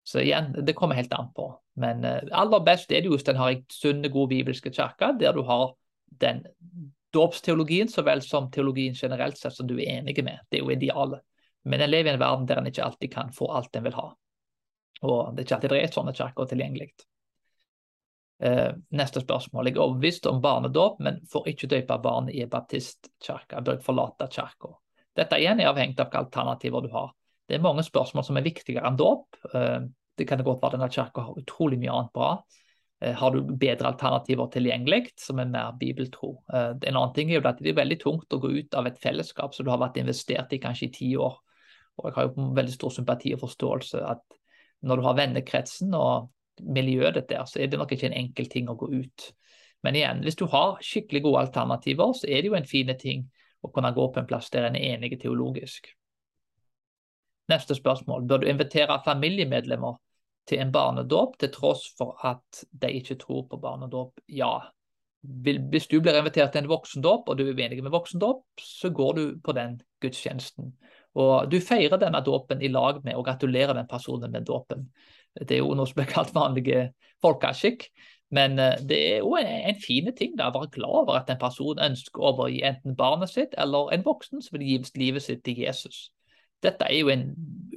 Så 0.07 0.23
igjen, 0.23 0.53
det 0.65 0.73
kommer 0.73 0.97
helt 0.97 1.13
an 1.13 1.29
på. 1.35 1.51
Men 1.77 2.01
uh, 2.07 2.23
aller 2.33 2.65
best 2.65 2.91
er 2.91 3.03
det 3.03 3.11
jo 3.11 3.17
hvis 3.17 3.27
en 3.29 3.41
har 3.43 3.53
ei 3.53 3.61
sunn, 3.73 4.01
god 4.09 4.31
bibelske 4.33 4.73
kirke, 4.73 5.13
der 5.21 5.37
du 5.37 5.43
har 5.45 5.75
den 6.23 6.45
dåpsteologien 7.13 7.89
så 7.91 8.01
vel 8.07 8.23
som 8.25 8.49
teologien 8.51 8.95
generelt 8.97 9.37
sett 9.37 9.55
som 9.55 9.67
du 9.67 9.77
er 9.77 9.99
enig 9.99 10.17
med. 10.23 10.39
Det 10.49 10.59
er 10.59 10.65
jo 10.65 10.73
idealet. 10.73 11.26
Men 11.67 11.83
en 11.83 11.91
lever 11.91 12.11
i 12.11 12.15
en 12.15 12.21
verden 12.21 12.47
der 12.49 12.61
en 12.61 12.69
ikke 12.69 12.85
alltid 12.85 13.13
kan 13.13 13.29
få 13.35 13.51
alt 13.53 13.75
en 13.75 13.85
vil 13.87 13.97
ha. 13.97 14.07
Og 15.03 15.35
det 15.35 15.43
er 15.43 15.45
ikke 15.45 15.59
alltid 15.59 15.73
det 15.75 15.83
er 15.83 15.93
sånne 15.93 16.15
kirker 16.17 16.49
tilgjengelig. 16.49 16.89
Uh, 18.37 18.73
neste 18.93 19.23
spørsmål. 19.23 19.69
Jeg 19.69 19.77
er 19.77 19.83
overbevist 19.83 20.27
om 20.29 20.41
barnedåp, 20.41 20.99
men 21.01 21.23
får 21.29 21.47
ikke 21.53 21.69
døpe 21.73 21.97
barn 22.03 22.27
i 22.29 22.43
en 22.45 22.51
baptistkirke. 22.51 23.61
Bør 23.61 23.79
jeg 23.79 23.85
forlate 23.85 24.29
kirka? 24.33 24.75
Dette 25.17 25.39
igjen 25.41 25.61
er 25.61 25.71
avhengig 25.71 25.97
av 25.97 26.05
hvilke 26.05 26.21
alternativer 26.25 26.85
du 26.85 26.91
har. 26.93 27.15
Det 27.47 27.57
er 27.57 27.63
mange 27.63 27.85
spørsmål 27.85 28.25
som 28.27 28.37
er 28.37 28.45
viktigere 28.45 28.85
enn 28.89 28.99
dåp. 28.99 29.39
Eh, 29.55 29.87
det 30.17 30.25
kan 30.29 30.41
godt 30.45 30.61
være 30.61 30.77
denne 30.77 30.91
kirka 30.93 31.23
har 31.25 31.41
utrolig 31.41 31.79
mye 31.81 31.93
annet 31.93 32.13
bra. 32.13 32.31
Eh, 33.01 33.13
har 33.17 33.33
du 33.33 33.55
bedre 33.57 33.91
alternativer 33.93 34.49
tilgjengelig, 34.53 35.13
som 35.21 35.39
er 35.39 35.49
mer 35.49 35.73
bibeltro? 35.79 36.35
Eh, 36.53 36.73
en 36.75 36.95
annen 36.95 37.13
ting 37.15 37.31
er 37.31 37.39
jo 37.39 37.45
at 37.47 37.61
det 37.63 37.71
er 37.71 37.81
veldig 37.81 37.99
tungt 38.03 38.33
å 38.33 38.41
gå 38.43 38.51
ut 38.59 38.77
av 38.77 38.89
et 38.89 38.99
fellesskap 39.01 39.55
som 39.55 39.65
du 39.65 39.71
har 39.73 39.81
vært 39.81 39.99
investert 40.01 40.53
i 40.53 40.61
kanskje 40.61 40.89
i 40.89 40.95
ti 40.99 41.11
år. 41.17 41.37
Og 41.97 42.09
jeg 42.09 42.15
har 42.15 42.27
jo 42.27 42.47
veldig 42.57 42.73
stor 42.73 42.93
sympati 42.93 43.33
og 43.35 43.43
forståelse 43.45 44.01
at 44.05 44.23
når 44.85 44.99
du 44.99 45.05
har 45.07 45.17
vennekretsen 45.17 45.93
og 45.97 46.29
miljøet 46.61 47.17
ditt 47.17 47.29
der, 47.31 47.45
så 47.49 47.61
er 47.61 47.69
det 47.69 47.79
nok 47.79 47.91
ikke 47.93 48.09
en 48.09 48.19
enkel 48.21 48.49
ting 48.49 48.69
å 48.69 48.77
gå 48.77 48.89
ut. 48.93 49.31
Men 49.85 49.97
igjen, 49.97 50.23
hvis 50.25 50.37
du 50.37 50.45
har 50.49 50.79
skikkelig 50.83 51.23
gode 51.25 51.45
alternativer, 51.47 52.13
så 52.17 52.29
er 52.29 52.41
det 52.41 52.51
jo 52.51 52.57
en 52.57 52.69
fin 52.69 52.93
ting 52.97 53.27
å 53.61 53.71
kunne 53.73 53.93
gå 53.93 54.07
på 54.13 54.21
en 54.21 54.29
plass 54.29 54.49
der 54.53 54.67
en 54.67 54.77
er 54.77 54.95
enige 54.95 55.19
teologisk. 55.21 55.89
Neste 57.51 57.77
spørsmål. 57.77 58.25
Bør 58.27 58.43
du 58.43 58.49
invitere 58.51 58.99
familiemedlemmer 59.05 59.99
til 60.47 60.63
en 60.63 60.71
barnedåp 60.71 61.37
til 61.39 61.51
tross 61.53 61.85
for 61.97 62.17
at 62.27 62.63
de 62.71 62.91
ikke 62.99 63.19
tror 63.21 63.45
på 63.51 63.59
barnedåp? 63.63 64.19
Ja. 64.27 64.57
Hvis 65.21 65.87
du 65.87 65.99
blir 66.01 66.17
invitert 66.19 66.53
til 66.53 66.63
en 66.63 66.69
voksendåp, 66.71 67.29
og 67.29 67.37
du 67.37 67.45
er 67.45 67.55
uenig 67.55 67.81
med 67.83 67.91
voksendåp, 67.91 68.43
så 68.61 68.91
går 68.95 69.13
du 69.17 69.23
på 69.43 69.55
den 69.57 69.79
gudstjenesten. 70.03 70.73
Og 71.17 71.49
du 71.49 71.57
feirer 71.63 71.97
denne 72.01 72.21
dåpen 72.25 72.61
i 72.61 72.69
lag 72.69 73.01
med 73.05 73.17
og 73.17 73.25
gratulerer 73.25 73.73
den 73.77 73.89
personen 73.89 74.31
med 74.33 74.45
dåpen. 74.45 74.87
Det 75.37 75.57
er 75.57 75.63
jo 75.63 75.73
noe 75.77 75.89
som 75.89 75.97
blir 75.99 76.09
kalt 76.11 76.33
vanlige 76.35 76.91
folkeskikk. 77.25 77.87
Men 78.29 78.59
eh, 78.59 78.75
det 78.83 78.97
er 79.15 79.23
en, 79.23 79.51
en 79.71 79.79
fin 79.81 80.09
ting 80.15 80.35
da, 80.37 80.49
å 80.49 80.59
være 80.59 80.73
glad 80.75 81.01
over 81.03 81.19
at 81.21 81.29
en 81.31 81.39
person 81.39 81.79
ønsker 81.79 82.21
å 82.21 82.33
overgi 82.33 82.63
enten 82.67 82.97
barnet 82.99 83.31
sitt 83.31 83.55
eller 83.57 83.93
en 83.95 84.03
voksen 84.05 84.43
som 84.43 84.57
vil 84.57 84.67
gi 84.67 84.79
livet 84.99 85.23
sitt 85.23 85.45
til 85.47 85.61
Jesus. 85.63 86.09
Dette 86.63 86.89
er 86.89 86.99
jo 86.99 87.13
en 87.13 87.29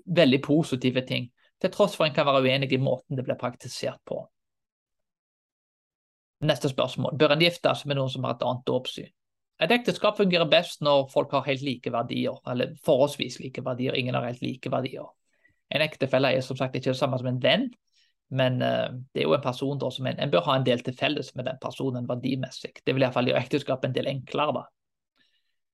veldig 0.06 0.40
positiv 0.42 0.98
ting, 1.06 1.30
til 1.60 1.70
tross 1.70 1.94
for 1.96 2.08
en 2.08 2.16
kan 2.16 2.26
være 2.26 2.42
uenig 2.48 2.72
i 2.72 2.80
måten 2.80 3.18
det 3.18 3.26
blir 3.26 3.38
praktisert 3.38 4.00
på. 4.08 4.24
Neste 6.48 6.70
spørsmål. 6.72 7.18
Bør 7.20 7.36
en 7.36 7.42
gifte 7.44 7.74
seg 7.76 7.90
med 7.90 8.00
noen 8.00 8.10
som 8.10 8.24
har 8.24 8.38
et 8.38 8.46
annet 8.48 8.64
dåpssyn? 8.66 9.10
Et 9.60 9.72
ekteskap 9.74 10.16
fungerer 10.16 10.48
best 10.48 10.80
når 10.84 11.10
folk 11.12 11.32
har 11.36 11.44
helt 11.44 11.62
like 11.66 11.92
verdier, 11.92 12.38
eller 12.48 12.72
forholdsvis 12.84 13.38
like 13.42 13.64
verdier. 13.64 13.96
Ingen 13.98 14.16
har 14.16 14.24
helt 14.24 14.42
like 14.42 14.72
verdier. 14.72 15.10
En 15.70 15.84
ektefelle 15.84 16.32
er 16.32 16.42
som 16.42 16.56
sagt 16.56 16.74
ikke 16.76 16.94
det 16.94 16.98
samme 16.98 17.18
som 17.20 17.28
en 17.30 17.42
venn, 17.42 17.68
men 18.30 18.62
uh, 18.62 18.88
det 19.12 19.22
er 19.22 19.28
jo 19.28 19.34
en 19.36 19.44
person 19.44 19.78
da 19.78 19.90
som 19.92 20.06
en, 20.06 20.18
en, 20.22 20.30
bør 20.30 20.46
ha 20.46 20.56
en 20.56 20.66
del 20.66 20.82
til 20.86 20.94
felles 20.96 21.32
med 21.36 21.48
den 21.50 21.58
personen 21.62 22.08
verdimessig. 22.08 22.72
Det 22.86 22.94
vil 22.94 23.04
iallfall 23.04 23.28
gjøre 23.28 23.42
ekteskapet 23.42 23.90
en 23.90 23.96
del 23.96 24.10
enklere. 24.10 24.62
da 24.62 24.66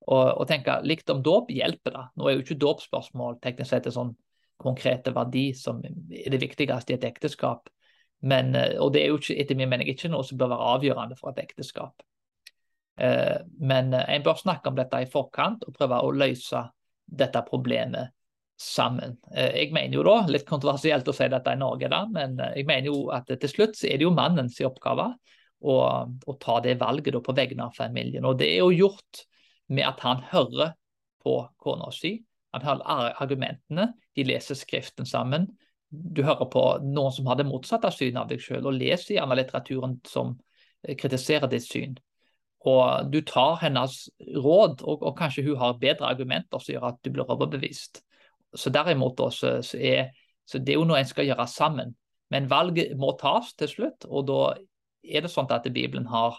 og, 0.07 0.27
og 0.41 0.47
tenke 0.49 0.79
likt 0.87 1.11
om 1.11 1.23
dåp 1.25 1.51
hjelper 1.51 1.95
da. 1.95 2.05
Nå 2.15 2.29
er 2.29 2.37
jo 2.37 2.45
ikke 2.45 2.59
dåpsspørsmål 2.63 3.41
teknisk 3.43 3.73
sett 3.73 3.89
en 3.91 3.97
sånn 3.97 4.13
konkrete 4.63 5.13
verdi 5.13 5.51
som 5.57 5.83
er 5.85 6.31
det 6.33 6.41
viktigste 6.41 6.95
i 6.95 6.97
et 6.97 7.09
ekteskap. 7.09 7.69
Men, 8.27 8.55
eh, 8.57 8.77
og 8.81 8.95
det 8.95 9.03
er 9.03 9.11
jo 9.11 9.19
ikke, 9.21 9.37
etter 9.43 9.59
min 9.59 9.71
mening 9.73 9.91
ikke 9.93 10.11
noe 10.13 10.25
som 10.25 10.39
bør 10.41 10.55
være 10.55 10.69
avgjørende 10.77 11.19
for 11.19 11.33
et 11.33 11.43
ekteskap. 11.43 12.07
Eh, 12.97 13.39
men 13.61 13.93
eh, 13.95 14.15
en 14.17 14.27
bør 14.27 14.41
snakke 14.41 14.73
om 14.73 14.79
dette 14.79 15.03
i 15.03 15.09
forkant 15.11 15.67
og 15.67 15.77
prøve 15.77 16.01
å 16.03 16.13
løse 16.15 16.63
dette 17.07 17.43
problemet 17.47 18.13
sammen. 18.57 19.19
Jeg 19.37 19.69
mener 19.77 19.99
jo 19.99 20.03
da, 20.07 20.15
litt 20.33 20.47
kontroversielt 20.49 21.07
å 21.07 21.13
si 21.15 21.27
dette 21.29 21.53
i 21.53 21.59
Norge, 21.61 21.91
da, 21.93 21.99
men 22.09 22.39
jeg 22.41 22.65
mener 22.65 22.89
jo 22.89 23.11
at 23.13 23.29
til 23.29 23.51
slutt 23.53 23.77
så 23.77 23.91
er 23.91 24.01
det 24.01 24.07
jo 24.07 24.15
mannens 24.17 24.57
oppgave 24.65 25.11
å, 25.61 25.75
å 26.09 26.37
ta 26.41 26.57
det 26.65 26.79
valget 26.81 27.13
da, 27.13 27.21
på 27.21 27.35
vegne 27.37 27.67
av 27.69 27.77
familien. 27.77 28.25
Og 28.25 28.39
det 28.41 28.49
er 28.55 28.63
jo 28.65 28.73
gjort 28.73 29.27
med 29.69 29.85
at 29.89 30.01
han 30.07 30.25
hører 30.31 30.73
på 31.23 31.37
kona 31.63 31.91
si. 31.93 32.17
Han 32.57 32.65
hører 32.65 33.15
argumentene, 33.21 33.91
de 34.17 34.25
leser 34.25 34.59
Skriften 34.59 35.09
sammen. 35.09 35.49
Du 35.91 36.23
hører 36.25 36.49
på 36.51 36.63
noen 36.85 37.15
som 37.15 37.29
har 37.31 37.39
det 37.39 37.47
motsatte 37.49 37.91
synet 37.95 38.23
av 38.23 38.31
deg 38.31 38.43
selv, 38.43 38.71
og 38.71 38.79
leser 38.79 39.17
gjerne 39.19 39.39
litteraturen 39.39 39.99
som 40.09 40.35
eh, 40.87 40.97
kritiserer 40.99 41.51
ditt 41.53 41.67
syn. 41.67 41.97
Og 42.67 43.13
du 43.13 43.21
tar 43.27 43.61
hennes 43.63 43.99
råd, 44.21 44.83
og, 44.83 45.03
og 45.03 45.15
kanskje 45.19 45.45
hun 45.47 45.61
har 45.61 45.79
bedre 45.83 46.09
argumenter 46.11 46.63
som 46.63 46.75
gjør 46.75 46.89
at 46.91 47.01
du 47.05 47.13
blir 47.15 47.31
overbevist. 47.31 48.03
Så 48.57 48.73
derimot 48.75 49.21
også, 49.21 49.61
så 49.67 49.79
er 49.79 50.11
så 50.47 50.61
det 50.63 50.75
er 50.75 50.79
jo 50.79 50.87
noe 50.87 51.01
en 51.01 51.09
skal 51.09 51.27
gjøre 51.27 51.47
sammen. 51.51 51.97
Men 52.31 52.51
valget 52.51 52.95
må 52.99 53.13
tas 53.19 53.53
til 53.59 53.71
slutt, 53.71 54.07
og 54.07 54.29
da 54.29 54.41
er 55.07 55.25
det 55.25 55.31
sånn 55.31 55.51
at 55.55 55.67
Bibelen 55.75 56.07
har 56.11 56.39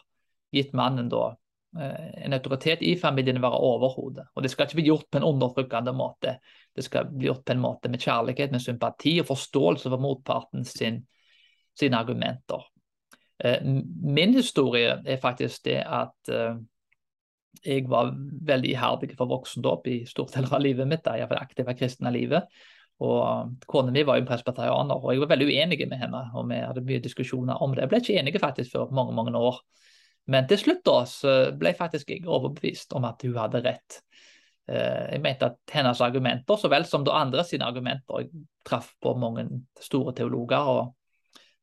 gitt 0.56 0.72
mannen 0.76 1.10
da 1.12 1.34
Eh, 1.80 2.26
en 2.26 2.34
autoritet 2.34 2.82
i 2.82 2.96
familien 2.98 3.38
å 3.38 3.44
være 3.44 3.60
overhodet. 3.68 4.24
Og 4.34 4.44
det 4.44 4.50
skal 4.50 4.66
ikke 4.66 4.80
bli 4.80 4.88
gjort 4.88 5.10
på 5.12 5.20
en 5.20 5.28
undertrykkende 5.28 5.94
måte. 5.94 6.38
Det 6.74 6.86
skal 6.86 7.10
bli 7.12 7.28
gjort 7.28 7.44
på 7.46 7.54
en 7.54 7.62
måte 7.62 7.92
med 7.92 8.02
kjærlighet, 8.02 8.54
med 8.56 8.64
sympati 8.64 9.18
og 9.22 9.28
forståelse 9.30 9.92
for 9.92 10.02
motparten 10.02 10.66
sin, 10.66 11.02
sine 11.78 12.00
argumenter. 12.00 12.64
Eh, 13.44 13.62
min 14.04 14.34
historie 14.34 14.98
er 15.06 15.22
faktisk 15.22 15.66
det 15.68 15.80
at 15.84 16.32
eh, 16.34 16.58
jeg 17.66 17.86
var 17.90 18.14
veldig 18.48 18.72
iherdig 18.72 19.14
for 19.18 19.30
voksendåp 19.30 19.88
i 19.90 20.00
store 20.10 20.38
deler 20.38 20.58
av 20.58 20.64
livet 20.64 20.90
mitt. 20.90 21.06
Jeg 21.06 21.30
var 21.30 21.42
aktiv 21.42 21.70
i 21.70 21.78
kristne 21.78 22.14
livet. 22.14 22.50
Og 23.04 23.58
Kona 23.70 23.94
mi 23.94 24.02
var 24.06 24.18
jo 24.18 24.26
presbeterianer, 24.26 24.98
og 24.98 25.12
jeg 25.14 25.22
var 25.22 25.30
veldig 25.36 25.48
uenig 25.52 25.84
med 25.86 26.00
henne. 26.02 26.24
og 26.34 26.48
Vi 26.50 26.62
hadde 26.64 26.86
mye 26.86 27.04
diskusjoner 27.04 27.62
om 27.62 27.76
det. 27.76 27.84
Jeg 27.86 27.92
ble 27.92 28.02
ikke 28.02 28.18
enige 28.22 28.42
faktisk 28.42 28.74
før 28.74 28.94
mange 28.96 29.14
mange 29.14 29.38
år. 29.38 29.62
Men 30.28 30.48
til 30.48 30.60
slutt 30.60 30.84
da, 30.86 30.98
så 31.08 31.36
ble 31.56 31.72
jeg 31.72 31.80
faktisk 31.80 32.12
overbevist 32.26 32.94
om 32.98 33.06
at 33.08 33.22
hun 33.24 33.38
hadde 33.38 33.62
rett. 33.64 34.02
Eh, 34.68 35.14
jeg 35.14 35.24
mente 35.24 35.48
at 35.48 35.60
hennes 35.72 36.02
argumenter, 36.04 36.60
så 36.60 36.72
vel 36.72 36.88
som 36.90 37.06
de 37.08 37.14
andre 37.16 37.46
sine 37.48 37.68
argumenter 37.70 38.26
Jeg 38.26 38.48
traff 38.68 38.90
på 39.00 39.14
mange 39.16 39.46
store 39.80 40.14
teologer 40.18 40.74
og, 40.74 40.90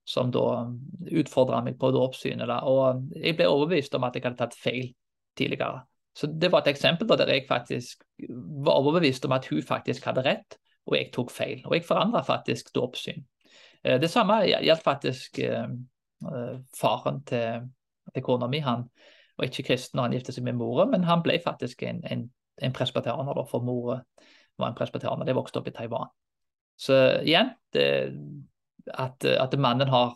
som 0.04 0.30
da 0.32 0.66
utfordra 1.16 1.62
meg 1.64 1.78
på 1.80 1.90
dåpssynet. 1.94 2.50
Og 2.68 3.16
jeg 3.16 3.36
ble 3.38 3.48
overbevist 3.48 3.94
om 3.96 4.06
at 4.06 4.16
jeg 4.16 4.26
hadde 4.26 4.40
tatt 4.42 4.56
feil 4.58 4.90
tidligere. 5.38 5.84
Så 6.14 6.28
det 6.30 6.52
var 6.52 6.62
et 6.62 6.74
eksempel 6.74 7.08
der 7.10 7.32
jeg 7.32 7.46
faktisk 7.48 8.04
var 8.64 8.78
overbevist 8.78 9.24
om 9.26 9.34
at 9.34 9.48
hun 9.50 9.62
faktisk 9.66 10.04
hadde 10.06 10.22
rett, 10.26 10.58
og 10.86 10.98
jeg 10.98 11.10
tok 11.14 11.32
feil. 11.32 11.64
Og 11.66 11.78
jeg 11.78 11.88
forandra 11.88 12.22
faktisk 12.22 12.70
dåpssyn. 12.76 13.24
Eh, 13.82 13.96
det 14.00 14.12
samme 14.12 14.44
gjaldt 14.46 14.84
faktisk 14.84 15.40
eh, 15.42 15.72
faren 16.78 17.24
til 17.26 17.64
til 18.14 18.22
kona 18.22 18.48
mi. 18.50 18.60
Han 18.64 18.88
var 19.38 19.48
ikke 19.48 19.66
kristen 19.70 19.98
når 19.98 20.08
han 20.08 20.16
giftet 20.18 20.36
seg 20.36 20.46
med 20.46 20.58
mora, 20.58 20.86
men 20.90 21.06
han 21.08 21.22
ble 21.24 21.38
faktisk 21.42 21.82
en, 21.88 22.02
en, 22.10 22.26
en 22.62 22.74
presbyterianer, 22.76 23.44
for 23.50 23.64
mora 23.64 24.00
var 24.60 24.70
en 24.70 24.78
presbyterianer. 24.78 25.26
De 25.26 25.36
vokste 25.36 25.60
opp 25.60 25.70
i 25.70 25.74
Taiwan. 25.74 26.12
Så 26.78 26.94
igjen, 27.22 27.52
det, 27.74 27.86
at, 28.92 29.24
at, 29.24 29.58
mannen 29.58 29.88
har 29.88 30.14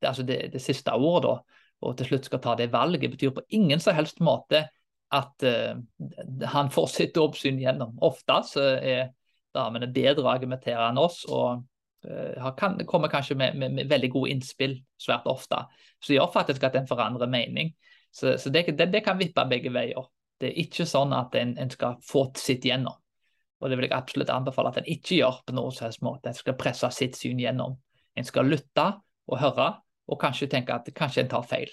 altså 0.00 0.22
det, 0.22 0.52
det, 0.52 0.62
siste 0.62 0.92
ordet, 0.92 1.30
da, 1.30 1.64
og 1.80 1.96
til 1.96 2.10
slutt 2.10 2.28
skal 2.28 2.42
ta 2.44 2.54
det 2.56 2.70
valget, 2.72 3.10
betyr 3.12 3.32
på 3.36 3.44
ingen 3.56 3.80
som 3.80 3.96
helst 3.96 4.20
måte 4.24 4.66
at 5.10 5.44
uh, 5.44 5.80
han 6.52 6.70
får 6.70 6.86
sitt 6.92 7.18
oppsyn 7.18 7.58
gjennom. 7.60 7.96
Ofte 8.04 8.36
er 8.78 9.10
damene 9.54 9.90
bedre 9.90 10.28
argumentere 10.30 10.86
enn 10.86 11.00
oss. 11.00 11.24
og 11.26 11.64
uh, 12.06 12.50
kan, 12.56 12.78
kommer 12.86 13.10
kanskje 13.10 13.34
med, 13.34 13.58
med, 13.58 13.74
med, 13.74 13.90
veldig 13.90 14.12
gode 14.12 14.30
innspill 14.36 14.78
svært 15.00 15.26
ofte, 15.26 15.64
Så 15.98 16.12
som 16.12 16.14
gjør 16.14 16.32
faktisk 16.32 16.64
at 16.68 16.78
en 16.78 16.88
forandrer 16.88 17.26
mening. 17.26 17.74
Så, 18.12 18.36
så 18.38 18.50
det, 18.50 18.66
det, 18.78 18.92
det, 18.92 19.04
kan 19.04 19.18
vippe 19.18 19.46
begge 19.50 19.72
veier. 19.72 20.06
Det 20.40 20.50
er 20.50 20.62
ikke 20.62 20.86
sånn 20.88 21.12
at 21.12 21.34
en, 21.36 21.56
en 21.58 21.70
skal 21.70 21.98
få 22.06 22.30
sitt 22.36 22.64
gjennom. 22.64 22.99
Og 23.60 23.70
det 23.70 23.76
vil 23.76 23.88
jeg 23.88 23.96
absolutt 23.96 24.32
anbefale 24.32 24.72
at 24.72 24.80
en 24.80 24.88
ikke 24.88 25.20
gjør 25.20 25.42
på 25.46 25.54
noen 25.56 25.74
som 25.76 25.92
måte. 26.06 26.30
En 26.30 26.36
skal 26.36 26.56
presse 26.58 26.88
sitt 26.96 27.18
syn 27.18 27.40
gjennom. 27.42 27.76
En 28.16 28.26
skal 28.26 28.48
lytte 28.48 28.86
og 29.30 29.40
høre, 29.40 29.68
og 30.10 30.20
kanskje 30.20 30.48
tenke 30.50 30.74
at 30.74 30.88
kanskje 30.96 31.24
en 31.24 31.32
tar 31.34 31.44
feil. 31.46 31.70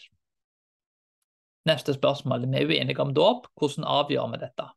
Neste 1.67 1.95
spørsmål. 1.95 2.45
Vi 2.47 2.59
er 2.59 2.67
uenige 2.67 3.03
om 3.03 3.13
dåp. 3.15 3.47
Hvordan 3.59 3.87
avgjør 3.87 4.27
vi 4.33 4.41
dette? 4.43 4.67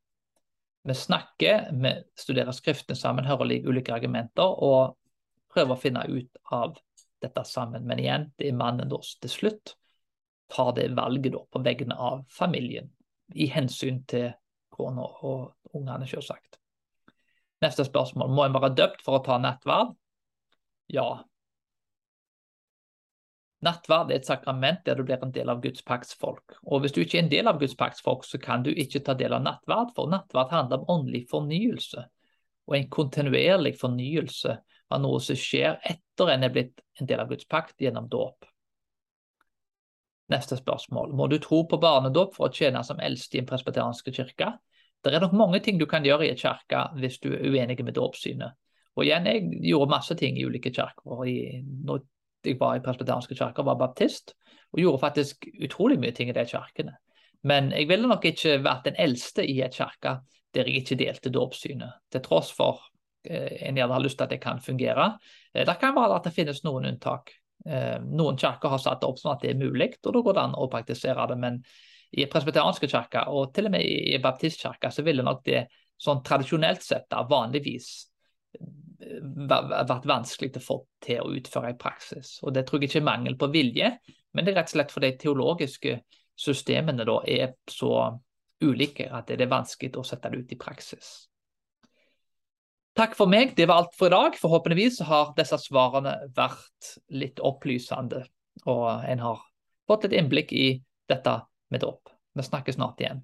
Vi 0.89 0.95
snakker, 0.97 1.67
vi 1.77 1.93
studerer 2.17 2.57
skriftene 2.57 2.97
sammen, 2.97 3.29
hører 3.29 3.67
ulike 3.69 3.93
argumenter 3.93 4.55
og 4.65 4.97
prøver 5.53 5.75
å 5.75 5.81
finne 5.81 6.07
ut 6.09 6.41
av 6.55 6.79
dette 7.21 7.45
sammen. 7.45 7.85
Men 7.87 8.01
igjen, 8.01 8.31
det 8.39 8.49
er 8.49 8.57
mannen 8.57 8.89
da 8.89 9.03
til 9.03 9.33
slutt 9.33 9.75
tar 10.51 10.73
det 10.79 10.89
valget 10.97 11.35
da 11.37 11.45
på 11.53 11.63
vegne 11.63 11.95
av 11.95 12.25
familien, 12.33 12.89
i 13.35 13.47
hensyn 13.47 14.03
til 14.11 14.33
kona 14.75 15.05
og 15.27 15.77
ungene, 15.77 16.09
selvsagt. 16.11 16.60
Neste 17.61 17.85
spørsmål. 17.85 18.31
Må 18.33 18.47
en 18.47 18.55
være 18.57 18.73
døpt 18.77 19.03
for 19.05 19.19
å 19.19 19.25
ta 19.25 19.37
nattverd? 19.41 19.93
Ja. 20.93 21.09
Nattverd 23.61 24.11
er 24.11 24.23
et 24.23 24.29
sakrament 24.29 24.87
der 24.87 24.97
du 24.97 25.05
blir 25.05 25.21
en 25.21 25.35
del 25.35 25.53
av 25.53 25.61
Guds 25.61 25.85
paktsfolk. 25.85 26.57
Og 26.65 26.81
hvis 26.81 26.95
du 26.97 27.03
ikke 27.03 27.19
er 27.19 27.27
en 27.27 27.33
del 27.33 27.51
av 27.51 27.61
Guds 27.61 27.77
paktsfolk, 27.77 28.25
så 28.25 28.41
kan 28.41 28.65
du 28.65 28.73
ikke 28.73 29.03
ta 29.05 29.15
del 29.15 29.37
av 29.37 29.45
nattverd, 29.45 29.93
for 29.97 30.09
nattverd 30.09 30.55
handler 30.55 30.81
om 30.81 30.95
åndelig 30.97 31.27
fornyelse. 31.29 32.07
Og 32.71 32.79
en 32.79 32.89
kontinuerlig 32.89 33.75
fornyelse 33.81 34.57
av 34.91 35.03
noe 35.05 35.21
som 35.23 35.37
skjer 35.37 35.77
etter 35.87 36.33
en 36.33 36.47
er 36.47 36.55
blitt 36.55 36.81
en 37.01 37.11
del 37.11 37.21
av 37.21 37.29
Guds 37.29 37.45
pakt 37.51 37.77
gjennom 37.85 38.09
dåp. 38.09 38.49
Neste 40.33 40.57
spørsmål. 40.57 41.13
Må 41.13 41.27
du 41.29 41.37
tro 41.43 41.65
på 41.69 41.79
barnedåp 41.83 42.37
for 42.37 42.49
å 42.49 42.55
tjene 42.55 42.81
som 42.87 43.03
eldste 43.03 43.37
i 43.37 43.43
en 43.43 43.49
presbeterianske 43.51 44.15
kirke? 44.15 44.55
Det 45.05 45.15
er 45.15 45.23
nok 45.23 45.37
mange 45.37 45.61
ting 45.65 45.79
du 45.81 45.87
kan 45.89 46.05
gjøre 46.05 46.27
i 46.27 46.33
et 46.35 46.41
kirke 46.41 46.85
hvis 47.01 47.19
du 47.23 47.31
er 47.33 47.47
uenig 47.49 47.79
med 47.85 47.97
dåpssynet. 47.97 48.57
Og 48.99 49.07
igjen, 49.07 49.29
jeg 49.31 49.47
gjorde 49.71 49.93
masse 49.95 50.15
ting 50.19 50.39
i 50.39 50.45
ulike 50.45 50.73
kirker. 50.75 51.07
Når 51.07 52.03
jeg 52.45 52.59
var 52.61 52.77
i 52.77 52.83
presbeterianske 52.85 53.37
kirker, 53.39 53.65
var 53.65 53.79
baptist, 53.81 54.35
og 54.73 54.83
gjorde 54.83 55.03
faktisk 55.03 55.47
utrolig 55.65 55.99
mye 56.01 56.13
ting 56.17 56.31
i 56.31 56.37
de 56.37 56.45
kirkene. 56.49 56.97
Men 57.49 57.71
jeg 57.73 57.89
ville 57.89 58.09
nok 58.09 58.27
ikke 58.29 58.59
vært 58.65 58.91
den 58.91 58.99
eldste 59.01 59.47
i 59.47 59.61
et 59.65 59.77
kirke 59.77 60.19
der 60.55 60.67
jeg 60.67 60.83
ikke 60.83 60.99
delte 60.99 61.31
dåpssynet, 61.31 62.01
til 62.11 62.23
tross 62.25 62.51
for 62.51 62.81
eh, 63.23 63.69
en 63.69 63.77
gjerne 63.79 63.95
har 63.95 64.03
lyst 64.03 64.19
til 64.19 64.27
at 64.27 64.33
det 64.35 64.41
kan 64.43 64.59
fungere. 64.61 65.13
Eh, 65.55 65.63
det 65.67 65.77
kan 65.81 65.95
være 65.95 66.17
at 66.19 66.27
det 66.27 66.35
finnes 66.35 66.65
noen 66.67 66.89
unntak. 66.91 67.31
Eh, 67.67 68.01
noen 68.03 68.39
kirker 68.41 68.73
har 68.73 68.83
satt 68.83 69.03
det 69.03 69.09
opp 69.09 69.21
sånn 69.21 69.37
at 69.37 69.45
det 69.45 69.53
er 69.53 69.61
mulig, 69.61 69.93
og 70.03 70.17
da 70.17 70.25
går 70.27 70.37
det 70.37 70.43
an 70.43 70.59
å 70.59 70.67
praktisere 70.73 71.29
det. 71.31 71.39
Men 71.39 71.61
i 72.11 72.27
presbyterianske 72.27 72.89
kirker, 72.91 73.29
og 73.31 73.53
til 73.55 73.69
og 73.69 73.75
med 73.77 73.85
i 73.87 74.19
baptistkirker, 74.23 74.91
så 74.91 75.05
ville 75.07 75.25
nok 75.27 75.45
det 75.47 75.67
sånn 76.01 76.23
tradisjonelt 76.27 76.83
sett 76.83 77.07
da, 77.13 77.23
vanligvis 77.29 77.91
eh, 78.59 79.21
vært 79.51 80.09
vanskelig 80.09 80.57
å 80.59 80.65
få 80.65 80.79
til 81.05 81.23
å 81.23 81.35
utføre 81.37 81.75
i 81.75 81.79
praksis. 81.79 82.39
Og 82.43 82.55
Det 82.57 82.65
tror 82.67 82.81
jeg 82.81 82.91
ikke 82.91 83.03
er 83.03 83.11
mangel 83.11 83.39
på 83.39 83.51
vilje, 83.53 83.93
men 84.33 84.47
det 84.47 84.55
er 84.55 84.63
rett 84.63 84.73
og 84.73 84.77
slett 84.77 84.95
fordi 84.95 85.13
de 85.13 85.23
teologiske 85.25 85.97
systemene 86.41 87.05
da 87.07 87.19
er 87.29 87.55
så 87.69 87.93
ulike 88.61 89.09
at 89.13 89.29
det 89.29 89.45
er 89.45 89.51
vanskelig 89.51 89.99
å 90.01 90.07
sette 90.07 90.31
det 90.33 90.43
ut 90.43 90.55
i 90.55 90.59
praksis. 90.61 91.11
Takk 92.99 93.15
for 93.17 93.31
meg, 93.31 93.55
det 93.57 93.69
var 93.71 93.85
alt 93.85 93.95
for 93.97 94.11
i 94.11 94.15
dag. 94.15 94.37
Forhåpentligvis 94.37 94.99
har 95.09 95.31
disse 95.37 95.57
svarene 95.63 96.17
vært 96.37 96.97
litt 97.15 97.41
opplysende, 97.41 98.25
og 98.67 99.07
en 99.07 99.23
har 99.23 99.45
fått 99.89 100.09
et 100.09 100.17
innblikk 100.19 100.53
i 100.53 100.73
dette 101.09 101.37
med 101.71 101.81
dåp. 101.81 102.09
Vi 102.35 102.43
snakkes 102.43 102.75
snart 102.75 103.01
igjen. 103.01 103.23